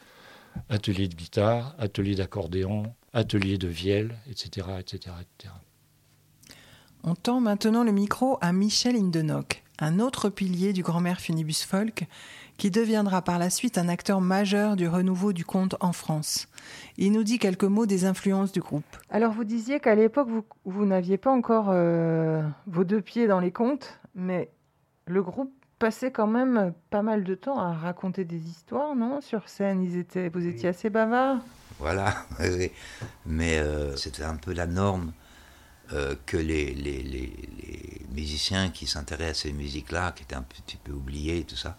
ateliers 0.69 1.09
de 1.09 1.15
guitare, 1.15 1.75
ateliers 1.79 2.15
d'accordéon, 2.15 2.95
atelier 3.13 3.59
de 3.59 3.69
vielle, 3.69 4.17
etc., 4.31 4.67
etc., 4.79 5.15
etc. 5.21 5.55
On 7.05 7.15
tend 7.15 7.41
maintenant 7.41 7.85
le 7.85 7.93
micro 7.93 8.39
à 8.41 8.53
Michel 8.53 8.97
Indenoc, 8.97 9.63
un 9.79 10.01
autre 10.01 10.29
pilier 10.29 10.73
du 10.73 10.83
grand-mère 10.83 11.21
Funibus 11.21 11.65
Folk, 11.65 12.07
qui 12.57 12.71
deviendra 12.73 13.23
par 13.23 13.39
la 13.39 13.51
suite 13.51 13.79
un 13.79 13.89
acteur 13.89 14.21
majeur 14.21 14.75
du 14.75 14.89
renouveau 14.89 15.33
du 15.33 15.45
conte 15.45 15.77
en 15.81 15.93
France. 15.93 16.49
Il 16.97 17.13
nous 17.13 17.23
dit 17.23 17.39
quelques 17.39 17.65
mots 17.65 17.87
des 17.87 18.05
influences 18.05 18.51
du 18.51 18.61
groupe. 18.61 18.97
Alors 19.11 19.33
vous 19.33 19.45
disiez 19.45 19.79
qu'à 19.79 19.95
l'époque, 19.95 20.29
vous, 20.65 20.85
n'aviez 20.85 21.19
pas 21.19 21.31
encore 21.31 21.69
euh, 21.71 22.43
vos 22.67 22.83
deux 22.83 23.01
pieds 23.01 23.29
dans 23.29 23.39
les 23.39 23.53
contes, 23.53 24.01
mais 24.17 24.51
le 25.07 25.23
groupe 25.23 25.53
passait 25.79 26.11
quand 26.11 26.27
même 26.27 26.75
pas 26.91 27.03
mal 27.03 27.23
de 27.23 27.37
temps 27.37 27.61
à 27.61 27.73
raconter 27.73 28.25
des 28.25 28.49
histoires, 28.49 28.97
non? 28.97 29.21
Sur 29.21 29.49
scène, 29.49 29.81
ils 29.81 29.97
étaient, 29.97 30.29
vous 30.29 30.45
étiez 30.45 30.69
assez 30.69 30.91
bavard 30.91 31.39
voilà. 31.79 32.27
Mais 33.27 33.59
euh, 33.59 33.97
c'était 33.97 34.25
un 34.25 34.37
peu 34.37 34.53
la 34.53 34.67
norme 34.67 35.13
euh, 35.93 36.15
que 36.27 36.37
les, 36.37 36.75
les, 36.75 37.03
les, 37.03 37.33
musiciens 38.11 38.71
qui 38.71 38.87
s'intéressent 38.87 39.47
à 39.47 39.49
ces 39.49 39.53
musiques-là, 39.53 40.13
qui 40.13 40.25
étaient 40.25 40.35
un 40.35 40.43
petit 40.43 40.77
peu 40.77 40.93
oubliés 40.93 41.45
tout 41.45 41.57
ça, 41.57 41.77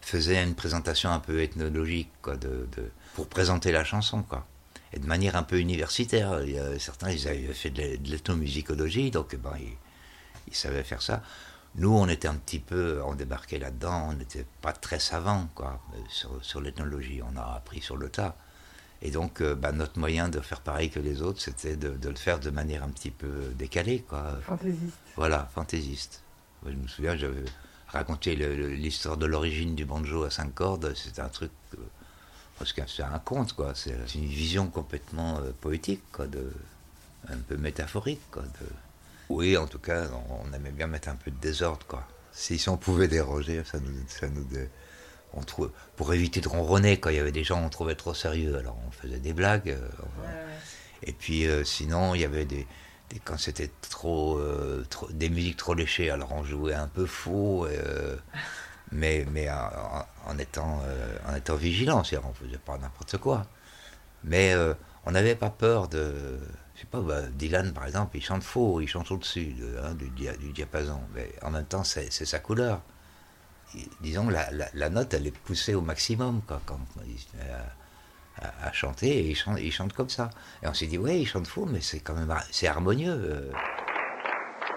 faisaient 0.00 0.42
une 0.42 0.54
présentation 0.54 1.10
un 1.10 1.20
peu 1.20 1.40
ethnologique, 1.40 2.10
quoi, 2.20 2.36
de, 2.36 2.68
de, 2.76 2.90
pour 3.14 3.28
présenter 3.28 3.70
la 3.70 3.84
chanson, 3.84 4.22
quoi. 4.22 4.46
Et 4.92 4.98
de 4.98 5.06
manière 5.06 5.36
un 5.36 5.42
peu 5.42 5.60
universitaire. 5.60 6.40
Certains, 6.78 7.10
ils 7.10 7.28
avaient 7.28 7.52
fait 7.52 7.70
de 7.70 7.98
l'ethnomusicologie, 8.10 9.10
donc 9.10 9.36
ben, 9.36 9.52
ils, 9.60 9.76
ils, 10.48 10.54
savaient 10.54 10.82
faire 10.82 11.02
ça. 11.02 11.22
Nous, 11.74 11.92
on 11.92 12.08
était 12.08 12.28
un 12.28 12.36
petit 12.36 12.58
peu, 12.58 13.02
on 13.04 13.14
débarquait 13.14 13.58
là-dedans, 13.58 14.08
on 14.10 14.14
n'était 14.14 14.46
pas 14.62 14.72
très 14.72 14.98
savants, 14.98 15.48
quoi, 15.54 15.80
sur, 16.08 16.42
sur 16.42 16.62
l'ethnologie. 16.62 17.20
On 17.22 17.36
a 17.36 17.54
appris 17.54 17.82
sur 17.82 17.98
le 17.98 18.08
tas. 18.08 18.34
Et 19.00 19.10
donc, 19.10 19.40
euh, 19.40 19.54
bah, 19.54 19.72
notre 19.72 19.98
moyen 19.98 20.28
de 20.28 20.40
faire 20.40 20.60
pareil 20.60 20.90
que 20.90 20.98
les 20.98 21.22
autres, 21.22 21.40
c'était 21.40 21.76
de, 21.76 21.96
le 22.08 22.16
faire 22.16 22.40
de 22.40 22.50
manière 22.50 22.82
un 22.82 22.88
petit 22.88 23.10
peu 23.10 23.52
décalée. 23.56 24.04
Quoi. 24.08 24.38
Fantaisiste. 24.42 24.96
Voilà, 25.16 25.48
fantaisiste. 25.54 26.22
je 26.66 26.72
me 26.72 26.88
souviens, 26.88 27.16
j'avais 27.16 27.44
raconté 27.88 28.34
l'histoire 28.34 29.16
de 29.16 29.26
l'origine 29.26 29.74
du 29.74 29.84
banjo 29.84 30.24
à 30.24 30.30
cinq 30.30 30.54
cordes. 30.54 30.92
C'était 30.96 31.20
un 31.20 31.28
truc. 31.28 31.52
parce 32.58 32.72
que 32.72 32.82
c'est 32.88 33.04
un 33.04 33.20
conte, 33.20 33.52
quoi. 33.52 33.72
C'est 33.74 33.94
une 34.14 34.26
vision 34.26 34.66
complètement 34.66 35.38
euh, 35.38 35.52
poétique, 35.60 36.02
quoi, 36.10 36.26
de, 36.26 36.52
un 37.28 37.36
peu 37.36 37.56
métaphorique, 37.56 38.22
quoi. 38.32 38.42
De... 38.42 38.66
Oui, 39.28 39.56
en 39.56 39.66
tout 39.66 39.78
cas, 39.78 40.08
on, 40.30 40.52
aimait 40.54 40.72
bien 40.72 40.88
mettre 40.88 41.08
un 41.08 41.16
peu 41.16 41.30
de 41.30 41.38
désordre, 41.38 41.86
quoi. 41.86 42.06
Si, 42.32 42.58
si 42.58 42.68
on 42.68 42.76
pouvait 42.76 43.08
déroger, 43.08 43.62
ça 43.64 43.78
nous, 43.78 43.94
ça 44.08 44.28
nous 44.28 44.44
on 45.34 45.42
pour 45.96 46.14
éviter 46.14 46.40
de 46.40 46.48
ronronner, 46.48 46.98
quand 46.98 47.10
il 47.10 47.16
y 47.16 47.20
avait 47.20 47.32
des 47.32 47.44
gens 47.44 47.62
on 47.62 47.68
trouvait 47.68 47.94
trop 47.94 48.14
sérieux, 48.14 48.56
alors 48.56 48.76
on 48.86 48.90
faisait 48.90 49.18
des 49.18 49.32
blagues. 49.32 49.70
Euh, 49.70 50.46
et 51.02 51.12
puis 51.12 51.46
euh, 51.46 51.64
sinon, 51.64 52.14
il 52.14 52.22
y 52.22 52.24
avait 52.24 52.44
des, 52.44 52.66
quand 53.24 53.38
c'était 53.38 53.70
trop, 53.88 54.40
trop, 54.90 55.08
des 55.10 55.30
musiques 55.30 55.56
trop 55.56 55.74
léchées, 55.74 56.10
alors 56.10 56.32
on 56.32 56.44
jouait 56.44 56.74
un 56.74 56.88
peu 56.88 57.06
faux 57.06 57.66
mais, 58.92 59.26
mais 59.30 59.48
en, 59.50 60.38
étant, 60.38 60.80
euh, 60.84 61.16
en 61.26 61.34
étant 61.34 61.56
vigilant, 61.56 62.04
c'est-à-dire 62.04 62.28
on 62.28 62.32
faisait 62.32 62.58
pas 62.58 62.78
n'importe 62.78 63.18
quoi. 63.18 63.46
Mais 64.24 64.52
euh, 64.54 64.74
on 65.06 65.12
n'avait 65.12 65.34
pas 65.34 65.50
peur 65.50 65.88
de. 65.88 66.38
Je 66.74 66.80
sais 66.80 66.86
pas, 66.86 67.00
bah, 67.00 67.22
Dylan 67.32 67.72
par 67.72 67.86
exemple, 67.86 68.16
il 68.16 68.22
chante 68.22 68.42
faux, 68.42 68.80
il 68.80 68.86
chante 68.86 69.10
au-dessus 69.10 69.56
hein, 69.82 69.94
du, 69.94 70.08
du, 70.10 70.52
diapason, 70.52 71.00
mais 71.14 71.32
en 71.42 71.50
même 71.50 71.64
temps, 71.64 71.84
c'est 71.84 72.10
sa 72.10 72.38
couleur. 72.38 72.82
Disons, 74.00 74.28
la, 74.28 74.48
la, 74.74 74.88
note, 74.90 75.14
elle 75.14 75.26
est 75.26 75.36
poussée 75.36 75.74
au 75.74 75.80
maximum 75.80 76.42
quand 76.46 76.78
il 77.06 77.18
se 77.18 77.36
met 77.36 77.50
à, 78.40 78.72
chanter, 78.72 79.08
et 79.08 79.36
il 79.58 79.72
chante, 79.72 79.92
comme 79.92 80.08
ça. 80.08 80.30
Et 80.62 80.68
on 80.68 80.74
s'est 80.74 80.86
dit, 80.86 80.98
ouais, 80.98 81.18
il 81.18 81.26
chante 81.26 81.46
faux, 81.46 81.66
mais 81.66 81.80
c'est 81.80 82.00
quand 82.00 82.14
même 82.14 82.32
c'est 82.50 82.68
harmonieux. 82.68 83.10
Euh 83.10 83.52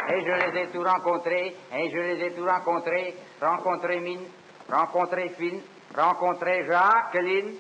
et 0.09 0.21
je 0.21 0.31
les 0.51 0.61
ai 0.61 0.67
tous 0.67 0.83
rencontrés, 0.83 1.55
et 1.73 1.89
je 1.89 1.97
les 1.97 2.25
ai 2.25 2.33
tous 2.33 2.45
rencontrés, 2.45 3.15
rencontré 3.39 3.99
Mine, 3.99 4.25
rencontré 4.69 5.29
Fine, 5.29 5.61
rencontré 5.95 6.65
Jacqueline, 6.65 7.55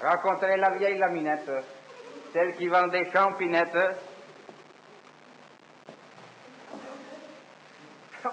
rencontré 0.00 0.56
la 0.56 0.70
vieille 0.70 0.98
Laminette, 0.98 1.50
celle 2.32 2.54
qui 2.56 2.68
vend 2.68 2.86
des 2.88 3.10
champinettes, 3.12 3.98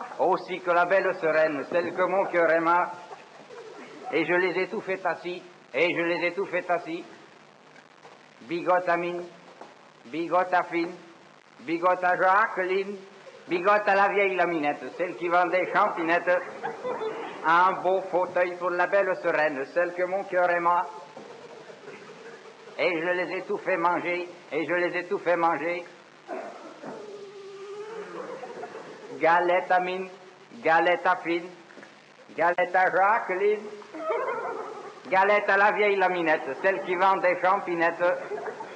aussi 0.19 0.59
que 0.59 0.71
la 0.71 0.85
belle 0.85 1.13
sereine, 1.15 1.63
celle 1.69 1.93
que 1.93 2.03
mon 2.03 2.25
cœur 2.25 2.49
aima, 2.51 2.91
et 4.11 4.25
je 4.25 4.33
les 4.33 4.63
ai 4.63 4.67
tous 4.67 4.81
fait 4.81 5.05
assis, 5.05 5.41
et 5.73 5.87
je 5.95 6.01
les 6.01 6.27
ai 6.27 6.33
tous 6.33 6.45
fait 6.47 6.69
assis, 6.69 7.03
bigote 8.41 8.87
à 8.87 8.97
mine, 8.97 9.23
bigote 10.05 10.53
à 10.53 10.63
Fine, 10.63 10.93
bigote 11.61 12.03
à 12.03 12.15
Jacqueline, 12.15 12.97
bigote 13.47 13.87
à 13.87 13.95
la 13.95 14.09
vieille 14.09 14.35
Laminette, 14.35 14.83
celle 14.97 15.15
qui 15.15 15.27
vendait 15.27 15.71
champinettes, 15.73 16.37
un 17.45 17.81
beau 17.81 18.01
fauteuil 18.11 18.55
pour 18.57 18.69
la 18.69 18.87
belle 18.87 19.15
sereine, 19.21 19.63
celle 19.73 19.93
que 19.93 20.03
mon 20.03 20.23
cœur 20.23 20.49
aima. 20.49 20.85
Et 22.77 22.89
je 22.89 23.09
les 23.09 23.37
ai 23.37 23.41
tout 23.43 23.57
fait 23.57 23.77
manger, 23.77 24.27
et 24.51 24.65
je 24.65 24.73
les 24.73 24.97
ai 24.97 25.07
tout 25.07 25.19
fait 25.19 25.35
manger. 25.35 25.83
Galette 29.23 29.71
à 29.71 29.79
mine, 29.79 30.09
galette 30.61 31.07
à 31.07 31.15
fine, 31.15 31.47
galette 32.35 32.75
à 32.75 32.91
Jacqueline, 32.91 33.61
galette 35.09 35.49
à 35.49 35.55
la 35.55 35.71
vieille 35.71 35.95
Laminette, 35.95 36.57
celle 36.61 36.81
qui 36.81 36.93
vend 36.95 37.15
des 37.15 37.39
champinettes 37.41 38.03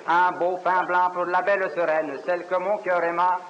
un 0.08 0.32
beau 0.40 0.58
pain 0.64 0.86
blanc 0.86 1.10
pour 1.14 1.26
la 1.26 1.42
belle 1.42 1.70
sereine, 1.76 2.18
celle 2.26 2.48
que 2.48 2.56
mon 2.56 2.78
cœur 2.78 3.04
aima, 3.04 3.42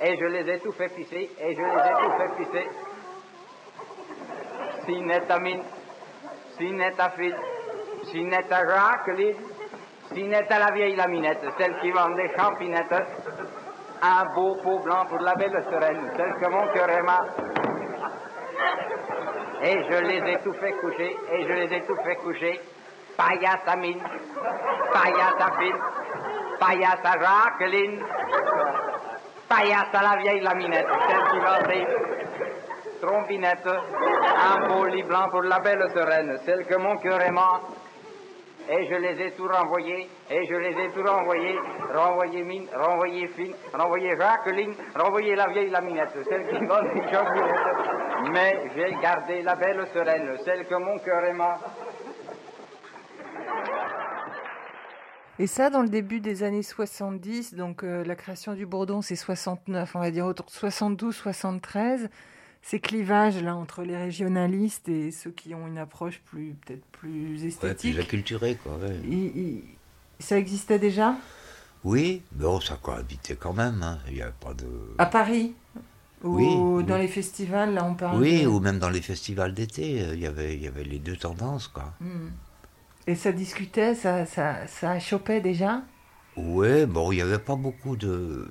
et 0.00 0.16
je 0.16 0.24
les 0.24 0.50
ai 0.50 0.60
tout 0.60 0.72
fait 0.72 0.88
pisser, 0.88 1.30
et 1.38 1.54
je 1.54 1.60
les 1.60 1.90
ai 1.90 1.94
tout 2.00 2.12
fait 2.16 2.36
pisser. 2.38 2.68
Sinette 4.86 5.30
à 5.30 5.38
mine, 5.40 5.62
Sinette 6.56 7.00
à 7.00 7.10
fille, 7.10 7.36
Sinette 8.04 8.50
à 8.50 8.66
Jacqueline, 8.66 9.36
Sinette 10.14 10.50
à 10.50 10.58
la 10.58 10.70
vieille 10.72 10.96
laminette, 10.96 11.44
celle 11.58 11.78
qui 11.80 11.90
vend 11.90 12.08
des 12.14 12.30
champinettes, 12.34 12.94
un 14.02 14.24
beau 14.34 14.56
pot 14.62 14.78
blanc 14.80 15.06
pour 15.08 15.20
la 15.20 15.34
belle 15.34 15.64
sereine, 15.70 16.10
celle 16.16 16.34
que 16.34 16.50
mon 16.50 16.66
cœur 16.68 16.90
aima. 16.90 17.26
Et 19.62 19.84
je 19.90 19.98
les 20.04 20.32
ai 20.32 20.38
tout 20.42 20.52
fait 20.54 20.72
coucher, 20.72 21.16
et 21.32 21.42
je 21.42 21.52
les 21.52 21.76
ai 21.76 21.82
tout 21.86 21.96
fait 22.04 22.16
coucher 22.16 22.60
paillasse 23.18 23.66
à 23.66 23.76
mine, 23.76 24.00
paillasse 24.92 25.40
à 25.40 25.50
fine, 25.58 25.76
paillasse 26.60 27.04
à 27.04 27.18
Jacqueline, 27.18 28.00
paillasse 29.48 29.92
à 29.92 30.02
la 30.02 30.16
vieille 30.22 30.40
laminette, 30.40 30.86
celle 31.08 31.24
qui 31.30 31.38
vendait 31.40 31.86
trombinette, 33.00 33.66
un 33.66 34.68
beau 34.68 34.84
lit 34.86 35.02
blanc 35.02 35.28
pour 35.30 35.42
la 35.42 35.58
belle 35.60 35.84
sereine, 35.94 36.38
celle 36.44 36.64
que 36.66 36.76
mon 36.76 36.96
cœur 36.96 37.20
aimant. 37.20 37.60
Et 38.70 38.86
je 38.86 38.94
les 38.96 39.22
ai 39.22 39.30
tout 39.32 39.48
renvoyés, 39.48 40.08
et 40.30 40.46
je 40.46 40.54
les 40.54 40.84
ai 40.84 40.90
tout 40.92 41.02
renvoyés, 41.02 41.58
renvoyé 41.94 42.42
mine, 42.42 42.66
renvoyé 42.74 43.26
fine, 43.28 43.54
renvoyé 43.72 44.14
Jacqueline, 44.14 44.74
renvoyé 44.94 45.34
la 45.34 45.46
vieille 45.46 45.70
laminette, 45.70 46.18
celle 46.28 46.46
qui 46.48 46.66
vendait 46.66 46.94
les 46.94 48.30
Mais 48.30 48.70
j'ai 48.76 48.94
gardé 49.00 49.40
la 49.40 49.54
belle 49.54 49.86
sereine, 49.94 50.36
celle 50.44 50.66
que 50.66 50.74
mon 50.74 50.98
cœur 50.98 51.24
aimant. 51.24 51.56
Et 55.38 55.46
ça, 55.46 55.70
dans 55.70 55.82
le 55.82 55.88
début 55.88 56.20
des 56.20 56.42
années 56.42 56.64
70, 56.64 57.54
donc 57.54 57.84
euh, 57.84 58.04
la 58.04 58.16
création 58.16 58.54
du 58.54 58.66
Bourdon, 58.66 59.00
c'est 59.00 59.16
69, 59.16 59.94
on 59.94 60.00
va 60.00 60.10
dire 60.10 60.26
autour 60.26 60.46
de 60.46 60.50
72, 60.50 61.14
73. 61.14 62.10
Ces 62.62 62.80
clivages-là 62.80 63.56
entre 63.56 63.82
les 63.82 63.96
régionalistes 63.96 64.88
et 64.88 65.10
ceux 65.10 65.30
qui 65.30 65.54
ont 65.54 65.66
une 65.66 65.78
approche 65.78 66.20
plus 66.26 66.54
peut-être 66.66 66.84
plus 66.86 67.44
esthétique. 67.44 67.94
plus 67.94 68.02
acculturée, 68.02 68.56
quoi. 68.56 68.78
ça 70.18 70.38
existait 70.38 70.78
déjà? 70.78 71.16
Oui, 71.84 72.22
bon, 72.32 72.60
ça 72.60 72.78
cohabitait 72.82 73.36
quand 73.36 73.52
même. 73.52 73.82
Hein. 73.82 73.98
Il 74.08 74.16
y 74.16 74.22
a 74.22 74.30
pas 74.30 74.52
de. 74.54 74.66
À 74.98 75.06
Paris? 75.06 75.54
Ou 76.24 76.82
dans 76.82 76.98
les 76.98 77.06
festivals, 77.06 77.74
là, 77.74 77.84
on 77.84 77.94
parle. 77.94 78.20
Oui, 78.20 78.44
ou 78.44 78.58
même 78.58 78.78
dans 78.80 78.90
les 78.90 79.00
festivals 79.00 79.54
d'été, 79.54 80.02
euh, 80.02 80.14
il 80.14 80.20
y 80.20 80.26
avait, 80.26 80.54
il 80.54 80.62
y 80.62 80.66
avait 80.66 80.82
les 80.82 80.98
deux 80.98 81.16
tendances, 81.16 81.68
quoi. 81.68 81.94
Hmm. 82.00 82.30
Et 83.06 83.14
ça 83.14 83.30
discutait, 83.30 83.94
ça, 83.94 84.26
ça, 84.26 84.66
ça 84.66 84.98
chopait 84.98 85.40
déjà? 85.40 85.82
Oui, 86.36 86.86
bon, 86.86 87.12
il 87.12 87.16
n'y 87.16 87.22
avait 87.22 87.38
pas 87.38 87.56
beaucoup 87.56 87.96
de. 87.96 88.48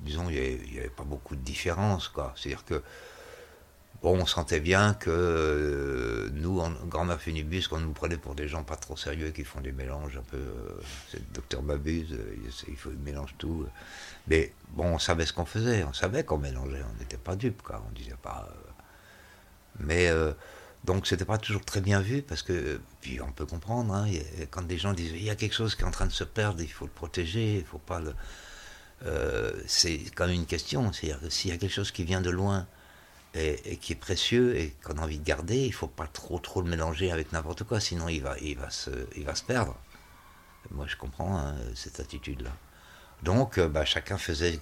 Disons, 0.00 0.28
il 0.30 0.36
n'y 0.72 0.78
avait, 0.78 0.88
pas 0.88 1.04
beaucoup 1.04 1.36
de 1.36 1.42
différence, 1.42 2.08
quoi. 2.08 2.32
C'est-à-dire 2.36 2.64
que. 2.64 2.82
Bon, 4.02 4.18
on 4.18 4.24
sentait 4.24 4.60
bien 4.60 4.94
que 4.94 5.10
euh, 5.10 6.30
nous, 6.32 6.58
en 6.58 6.70
grand-mère 6.86 7.20
Funibus, 7.20 7.68
qu'on 7.68 7.80
nous 7.80 7.92
prenait 7.92 8.16
pour 8.16 8.34
des 8.34 8.48
gens 8.48 8.64
pas 8.64 8.76
trop 8.76 8.96
sérieux 8.96 9.30
qui 9.30 9.44
font 9.44 9.60
des 9.60 9.72
mélanges 9.72 10.16
un 10.16 10.22
peu. 10.22 10.38
Euh, 10.38 10.80
c'est 11.10 11.18
le 11.18 11.26
docteur 11.34 11.60
Babuse, 11.60 12.10
euh, 12.12 12.34
il, 12.68 12.76
faut, 12.76 12.88
mélange 13.04 13.34
tout. 13.36 13.66
Mais 14.26 14.54
bon, 14.70 14.94
on 14.94 14.98
savait 14.98 15.26
ce 15.26 15.34
qu'on 15.34 15.44
faisait, 15.44 15.84
on 15.84 15.92
savait 15.92 16.24
qu'on 16.24 16.38
mélangeait, 16.38 16.82
on 16.82 16.98
n'était 16.98 17.18
pas 17.18 17.36
dupes, 17.36 17.60
quoi. 17.60 17.84
On 17.86 17.92
disait 17.92 18.16
pas. 18.22 18.48
mais 19.80 20.10
donc 20.84 21.06
c'était 21.06 21.26
pas 21.26 21.36
toujours 21.36 21.64
très 21.64 21.80
bien 21.82 22.00
vu 22.00 22.22
parce 22.22 22.42
que, 22.42 22.80
puis 23.02 23.20
on 23.20 23.32
peut 23.32 23.44
comprendre, 23.44 23.92
hein, 23.94 24.06
quand 24.50 24.62
des 24.62 24.78
gens 24.78 24.94
disent 24.94 25.12
il 25.12 25.22
y 25.22 25.30
a 25.30 25.36
quelque 25.36 25.54
chose 25.54 25.74
qui 25.74 25.82
est 25.82 25.86
en 25.86 25.90
train 25.90 26.06
de 26.06 26.12
se 26.12 26.24
perdre, 26.24 26.62
il 26.62 26.72
faut 26.72 26.86
le 26.86 26.90
protéger, 26.90 27.58
il 27.58 27.64
faut 27.64 27.78
pas 27.78 28.00
le. 28.00 28.14
Euh, 29.06 29.52
c'est 29.66 29.98
quand 30.14 30.26
même 30.26 30.36
une 30.36 30.46
question. 30.46 30.92
C'est-à-dire 30.92 31.20
s'il 31.30 31.50
y 31.50 31.54
a 31.54 31.56
quelque 31.56 31.72
chose 31.72 31.90
qui 31.90 32.04
vient 32.04 32.20
de 32.20 32.30
loin 32.30 32.66
et, 33.34 33.76
qui 33.76 33.92
est 33.92 33.96
précieux 33.96 34.56
et 34.56 34.74
qu'on 34.84 34.98
a 34.98 35.02
envie 35.02 35.18
de 35.18 35.24
garder, 35.24 35.64
il 35.64 35.72
faut 35.72 35.88
pas 35.88 36.06
trop 36.06 36.38
trop 36.38 36.62
le 36.62 36.68
mélanger 36.68 37.10
avec 37.10 37.32
n'importe 37.32 37.64
quoi, 37.64 37.80
sinon 37.80 38.08
il 38.08 38.22
va, 38.22 38.36
il 38.40 38.58
va, 38.58 38.70
se, 38.70 38.90
il 39.16 39.24
va 39.24 39.34
se 39.34 39.44
perdre. 39.44 39.76
Moi 40.70 40.86
je 40.86 40.96
comprends 40.96 41.38
hein, 41.38 41.54
cette 41.74 42.00
attitude-là. 42.00 42.50
Donc 43.22 43.58
euh, 43.58 43.68
bah, 43.68 43.84
chacun 43.84 44.18
faisait 44.18 44.60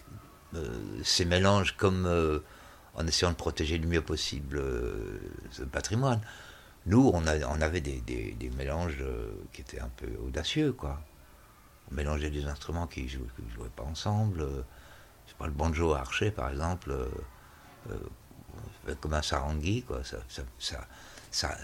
euh, 0.55 0.68
ses 1.03 1.24
mélanges 1.24 1.76
comme 1.76 2.07
en 2.95 3.07
essayant 3.07 3.30
de 3.30 3.36
protéger 3.36 3.78
le 3.78 3.86
mieux 3.86 4.03
possible 4.03 4.62
ce 5.51 5.62
patrimoine. 5.62 6.20
Nous, 6.86 7.11
on, 7.12 7.26
avait 7.26 7.80
des, 7.82 8.01
des, 8.01 8.51
mélanges 8.57 9.05
qui 9.53 9.61
étaient 9.61 9.80
un 9.80 9.91
peu 9.97 10.07
audacieux, 10.24 10.72
quoi. 10.72 11.03
On 11.91 11.95
mélangeait 11.95 12.30
des 12.30 12.47
instruments 12.47 12.86
qui 12.86 13.05
ne 13.05 13.09
jouaient, 13.09 13.70
pas 13.74 13.84
ensemble. 13.84 14.41
Euh, 14.43 14.62
je 15.26 15.30
sais 15.30 15.36
pas, 15.39 15.47
le 15.47 15.53
banjo 15.53 15.93
à 15.93 16.01
archer, 16.01 16.30
par 16.30 16.51
exemple, 16.51 16.95
comme 19.01 19.14
un 19.14 19.22
sarangui, 19.22 19.82
quoi. 19.82 20.03
Ça, 20.05 20.18
ça, 20.59 20.86
ça, 21.30 21.57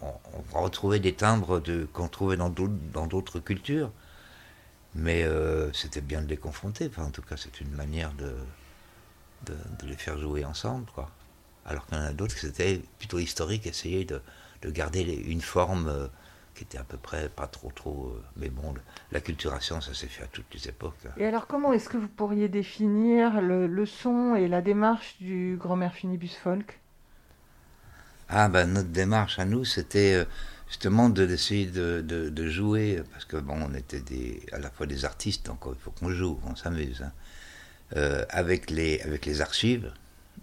on, 0.00 0.06
on, 0.54 0.62
retrouvait 0.62 1.00
des 1.00 1.14
timbres 1.14 1.60
de, 1.60 1.86
qu'on 1.92 2.08
trouvait 2.08 2.38
dans 2.38 2.48
d'autres 3.06 3.40
cultures. 3.40 3.90
Mais 4.94 5.26
c'était 5.74 6.00
bien 6.00 6.22
de 6.22 6.28
les 6.28 6.38
confronter. 6.38 6.90
En 6.96 7.10
tout 7.10 7.22
cas, 7.22 7.36
c'est 7.36 7.60
une 7.60 7.70
manière 7.72 8.12
de, 8.14 8.34
de, 9.46 9.86
les 9.86 9.96
faire 9.96 10.18
jouer 10.18 10.44
ensemble, 10.44 10.86
quoi. 10.94 11.10
Alors 11.66 11.86
qu'il 11.86 11.98
y 11.98 12.00
en 12.00 12.04
a 12.04 12.12
d'autres 12.12 12.34
qui 12.34 12.46
étaient 12.46 12.80
plutôt 12.98 13.18
historiques, 13.18 13.66
essayer 13.66 14.04
de, 14.04 14.22
de 14.62 14.70
garder 14.70 15.02
une 15.02 15.42
forme 15.42 15.88
euh, 15.88 16.08
qui 16.58 16.64
était 16.64 16.78
à 16.78 16.84
peu 16.84 16.96
près 16.96 17.28
pas 17.28 17.46
trop 17.46 17.70
trop. 17.70 18.12
Euh, 18.16 18.24
mais 18.36 18.50
bon, 18.50 18.74
la 19.12 19.20
culturation, 19.20 19.80
ça 19.80 19.94
s'est 19.94 20.08
fait 20.08 20.24
à 20.24 20.26
toutes 20.26 20.52
les 20.52 20.68
époques. 20.68 20.98
Hein. 21.06 21.12
Et 21.16 21.24
alors, 21.24 21.46
comment 21.46 21.72
est-ce 21.72 21.88
que 21.88 21.96
vous 21.96 22.08
pourriez 22.08 22.48
définir 22.48 23.40
le, 23.40 23.68
le 23.68 23.86
son 23.86 24.34
et 24.34 24.48
la 24.48 24.60
démarche 24.60 25.16
du 25.20 25.56
grand-mère 25.56 25.94
Finibus 25.94 26.34
Folk? 26.34 26.80
Ah 28.28 28.48
ben 28.48 28.66
notre 28.66 28.88
démarche 28.90 29.38
à 29.38 29.44
nous, 29.44 29.64
c'était 29.64 30.14
euh, 30.14 30.24
justement 30.68 31.08
de 31.08 31.24
d'essayer 31.24 31.66
de, 31.66 32.02
de, 32.06 32.28
de 32.28 32.46
jouer, 32.48 33.02
parce 33.12 33.24
que 33.24 33.36
bon, 33.36 33.56
on 33.70 33.74
était 33.74 34.00
des, 34.00 34.42
à 34.52 34.58
la 34.58 34.70
fois 34.70 34.86
des 34.86 35.04
artistes, 35.04 35.46
donc 35.46 35.60
il 35.66 35.80
faut 35.80 35.92
qu'on 35.92 36.10
joue, 36.10 36.34
qu'on 36.36 36.56
s'amuse, 36.56 37.02
hein. 37.02 37.12
Euh, 37.96 38.24
avec, 38.28 38.70
les, 38.70 39.00
avec 39.00 39.24
les 39.24 39.40
archives 39.40 39.90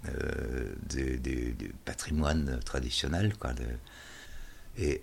euh, 0.10 0.74
du, 0.90 1.56
patrimoine 1.86 2.60
traditionnel. 2.66 3.36
Quoi, 3.38 3.54
de- 3.54 3.64
et 4.78 5.02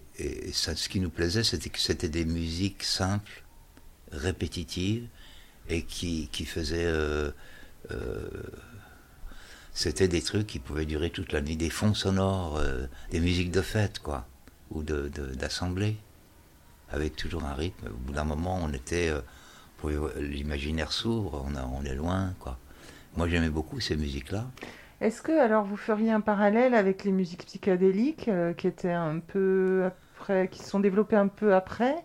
ce 0.53 0.89
qui 0.89 1.01
nous 1.01 1.11
plaisait, 1.11 1.45
c'était 1.45 1.70
que 1.70 1.79
c'était 1.79 2.09
des 2.09 2.25
musiques 2.25 2.83
simples, 2.83 3.43
répétitives, 4.11 5.07
et 5.68 5.83
qui, 5.83 6.29
qui 6.33 6.45
faisaient... 6.45 6.85
euh, 6.85 7.31
euh, 7.91 8.29
c'était 9.73 10.09
des 10.09 10.20
trucs 10.20 10.47
qui 10.47 10.59
pouvaient 10.59 10.85
durer 10.85 11.09
toute 11.11 11.33
la 11.33 11.41
nuit, 11.41 11.57
des 11.57 11.70
fonds 11.70 11.95
sonores, 11.95 12.59
euh, 12.59 12.87
des 13.11 13.20
musiques 13.20 13.51
de 13.51 13.62
fête, 13.62 14.01
quoi, 14.01 14.27
ou 14.70 14.83
de, 14.83 15.09
de- 15.09 15.35
d'assemblée, 15.35 15.97
avec 16.91 17.16
toujours 17.16 17.45
un 17.45 17.55
rythme. 17.55 17.87
Au 17.87 17.97
bout 17.97 18.12
d'un 18.12 18.25
moment, 18.25 18.61
on 18.62 18.73
était, 18.75 19.09
euh, 19.09 19.23
l'imaginaire 20.20 20.93
sourd, 20.93 21.47
on, 21.47 21.57
on 21.57 21.85
est 21.85 21.95
loin, 21.95 22.35
quoi. 22.39 22.59
Moi, 23.16 23.29
j'aimais 23.29 23.51
beaucoup 23.51 23.81
ces 23.81 23.97
musiques-là. 23.97 24.51
Est-ce 25.03 25.20
que 25.20 25.32
alors 25.38 25.64
vous 25.64 25.76
feriez 25.76 26.12
un 26.12 26.20
parallèle 26.22 26.74
avec 26.74 27.05
les 27.05 27.12
musiques 27.12 27.44
psychédéliques 27.44 28.28
euh, 28.28 28.55
qui 28.55 28.66
étaient 28.68 28.90
un 28.92 29.18
peu 29.18 29.84
après, 29.84 30.48
qui 30.48 30.61
se 30.61 30.70
sont 30.70 30.80
développées 30.80 31.16
un 31.16 31.28
peu 31.28 31.55
après? 31.55 31.96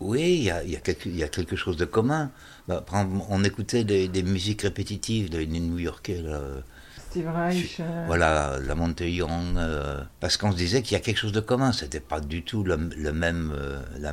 Oui, 0.00 0.36
il 0.38 0.42
y 0.42 0.50
a, 0.50 0.64
y 0.64 0.74
a 0.76 0.80
quelque, 0.80 1.06
il 1.08 1.16
y 1.16 1.22
a 1.22 1.28
quelque 1.28 1.54
chose 1.54 1.76
de 1.76 1.84
commun. 1.84 2.32
Bah, 2.66 2.84
on 3.28 3.44
écoutait 3.44 3.84
des, 3.84 4.08
des 4.08 4.22
musiques 4.24 4.62
répétitives 4.62 5.30
des 5.30 5.46
des 5.46 5.60
New-Yorkais, 5.60 6.22
là, 6.22 6.40
Steve 6.96 7.28
Reich. 7.28 7.80
euh, 7.80 8.04
Voilà, 8.06 8.58
la 8.60 8.74
Young, 8.74 9.56
euh, 9.56 10.02
parce 10.20 10.36
qu'on 10.36 10.50
se 10.52 10.56
disait 10.56 10.82
qu'il 10.82 10.94
y 10.94 10.96
a 10.96 11.00
quelque 11.00 11.18
chose 11.18 11.32
de 11.32 11.40
commun. 11.40 11.72
C'était 11.72 12.00
pas 12.00 12.20
du 12.20 12.42
tout 12.44 12.64
le, 12.64 12.76
le 12.76 13.12
même, 13.12 13.52
euh, 13.56 13.80
la, 13.98 14.12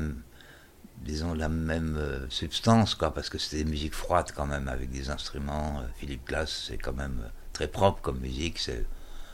disons 1.03 1.33
la 1.33 1.49
même 1.49 1.95
euh, 1.97 2.29
substance, 2.29 2.95
quoi, 2.95 3.13
parce 3.13 3.29
que 3.29 3.37
c'était 3.39 3.63
des 3.63 3.69
musiques 3.69 3.95
froides 3.95 4.31
quand 4.35 4.45
même, 4.45 4.67
avec 4.67 4.91
des 4.91 5.09
instruments. 5.09 5.79
Euh, 5.79 5.87
Philippe 5.95 6.27
Glass, 6.27 6.65
c'est 6.67 6.77
quand 6.77 6.93
même 6.93 7.21
euh, 7.23 7.29
très 7.60 7.68
propre 7.68 8.01
comme 8.01 8.20
musique. 8.20 8.57
C'est 8.57 8.86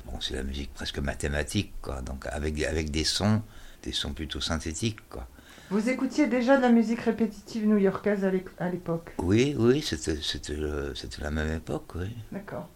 bon, 0.05 0.17
la 0.31 0.41
musique 0.41 0.73
presque 0.73 0.97
mathématique, 0.97 1.73
quoi. 1.83 2.01
Donc 2.01 2.25
avec 2.25 2.59
avec 2.63 2.89
des 2.89 3.03
sons, 3.03 3.43
des 3.83 3.91
sons 3.91 4.13
plutôt 4.13 4.41
synthétiques, 4.41 5.07
quoi. 5.09 5.27
Vous 5.69 5.89
écoutiez 5.89 6.25
déjà 6.27 6.57
de 6.57 6.61
la 6.63 6.69
musique 6.69 7.01
répétitive 7.01 7.67
new-yorkaise 7.67 8.23
à 8.25 8.31
l'é- 8.31 8.45
à 8.59 8.69
l'époque? 8.69 9.13
Oui, 9.19 9.55
oui, 9.59 9.83
c'était 9.83 10.15
le- 10.55 10.93
c'était 10.95 11.21
la 11.21 11.29
même 11.31 11.55
époque, 11.55 11.93
oui. 11.95 12.09
D'accord. 12.31 12.67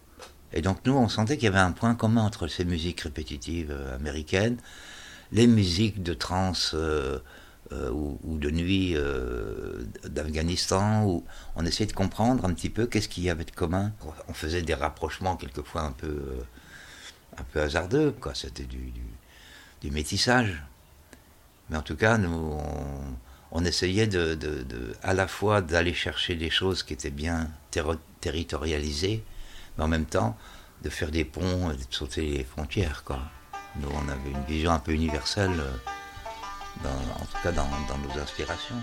Et 0.52 0.62
donc 0.62 0.78
nous, 0.84 0.92
on 0.94 1.08
sentait 1.08 1.36
qu'il 1.36 1.44
y 1.46 1.48
avait 1.48 1.58
un 1.70 1.72
point 1.72 1.94
commun 1.96 2.22
entre 2.22 2.46
ces 2.46 2.64
musiques 2.64 3.00
répétitives 3.00 3.72
euh, 3.72 3.96
américaines, 3.96 4.58
les 5.32 5.48
musiques 5.48 6.00
de 6.02 6.14
trance 6.14 6.72
euh, 6.74 7.18
euh, 7.72 7.90
ou, 7.90 8.18
ou 8.24 8.38
de 8.38 8.50
nuit 8.50 8.96
euh, 8.96 9.84
d'Afghanistan, 10.04 11.04
où 11.04 11.24
on 11.54 11.64
essayait 11.64 11.86
de 11.86 11.92
comprendre 11.92 12.44
un 12.44 12.52
petit 12.52 12.70
peu 12.70 12.86
qu'est-ce 12.86 13.08
qu'il 13.08 13.22
y 13.24 13.30
avait 13.30 13.44
de 13.44 13.52
commun. 13.52 13.92
On 14.28 14.32
faisait 14.32 14.62
des 14.62 14.74
rapprochements 14.74 15.36
quelquefois 15.36 15.82
un 15.82 15.92
peu, 15.92 16.08
euh, 16.08 16.42
un 17.38 17.44
peu 17.44 17.60
hasardeux, 17.60 18.12
quoi. 18.20 18.34
C'était 18.34 18.64
du, 18.64 18.92
du, 19.82 19.90
métissage. 19.90 20.62
Mais 21.68 21.76
en 21.76 21.82
tout 21.82 21.96
cas, 21.96 22.18
nous, 22.18 22.58
on, 23.52 23.64
essayait 23.64 24.08
de, 24.08 24.34
de- 24.34 24.96
à 25.02 25.14
la 25.14 25.28
fois 25.28 25.62
d'aller 25.62 25.94
chercher 25.94 26.34
des 26.34 26.50
choses 26.50 26.82
qui 26.82 26.92
étaient 26.92 27.10
bien 27.10 27.50
territorialisées, 28.20 29.22
mais 29.78 29.84
en 29.84 29.88
même 29.88 30.06
temps 30.06 30.36
de 30.82 30.90
faire 30.90 31.10
des 31.10 31.24
ponts 31.24 31.70
et 31.70 31.76
de 31.76 31.82
sauter 31.90 32.22
les 32.22 32.44
frontières. 32.44 33.04
Quoi. 33.04 33.20
Nous, 33.76 33.88
on 33.88 34.08
avait 34.08 34.30
une 34.30 34.44
vision 34.44 34.72
un 34.72 34.78
peu 34.78 34.92
universelle, 34.92 35.52
euh, 35.58 35.72
dans- 36.82 36.90
en 36.90 37.24
tout 37.26 37.38
cas 37.42 37.52
dans, 37.52 37.66
dans 37.88 37.98
nos 37.98 38.20
inspirations. 38.20 38.76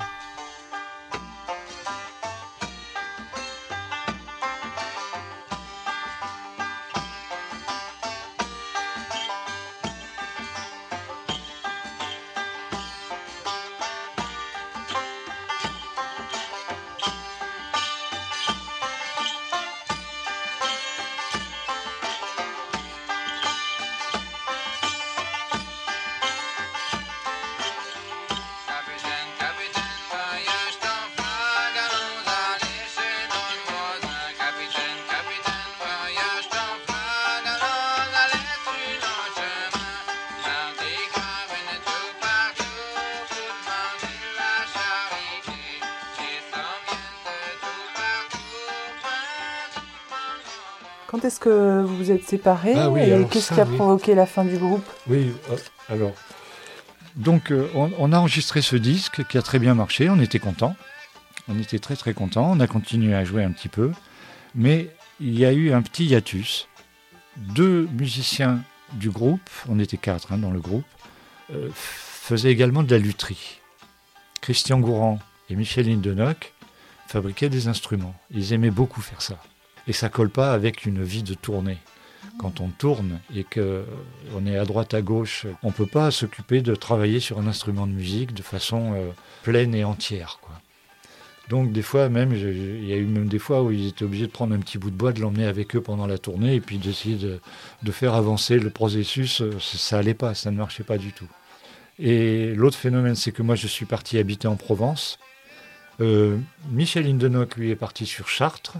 Séparés 52.37 52.73
Ah 52.75 52.89
oui, 52.89 53.01
et 53.01 53.25
qu'est-ce 53.29 53.53
qui 53.53 53.59
a 53.59 53.65
oui. 53.65 53.75
provoqué 53.75 54.15
la 54.15 54.25
fin 54.25 54.45
du 54.45 54.57
groupe? 54.57 54.85
Oui, 55.07 55.33
euh, 55.51 55.57
alors. 55.89 56.13
Donc, 57.15 57.51
euh, 57.51 57.67
on, 57.73 57.91
on 57.97 58.13
a 58.13 58.19
enregistré 58.19 58.61
ce 58.61 58.75
disque 58.75 59.25
qui 59.27 59.37
a 59.37 59.41
très 59.41 59.59
bien 59.59 59.73
marché. 59.73 60.09
On 60.09 60.19
était 60.21 60.39
contents. 60.39 60.75
On 61.47 61.57
était 61.59 61.79
très 61.79 61.95
très 61.95 62.13
contents. 62.13 62.51
On 62.51 62.59
a 62.59 62.67
continué 62.67 63.15
à 63.15 63.23
jouer 63.25 63.43
un 63.43 63.51
petit 63.51 63.69
peu. 63.69 63.91
Mais 64.53 64.89
il 65.19 65.37
y 65.37 65.45
a 65.45 65.51
eu 65.51 65.71
un 65.73 65.81
petit 65.81 66.05
hiatus. 66.05 66.67
Deux 67.37 67.87
musiciens 67.91 68.59
du 68.93 69.09
groupe, 69.09 69.49
on 69.67 69.79
était 69.79 69.97
quatre 69.97 70.31
hein, 70.31 70.37
dans 70.37 70.51
le 70.51 70.59
groupe, 70.59 70.85
euh, 71.53 71.69
faisaient 71.73 72.51
également 72.51 72.83
de 72.83 72.91
la 72.91 72.99
lutherie. 72.99 73.59
Christian 74.41 74.79
Gourand 74.79 75.19
et 75.49 75.55
Michel 75.55 75.87
Lindenock 75.87 76.53
fabriquaient 77.07 77.49
des 77.49 77.67
instruments. 77.67 78.15
Ils 78.31 78.53
aimaient 78.53 78.71
beaucoup 78.71 79.01
faire 79.01 79.21
ça. 79.21 79.37
Et 79.87 79.93
ça 79.93 80.09
colle 80.09 80.29
pas 80.29 80.53
avec 80.53 80.85
une 80.85 81.03
vie 81.03 81.23
de 81.23 81.33
tournée 81.33 81.77
quand 82.39 82.61
on 82.61 82.69
tourne 82.69 83.19
et 83.35 83.43
que 83.43 83.85
on 84.35 84.45
est 84.45 84.57
à 84.57 84.65
droite 84.65 84.93
à 84.93 85.01
gauche, 85.01 85.45
on 85.63 85.71
peut 85.71 85.85
pas 85.85 86.11
s'occuper 86.11 86.61
de 86.61 86.75
travailler 86.75 87.19
sur 87.19 87.39
un 87.39 87.47
instrument 87.47 87.87
de 87.87 87.91
musique 87.91 88.33
de 88.33 88.41
façon 88.41 88.93
euh, 88.93 89.09
pleine 89.43 89.73
et 89.73 89.83
entière. 89.83 90.39
Donc 91.49 91.71
des 91.71 91.81
fois 91.81 92.09
même, 92.09 92.33
il 92.33 92.85
y 92.85 92.93
a 92.93 92.97
eu 92.97 93.05
même 93.05 93.27
des 93.27 93.39
fois 93.39 93.63
où 93.63 93.71
ils 93.71 93.87
étaient 93.87 94.03
obligés 94.03 94.27
de 94.27 94.31
prendre 94.31 94.53
un 94.53 94.59
petit 94.59 94.77
bout 94.77 94.91
de 94.91 94.95
bois, 94.95 95.13
de 95.13 95.21
l'emmener 95.21 95.45
avec 95.45 95.75
eux 95.75 95.81
pendant 95.81 96.05
la 96.05 96.17
tournée 96.17 96.55
et 96.55 96.59
puis 96.59 96.77
d'essayer 96.77 97.15
de, 97.15 97.91
faire 97.91 98.15
avancer 98.15 98.59
le 98.59 98.69
processus. 98.69 99.41
euh, 99.41 99.51
Ça, 99.59 99.77
ça 99.77 99.97
allait 99.99 100.13
pas, 100.13 100.33
ça 100.33 100.51
ne 100.51 100.57
marchait 100.57 100.83
pas 100.83 100.97
du 100.97 101.13
tout. 101.13 101.27
Et 101.99 102.53
l'autre 102.53 102.77
phénomène, 102.77 103.15
c'est 103.15 103.31
que 103.31 103.41
moi 103.41 103.55
je 103.55 103.67
suis 103.67 103.85
parti 103.85 104.17
habiter 104.17 104.47
en 104.47 104.55
Provence. 104.55 105.19
Euh, 105.99 106.37
Michel 106.69 107.07
Hindenock, 107.07 107.55
lui, 107.55 107.71
est 107.71 107.75
parti 107.75 108.05
sur 108.05 108.27
Chartres 108.27 108.77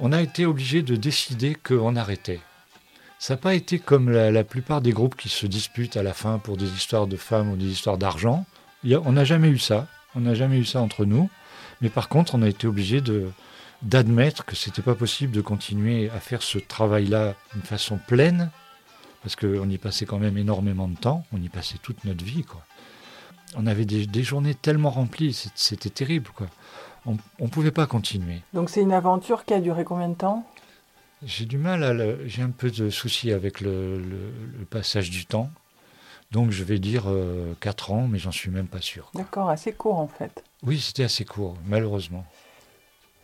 on 0.00 0.12
a 0.12 0.20
été 0.20 0.46
obligé 0.46 0.82
de 0.82 0.96
décider 0.96 1.54
qu'on 1.54 1.96
arrêtait. 1.96 2.40
Ça 3.18 3.34
n'a 3.34 3.38
pas 3.38 3.54
été 3.54 3.78
comme 3.78 4.10
la, 4.10 4.44
plupart 4.44 4.82
des 4.82 4.92
groupes 4.92 5.16
qui 5.16 5.28
se 5.28 5.46
disputent 5.46 5.96
à 5.96 6.02
la 6.02 6.12
fin 6.12 6.38
pour 6.38 6.56
des 6.56 6.70
histoires 6.70 7.06
de 7.06 7.16
femmes 7.16 7.50
ou 7.50 7.56
des 7.56 7.66
histoires 7.66 7.96
d'argent. 7.96 8.44
On 8.84 9.12
n'a 9.12 9.24
jamais 9.24 9.48
eu 9.48 9.58
ça. 9.58 9.86
On 10.14 10.20
n'a 10.20 10.34
jamais 10.34 10.58
eu 10.58 10.64
ça 10.64 10.80
entre 10.80 11.04
nous. 11.04 11.30
Mais 11.80 11.88
par 11.88 12.08
contre, 12.08 12.34
on 12.34 12.42
a 12.42 12.48
été 12.48 12.66
obligé 12.66 13.02
d'admettre 13.82 14.44
que 14.44 14.54
c'était 14.54 14.82
pas 14.82 14.94
possible 14.94 15.32
de 15.32 15.40
continuer 15.40 16.10
à 16.10 16.20
faire 16.20 16.42
ce 16.42 16.58
travail-là 16.58 17.34
d'une 17.54 17.62
façon 17.62 17.98
pleine, 17.98 18.50
parce 19.22 19.34
qu'on 19.34 19.68
y 19.68 19.78
passait 19.78 20.06
quand 20.06 20.18
même 20.18 20.36
énormément 20.36 20.88
de 20.88 20.96
temps. 20.96 21.24
On 21.32 21.42
y 21.42 21.48
passait 21.48 21.78
toute 21.82 22.04
notre 22.04 22.24
vie, 22.24 22.44
quoi. 22.44 22.62
On 23.56 23.66
avait 23.66 23.84
des, 23.86 24.06
des 24.06 24.22
journées 24.22 24.54
tellement 24.54 24.90
remplies, 24.90 25.50
c'était 25.54 25.90
terrible, 25.90 26.30
quoi. 26.34 26.48
On 27.06 27.16
ne 27.44 27.48
pouvait 27.48 27.70
pas 27.70 27.86
continuer. 27.86 28.40
Donc 28.52 28.68
c'est 28.70 28.80
une 28.82 28.92
aventure 28.92 29.44
qui 29.44 29.54
a 29.54 29.60
duré 29.60 29.84
combien 29.84 30.08
de 30.08 30.14
temps? 30.14 30.44
J'ai 31.22 31.46
du 31.46 31.56
mal 31.58 31.82
à 31.84 31.92
le- 31.92 32.26
j'ai 32.26 32.42
un 32.42 32.50
peu 32.50 32.70
de 32.70 32.90
souci 32.90 33.32
avec 33.32 33.60
le, 33.60 33.98
le- 33.98 34.32
le 34.58 34.64
passage 34.64 35.10
du 35.10 35.24
temps. 35.26 35.48
Donc 36.32 36.50
je 36.50 36.64
vais 36.64 36.78
dire 36.80 37.04
4 37.60 37.92
ans, 37.92 38.08
mais 38.08 38.18
j'en 38.18 38.32
suis 38.32 38.50
même 38.50 38.66
pas 38.66 38.80
sûr. 38.80 39.10
D'accord, 39.14 39.48
assez 39.48 39.72
court 39.72 39.98
en 39.98 40.08
fait. 40.08 40.42
Oui, 40.64 40.80
c'était 40.80 41.04
assez 41.04 41.24
court, 41.24 41.54
malheureusement. 41.66 42.24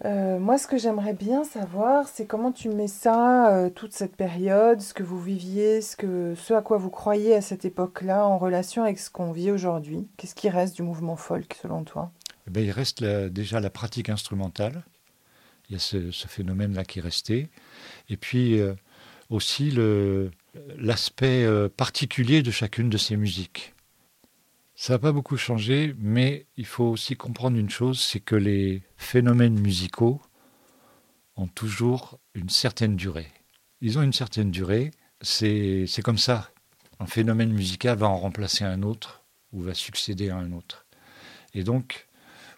Euh, 0.05 0.39
moi, 0.41 0.59
ce 0.59 0.66
que 0.66 0.78
j'aimerais 0.78 1.12
bien 1.12 1.45
savoir, 1.45 2.09
c'est 2.09 2.26
comment 2.26 2.51
tu 2.51 2.68
mets 2.68 2.89
ça, 2.89 3.53
euh, 3.55 3.70
toute 3.70 3.93
cette 3.93 4.16
période, 4.16 4.80
ce 4.80 4.95
que 4.95 5.05
vous 5.05 5.20
viviez, 5.20 5.80
ce, 5.80 5.95
que, 5.97 6.35
ce 6.37 6.55
à 6.55 6.61
quoi 6.62 6.76
vous 6.76 6.91
croyez 6.91 7.37
à 7.37 7.41
cette 7.41 7.64
époque-là, 7.64 8.26
en 8.26 8.37
relation 8.37 8.83
avec 8.83 8.99
ce 8.99 9.11
qu'on 9.11 9.30
vit 9.30 9.53
aujourd'hui. 9.53 10.09
Qu'est-ce 10.16 10.35
qui 10.35 10.49
reste 10.49 10.74
du 10.74 10.83
mouvement 10.83 11.14
folk, 11.14 11.57
selon 11.62 11.85
toi? 11.85 12.11
Eh 12.53 12.55
ben, 12.55 12.64
il 12.66 12.70
reste 12.70 13.03
déjà 13.03 13.61
la 13.61 13.70
pratique 13.70 14.11
instrumentale. 14.11 14.84
Il 15.70 15.72
y 15.72 15.76
a 15.76 15.78
ce, 15.78 16.11
phénomène-là 16.11 16.84
qui 16.84 16.98
est 16.98 17.03
resté. 17.03 17.48
Et 18.11 18.18
puis 18.18 18.61
euh, 18.61 18.74
aussi 19.30 19.70
le, 19.70 20.30
l'aspect 20.76 21.44
euh, 21.44 21.70
particulier 21.70 22.42
de 22.42 22.50
chacune 22.50 22.90
de 22.90 22.98
ces 22.98 23.16
musiques. 23.16 23.72
Ça 24.74 24.92
n'a 24.92 24.98
pas 24.98 25.12
beaucoup 25.12 25.38
changé, 25.38 25.96
mais 25.98 26.44
il 26.59 26.66
faut 26.66 26.84
aussi 26.84 27.16
comprendre 27.16 27.57
une 27.57 27.70
chose, 27.70 27.98
c'est 27.98 28.20
que 28.20 28.36
les 28.36 28.82
phénomènes 28.98 29.59
musicaux 29.59 30.20
ont 31.36 31.48
toujours 31.48 32.18
une 32.34 32.50
certaine 32.50 32.96
durée. 32.96 33.32
Ils 33.80 33.98
ont 33.98 34.03
une 34.03 34.12
certaine 34.12 34.50
durée, 34.50 34.90
c'est 35.22 35.86
comme 36.05 36.18
ça. 36.18 36.50
Un 37.00 37.07
phénomène 37.07 37.55
musical 37.55 37.96
va 37.96 38.09
en 38.09 38.18
remplacer 38.18 38.64
un 38.64 38.82
autre 38.82 39.22
ou 39.53 39.62
va 39.62 39.72
succéder 39.72 40.28
à 40.28 40.36
un 40.36 40.53
autre. 40.53 40.84
Et 41.55 41.64
donc, 41.64 42.09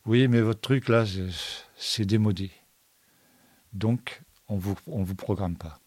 oui, 0.06 0.28
mais 0.28 0.40
votre 0.40 0.60
truc 0.60 0.88
là, 0.88 1.04
c'est 1.76 2.04
démodé. 2.04 2.50
Donc, 3.72 4.22
on 4.48 4.60
on 4.86 5.02
vous 5.02 5.14
programme 5.14 5.56
pas. 5.56 5.80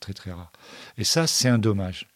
Très 0.00 0.12
très 0.12 0.32
rare. 0.32 0.52
Et 0.96 1.04
ça, 1.04 1.26
c'est 1.26 1.48
un 1.48 1.58
dommage. 1.58 2.06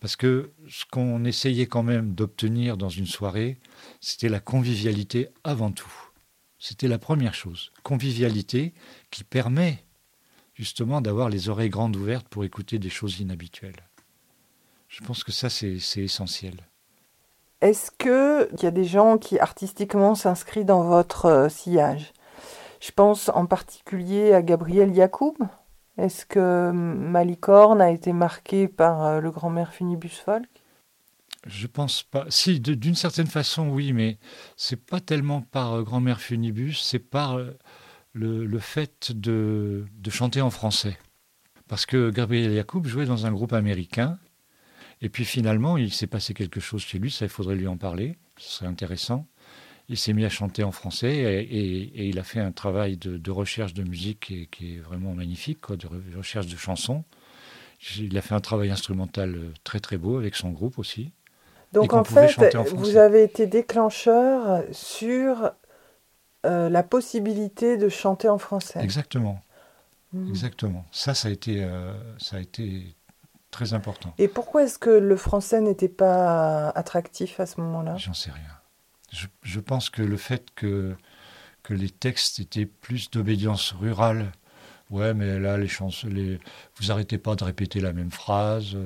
Parce 0.00 0.16
que 0.16 0.52
ce 0.68 0.84
qu'on 0.90 1.24
essayait 1.24 1.66
quand 1.66 1.82
même 1.82 2.14
d'obtenir 2.14 2.76
dans 2.76 2.88
une 2.88 3.06
soirée, 3.06 3.58
c'était 4.00 4.28
la 4.28 4.40
convivialité 4.40 5.28
avant 5.44 5.72
tout. 5.72 5.92
C'était 6.58 6.88
la 6.88 6.98
première 6.98 7.34
chose. 7.34 7.72
Convivialité 7.82 8.74
qui 9.10 9.24
permet 9.24 9.84
justement 10.54 11.00
d'avoir 11.00 11.30
les 11.30 11.48
oreilles 11.48 11.70
grandes 11.70 11.96
ouvertes 11.96 12.28
pour 12.28 12.44
écouter 12.44 12.78
des 12.78 12.90
choses 12.90 13.20
inhabituelles. 13.20 13.88
Je 14.88 15.02
pense 15.02 15.24
que 15.24 15.32
ça, 15.32 15.48
c'est 15.48 15.78
essentiel. 15.96 16.56
Est-ce 17.60 17.90
qu'il 17.90 18.62
y 18.62 18.66
a 18.66 18.70
des 18.70 18.84
gens 18.84 19.18
qui 19.18 19.38
artistiquement 19.38 20.14
s'inscrivent 20.14 20.64
dans 20.64 20.84
votre 20.84 21.26
euh, 21.26 21.48
sillage? 21.50 22.12
Je 22.80 22.90
pense 22.90 23.28
en 23.28 23.44
particulier 23.44 24.32
à 24.32 24.40
Gabriel 24.40 24.94
Yacoub. 24.94 25.36
Est-ce 25.98 26.24
que 26.24 26.70
Malicorne 26.72 27.82
a 27.82 27.90
été 27.90 28.14
marqué 28.14 28.66
par 28.66 29.04
euh, 29.04 29.20
le 29.20 29.30
grand-mère 29.30 29.74
Funibus 29.74 30.18
Folk? 30.24 30.48
Je 31.46 31.66
pense 31.66 32.02
pas. 32.02 32.24
Si, 32.30 32.60
d'une 32.60 32.94
certaine 32.94 33.26
façon, 33.26 33.68
oui, 33.68 33.92
mais 33.92 34.18
c'est 34.56 34.82
pas 34.82 35.00
tellement 35.00 35.42
par 35.42 35.74
euh, 35.74 35.82
grand-mère 35.82 36.20
Funibus, 36.20 36.80
c'est 36.80 36.98
par 36.98 37.38
le, 38.14 38.58
fait 38.58 39.12
de, 39.12 39.84
de, 39.98 40.10
chanter 40.10 40.40
en 40.40 40.50
français. 40.50 40.96
Parce 41.68 41.84
que 41.84 42.08
Gabriel 42.08 42.52
Yacoub 42.52 42.86
jouait 42.86 43.04
dans 43.04 43.26
un 43.26 43.32
groupe 43.32 43.52
américain 43.52 44.18
et 45.02 45.08
puis 45.08 45.24
finalement, 45.24 45.76
il 45.76 45.92
s'est 45.92 46.06
passé 46.06 46.34
quelque 46.34 46.60
chose 46.60 46.82
chez 46.82 46.98
lui, 46.98 47.10
ça 47.10 47.24
il 47.24 47.30
faudrait 47.30 47.56
lui 47.56 47.66
en 47.66 47.76
parler, 47.76 48.16
ce 48.36 48.58
serait 48.58 48.66
intéressant. 48.66 49.26
Il 49.88 49.96
s'est 49.96 50.12
mis 50.12 50.24
à 50.24 50.28
chanter 50.28 50.62
en 50.62 50.70
français 50.70 51.12
et, 51.12 52.08
il 52.08 52.18
a 52.20 52.22
fait 52.22 52.38
un 52.38 52.52
travail 52.52 52.96
de, 52.96 53.30
recherche 53.30 53.74
de 53.74 53.82
musique 53.82 54.48
qui 54.52 54.76
est, 54.76 54.78
vraiment 54.78 55.14
magnifique, 55.14 55.60
quoi, 55.60 55.76
de 55.76 55.88
recherche 56.16 56.46
de 56.46 56.56
chansons. 56.56 57.02
Il 57.98 58.16
a 58.16 58.22
fait 58.22 58.34
un 58.34 58.40
travail 58.40 58.70
instrumental 58.70 59.36
très 59.64 59.80
très 59.80 59.96
beau 59.96 60.18
avec 60.18 60.36
son 60.36 60.50
groupe 60.50 60.78
aussi. 60.78 61.12
Donc 61.72 61.92
en 61.92 62.04
fait, 62.04 62.56
vous 62.72 62.96
avez 62.96 63.22
été 63.22 63.46
déclencheur 63.46 64.64
sur 64.72 65.52
euh, 66.46 66.68
la 66.68 66.82
possibilité 66.82 67.76
de 67.76 67.88
chanter 67.88 68.28
en 68.28 68.38
français. 68.38 68.80
Exactement. 68.82 69.40
Hmm. 70.12 70.28
Exactement. 70.28 70.84
Ça, 70.90 71.14
ça 71.14 71.28
a 71.28 71.30
été, 71.30 71.62
euh, 71.62 71.92
ça 72.18 72.36
a 72.36 72.40
été 72.40 72.96
Très 73.50 73.74
important. 73.74 74.14
Et 74.18 74.28
pourquoi 74.28 74.64
est-ce 74.64 74.78
que 74.78 74.90
le 74.90 75.16
français 75.16 75.60
n'était 75.60 75.88
pas 75.88 76.68
attractif 76.70 77.40
à 77.40 77.46
ce 77.46 77.60
moment-là? 77.60 77.96
J'en 77.96 78.14
sais 78.14 78.30
rien. 78.30 78.44
Je, 79.12 79.26
je, 79.42 79.58
pense 79.58 79.90
que 79.90 80.02
le 80.02 80.16
fait 80.16 80.46
que, 80.54 80.94
que 81.64 81.74
les 81.74 81.90
textes 81.90 82.38
étaient 82.38 82.66
plus 82.66 83.10
d'obédience 83.10 83.72
rurale, 83.72 84.30
ouais, 84.90 85.14
mais 85.14 85.40
là, 85.40 85.58
les 85.58 85.66
chansons, 85.66 86.06
les, 86.06 86.38
vous 86.76 86.92
arrêtez 86.92 87.18
pas 87.18 87.34
de 87.34 87.42
répéter 87.42 87.80
la 87.80 87.92
même 87.92 88.12
phrase. 88.12 88.76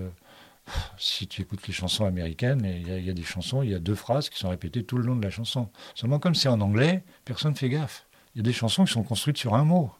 Si 0.96 1.28
tu 1.28 1.42
écoutes 1.42 1.66
les 1.66 1.74
chansons 1.74 2.06
américaines, 2.06 2.62
il 2.64 2.88
y, 2.88 3.04
y, 3.04 3.10
a 3.10 3.12
des 3.12 3.22
chansons, 3.22 3.62
il 3.62 3.70
y 3.70 3.74
a 3.74 3.78
deux 3.78 3.94
phrases 3.94 4.30
qui 4.30 4.38
sont 4.38 4.48
répétées 4.48 4.82
tout 4.82 4.96
le 4.96 5.04
long 5.04 5.16
de 5.16 5.22
la 5.22 5.30
chanson. 5.30 5.68
Seulement, 5.94 6.18
comme 6.18 6.34
c'est 6.34 6.48
en 6.48 6.62
anglais, 6.62 7.04
personne 7.26 7.52
ne 7.52 7.56
fait 7.56 7.68
gaffe. 7.68 8.06
Il 8.34 8.38
y 8.38 8.40
a 8.40 8.44
des 8.44 8.54
chansons 8.54 8.84
qui 8.86 8.92
sont 8.92 9.02
construites 9.02 9.36
sur 9.36 9.54
un 9.54 9.64
mot. 9.64 9.92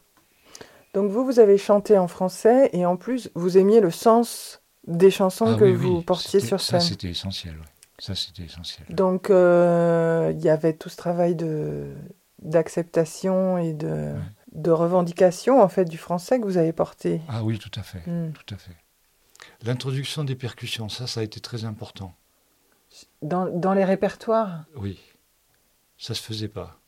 Donc 0.95 1.11
vous, 1.11 1.25
vous 1.25 1.39
avez 1.39 1.57
chanté 1.57 1.97
en 1.97 2.07
français 2.07 2.69
et 2.71 2.85
en 2.85 2.95
plus, 2.95 3.29
vous 3.35 3.57
aimiez 3.57 3.81
le 3.81 3.91
sens 3.91 4.61
des 4.87 5.11
chansons 5.11 5.53
ah 5.53 5.59
que 5.59 5.65
vous 5.65 6.01
portiez 6.01 6.39
sur 6.39 6.61
scène. 6.61 6.79
Ça, 6.79 6.87
c'était 6.87 7.09
essentiel. 7.09 7.55
Ça, 7.99 8.15
c'était 8.15 8.43
essentiel. 8.43 8.87
Donc, 8.89 9.29
euh, 9.29 10.31
il 10.33 10.41
y 10.41 10.47
avait 10.47 10.73
tout 10.73 10.87
ce 10.87 10.95
travail 10.95 11.35
de 11.35 11.93
d'acceptation 12.41 13.57
et 13.57 13.73
de, 13.73 14.13
de 14.53 14.71
revendication 14.71 15.61
en 15.61 15.67
fait 15.67 15.85
du 15.85 15.97
français 15.97 16.39
que 16.39 16.45
vous 16.45 16.57
avez 16.57 16.73
porté. 16.73 17.21
Ah 17.27 17.43
oui, 17.43 17.59
tout 17.59 17.71
à 17.77 17.83
fait, 17.83 18.03
hmm. 18.05 18.31
tout 18.31 18.53
à 18.53 18.57
fait. 18.57 18.75
L'introduction 19.63 20.23
des 20.23 20.35
percussions, 20.35 20.87
ça, 20.87 21.07
ça 21.07 21.19
a 21.19 21.23
été 21.23 21.41
très 21.41 21.65
important. 21.65 22.13
Dans, 23.21 23.47
dans 23.47 23.73
les 23.73 23.83
répertoires? 23.83 24.65
Oui, 24.75 24.99
ça 25.97 26.13
se 26.13 26.21
faisait 26.21 26.47
pas. 26.47 26.79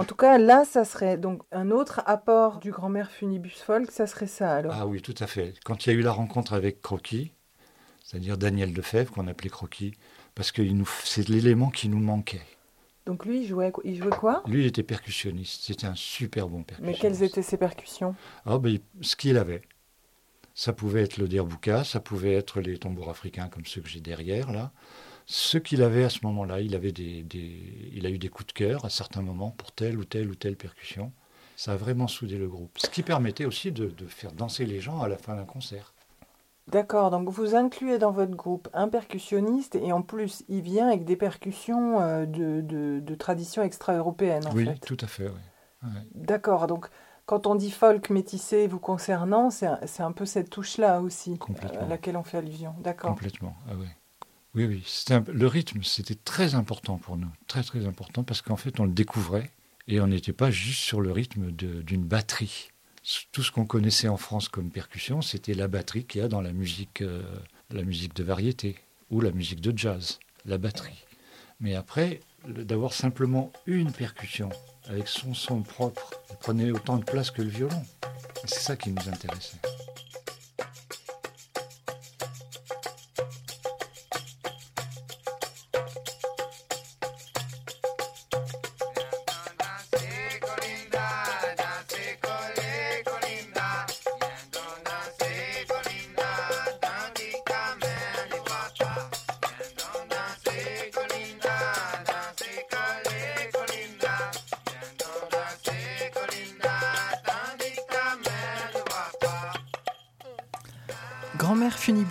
En 0.00 0.04
tout 0.04 0.14
cas, 0.14 0.38
là, 0.38 0.64
ça 0.64 0.86
serait 0.86 1.18
donc 1.18 1.42
un 1.52 1.70
autre 1.70 2.00
apport 2.06 2.58
du 2.58 2.70
grand-mère 2.70 3.10
Funibus 3.10 3.60
Folk, 3.60 3.90
ça 3.90 4.06
serait 4.06 4.26
ça 4.26 4.56
alors. 4.56 4.72
Ah 4.74 4.86
oui, 4.86 5.02
tout 5.02 5.14
à 5.18 5.26
fait. 5.26 5.52
Quand 5.62 5.84
il 5.84 5.92
y 5.92 5.92
a 5.94 5.98
eu 5.98 6.00
la 6.00 6.10
rencontre 6.10 6.54
avec 6.54 6.80
Croquis, 6.80 7.32
c'est-à-dire 8.02 8.38
Daniel 8.38 8.72
Lefebvre, 8.72 9.12
qu'on 9.12 9.28
appelait 9.28 9.50
Croquis, 9.50 9.92
parce 10.34 10.52
que 10.52 10.62
c'est 11.04 11.28
l'élément 11.28 11.68
qui 11.68 11.90
nous 11.90 11.98
manquait. 11.98 12.40
Donc 13.04 13.26
lui, 13.26 13.42
il 13.42 13.46
jouait, 13.46 13.72
il 13.84 13.96
jouait 13.96 14.08
quoi? 14.08 14.42
Lui, 14.46 14.62
il 14.62 14.66
était 14.66 14.82
percussionniste. 14.82 15.64
C'était 15.64 15.86
un 15.86 15.94
super 15.94 16.48
bon 16.48 16.62
percussionniste. 16.62 17.02
Mais 17.02 17.10
quelles 17.10 17.22
étaient 17.22 17.42
ses 17.42 17.58
percussions? 17.58 18.14
Ah, 18.46 18.56
ben, 18.56 18.78
Ce 19.02 19.16
qu'il 19.16 19.36
avait. 19.36 19.60
Ça 20.54 20.72
pouvait 20.72 21.02
être 21.02 21.18
le 21.18 21.28
derbouka, 21.28 21.84
ça 21.84 22.00
pouvait 22.00 22.32
être 22.32 22.62
les 22.62 22.78
tambours 22.78 23.10
africains 23.10 23.48
comme 23.48 23.66
ceux 23.66 23.82
que 23.82 23.88
j'ai 23.88 24.00
derrière, 24.00 24.50
là 24.50 24.72
ce 25.30 25.58
qu'il 25.58 25.82
avait 25.82 26.02
à 26.02 26.10
ce 26.10 26.18
moment-là. 26.24 26.60
Il, 26.60 26.74
avait 26.74 26.90
des, 26.90 27.24
il 27.92 28.04
a 28.04 28.10
eu 28.10 28.18
des 28.18 28.28
coups 28.28 28.48
de 28.48 28.52
cœur 28.52 28.84
à 28.84 28.90
certains 28.90 29.22
moments 29.22 29.52
pour 29.52 29.70
telle 29.70 29.96
ou 29.96 30.04
telle 30.04 30.28
ou 30.28 30.34
telle 30.34 30.56
percussion. 30.56 31.12
Ça 31.56 31.72
a 31.72 31.76
vraiment 31.76 32.08
soudé 32.08 32.36
le 32.36 32.48
groupe. 32.48 32.76
Ce 32.78 32.90
qui 32.90 33.04
permettait 33.04 33.44
aussi 33.44 33.70
de, 33.70 33.94
faire 34.08 34.32
danser 34.32 34.66
les 34.66 34.80
gens 34.80 35.00
à 35.00 35.08
la 35.08 35.16
fin 35.16 35.36
d'un 35.36 35.44
concert. 35.44 35.94
D'accord, 36.66 37.10
donc 37.10 37.28
vous 37.28 37.54
incluez 37.54 37.98
dans 37.98 38.10
votre 38.10 38.34
groupe 38.34 38.68
un 38.74 38.88
percussionniste 38.88 39.76
et 39.76 39.92
en 39.92 40.02
plus 40.02 40.44
il 40.48 40.62
vient 40.62 40.88
avec 40.88 41.04
des 41.04 41.16
percussions 41.16 42.00
euh, 42.00 42.26
de, 42.26 42.60
de, 43.00 43.14
tradition 43.14 43.62
extra-européenne. 43.62 44.44
oui, 44.54 44.66
fait. 44.66 44.78
tout 44.78 44.96
à 45.00 45.06
fait, 45.06 45.28
oui. 45.28 45.90
D'accord, 46.14 46.66
donc 46.66 46.88
quand 47.26 47.46
on 47.46 47.54
dit 47.54 47.70
folk 47.70 48.10
métissé 48.10 48.66
vous 48.66 48.78
concernant, 48.78 49.50
c'est 49.50 49.66
un, 49.66 49.78
un, 50.00 50.12
peu 50.12 50.26
cette 50.26 50.50
touche-là 50.50 51.00
aussi 51.00 51.38
à 51.80 51.86
laquelle 51.86 52.16
on 52.16 52.24
fait 52.24 52.38
allusion. 52.38 52.74
D'accord. 52.80 53.10
Complètement, 53.10 53.54
ah 53.68 53.74
oui. 54.54 54.66
Oui, 54.66 54.82
le 55.32 55.46
rythme, 55.46 55.82
c'était 55.82 56.14
très 56.14 56.54
important 56.54 56.98
pour 56.98 57.16
nous. 57.16 57.30
Très, 57.46 57.62
très 57.62 57.86
important 57.86 58.24
parce 58.24 58.42
qu'en 58.42 58.56
fait, 58.56 58.80
on 58.80 58.84
le 58.84 58.92
découvrait 58.92 59.50
et 59.88 60.00
on 60.00 60.06
n'était 60.06 60.32
pas 60.32 60.50
juste 60.50 60.80
sur 60.80 61.00
le 61.00 61.12
rythme 61.12 61.50
d'une 61.50 62.04
batterie. 62.04 62.70
Tout 63.32 63.42
ce 63.42 63.50
qu'on 63.50 63.66
connaissait 63.66 64.08
en 64.08 64.16
France 64.16 64.48
comme 64.48 64.70
percussion, 64.70 65.22
c'était 65.22 65.54
la 65.54 65.68
batterie 65.68 66.04
qu'il 66.04 66.20
y 66.20 66.24
a 66.24 66.28
dans 66.28 66.42
la 66.42 66.52
musique, 66.52 67.00
euh, 67.00 67.22
la 67.70 67.82
musique 67.82 68.14
de 68.14 68.22
variété 68.22 68.76
ou 69.10 69.20
la 69.20 69.32
musique 69.32 69.60
de 69.60 69.76
jazz, 69.76 70.18
la 70.44 70.58
batterie. 70.58 71.04
Mais 71.60 71.74
après, 71.74 72.20
d'avoir 72.46 72.92
simplement 72.92 73.52
une 73.66 73.92
percussion 73.92 74.50
avec 74.88 75.08
son 75.08 75.34
son 75.34 75.62
propre, 75.62 76.10
prenait 76.40 76.70
autant 76.70 76.98
de 76.98 77.04
place 77.04 77.30
que 77.30 77.42
le 77.42 77.48
violon. 77.48 77.82
C'est 78.44 78.60
ça 78.60 78.76
qui 78.76 78.90
nous 78.90 79.08
intéressait. 79.08 79.58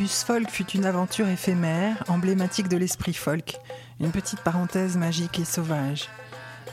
Folk 0.09 0.51
fut 0.51 0.69
une 0.71 0.85
aventure 0.85 1.27
éphémère, 1.27 2.03
emblématique 2.07 2.67
de 2.67 2.77
l'esprit 2.77 3.13
folk, 3.13 3.57
une 3.99 4.11
petite 4.11 4.41
parenthèse 4.41 4.95
magique 4.95 5.39
et 5.39 5.45
sauvage. 5.45 6.07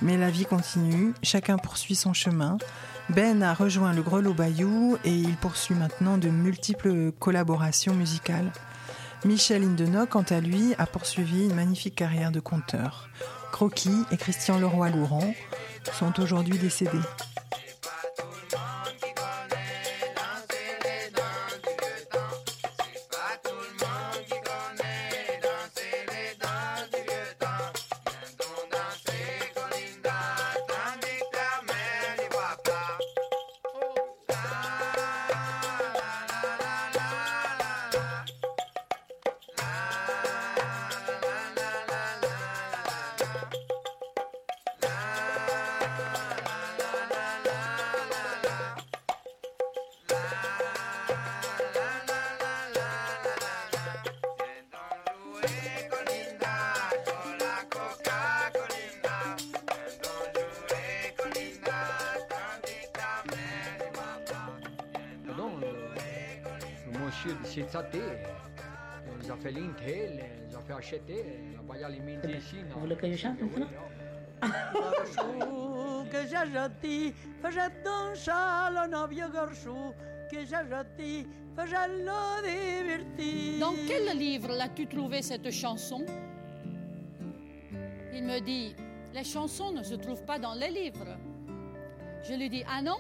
Mais 0.03 0.17
la 0.17 0.31
vie 0.31 0.45
continue, 0.45 1.15
chacun 1.23 1.57
poursuit 1.57 1.95
son 1.95 2.13
chemin. 2.13 2.59
Ben 3.09 3.43
a 3.43 3.55
rejoint 3.55 3.93
le 3.93 4.03
Grelot 4.03 4.35
Bayou 4.35 4.99
et 5.05 5.15
il 5.15 5.37
poursuit 5.37 5.75
maintenant 5.75 6.19
de 6.19 6.29
multiples 6.29 7.13
collaborations 7.13 7.95
musicales. 7.95 8.53
Michel 9.25 9.65
Indenoc, 9.65 10.11
quant 10.11 10.27
à 10.29 10.41
lui, 10.41 10.75
a 10.77 10.87
poursuivi 10.87 11.47
une 11.47 11.55
magnifique 11.55 11.95
carrière 11.95 12.33
de 12.33 12.41
conteur. 12.41 13.09
Croquis 13.53 14.05
et 14.11 14.17
Christian 14.17 14.59
Leroy-Louron 14.59 15.35
sont 15.93 16.21
aujourd'hui 16.21 16.59
décédés. 16.59 16.99
Cizzati, 67.57 68.01
les 69.19 69.31
a 69.31 69.37
fait 69.37 69.51
l'intel, 69.51 70.23
les 70.47 70.55
a 70.55 70.61
fait 70.61 70.75
acheter, 70.75 71.25
la 71.55 71.63
voyage 71.63 71.93
les 71.93 72.01
musiciens. 72.01 72.65
Vous 72.69 72.81
voulez 72.81 72.97
que 72.97 73.11
je 73.11 73.17
chante 73.17 73.41
maintenant? 73.41 73.67
Garçon 74.43 76.07
que 76.13 76.19
j'ai 76.25 76.53
jeté, 76.53 77.15
faisait 77.41 77.71
le 77.81 78.91
novio 78.91 79.31
garçon 79.33 79.95
que 80.31 80.41
j'ai 80.41 80.45
jeté, 80.45 81.27
faisait 81.57 81.89
le 81.89 82.85
divertir. 82.85 83.61
Dans 83.61 83.73
quel 83.89 84.19
livre 84.19 84.53
l'as-tu 84.55 84.87
trouvé 84.87 85.23
cette 85.23 85.51
chanson? 85.51 86.05
Il 88.13 88.25
me 88.25 88.39
dit, 88.41 88.77
les 89.15 89.25
chansons 89.25 89.73
ne 89.73 89.83
se 89.83 89.95
trouvent 89.95 90.27
pas 90.27 90.39
dans 90.39 90.53
les 90.53 90.69
livres. 90.69 91.17
Je 92.23 92.35
lui 92.35 92.51
dis, 92.51 92.65
ah 92.69 92.83
non 92.83 92.99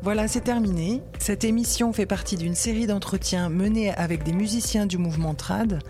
Voilà, 0.00 0.28
c'est 0.28 0.42
terminé. 0.42 1.02
Cette 1.18 1.42
émission 1.42 1.92
fait 1.92 2.06
partie 2.06 2.36
d'une 2.36 2.54
série 2.54 2.86
d'entretiens 2.86 3.48
menés 3.48 3.90
avec 3.90 4.22
des 4.22 4.32
musiciens 4.32 4.86
du 4.86 4.96
mouvement 4.96 5.34
Trad. 5.34 5.80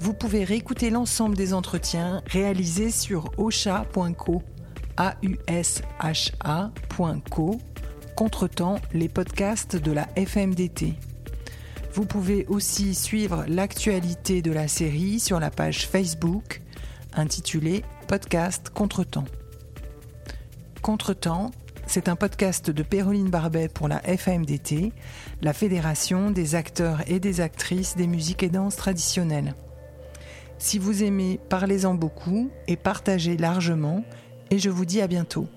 Vous 0.00 0.14
pouvez 0.14 0.44
réécouter 0.44 0.88
l'ensemble 0.88 1.36
des 1.36 1.52
entretiens 1.52 2.22
réalisés 2.26 2.90
sur 2.90 3.30
osha.co, 3.36 4.42
a 4.96 5.14
u 5.22 5.36
s 5.46 5.82
h 6.00 6.32
a.co, 6.40 7.58
contretemps 8.16 8.76
les 8.94 9.08
podcasts 9.08 9.76
de 9.76 9.92
la 9.92 10.08
FMDT. 10.16 10.94
Vous 11.92 12.06
pouvez 12.06 12.46
aussi 12.48 12.94
suivre 12.94 13.44
l'actualité 13.46 14.40
de 14.40 14.52
la 14.52 14.68
série 14.68 15.20
sur 15.20 15.38
la 15.38 15.50
page 15.50 15.86
Facebook 15.86 16.62
intitulée 17.14 17.84
Podcast 18.08 18.70
Contretemps. 18.70 19.26
Contretemps, 20.80 21.50
c'est 21.90 22.08
un 22.08 22.14
podcast 22.14 22.70
de 22.70 22.84
Péroline 22.84 23.30
Barbet 23.30 23.66
pour 23.66 23.88
la 23.88 23.98
FAMDT, 23.98 24.92
la 25.42 25.52
Fédération 25.52 26.30
des 26.30 26.54
acteurs 26.54 27.00
et 27.08 27.18
des 27.18 27.40
actrices 27.40 27.96
des 27.96 28.06
musiques 28.06 28.44
et 28.44 28.48
danses 28.48 28.76
traditionnelles. 28.76 29.56
Si 30.58 30.78
vous 30.78 31.02
aimez, 31.02 31.40
parlez-en 31.48 31.94
beaucoup 31.94 32.48
et 32.68 32.76
partagez 32.76 33.36
largement, 33.36 34.04
et 34.52 34.60
je 34.60 34.70
vous 34.70 34.84
dis 34.84 35.00
à 35.00 35.08
bientôt. 35.08 35.48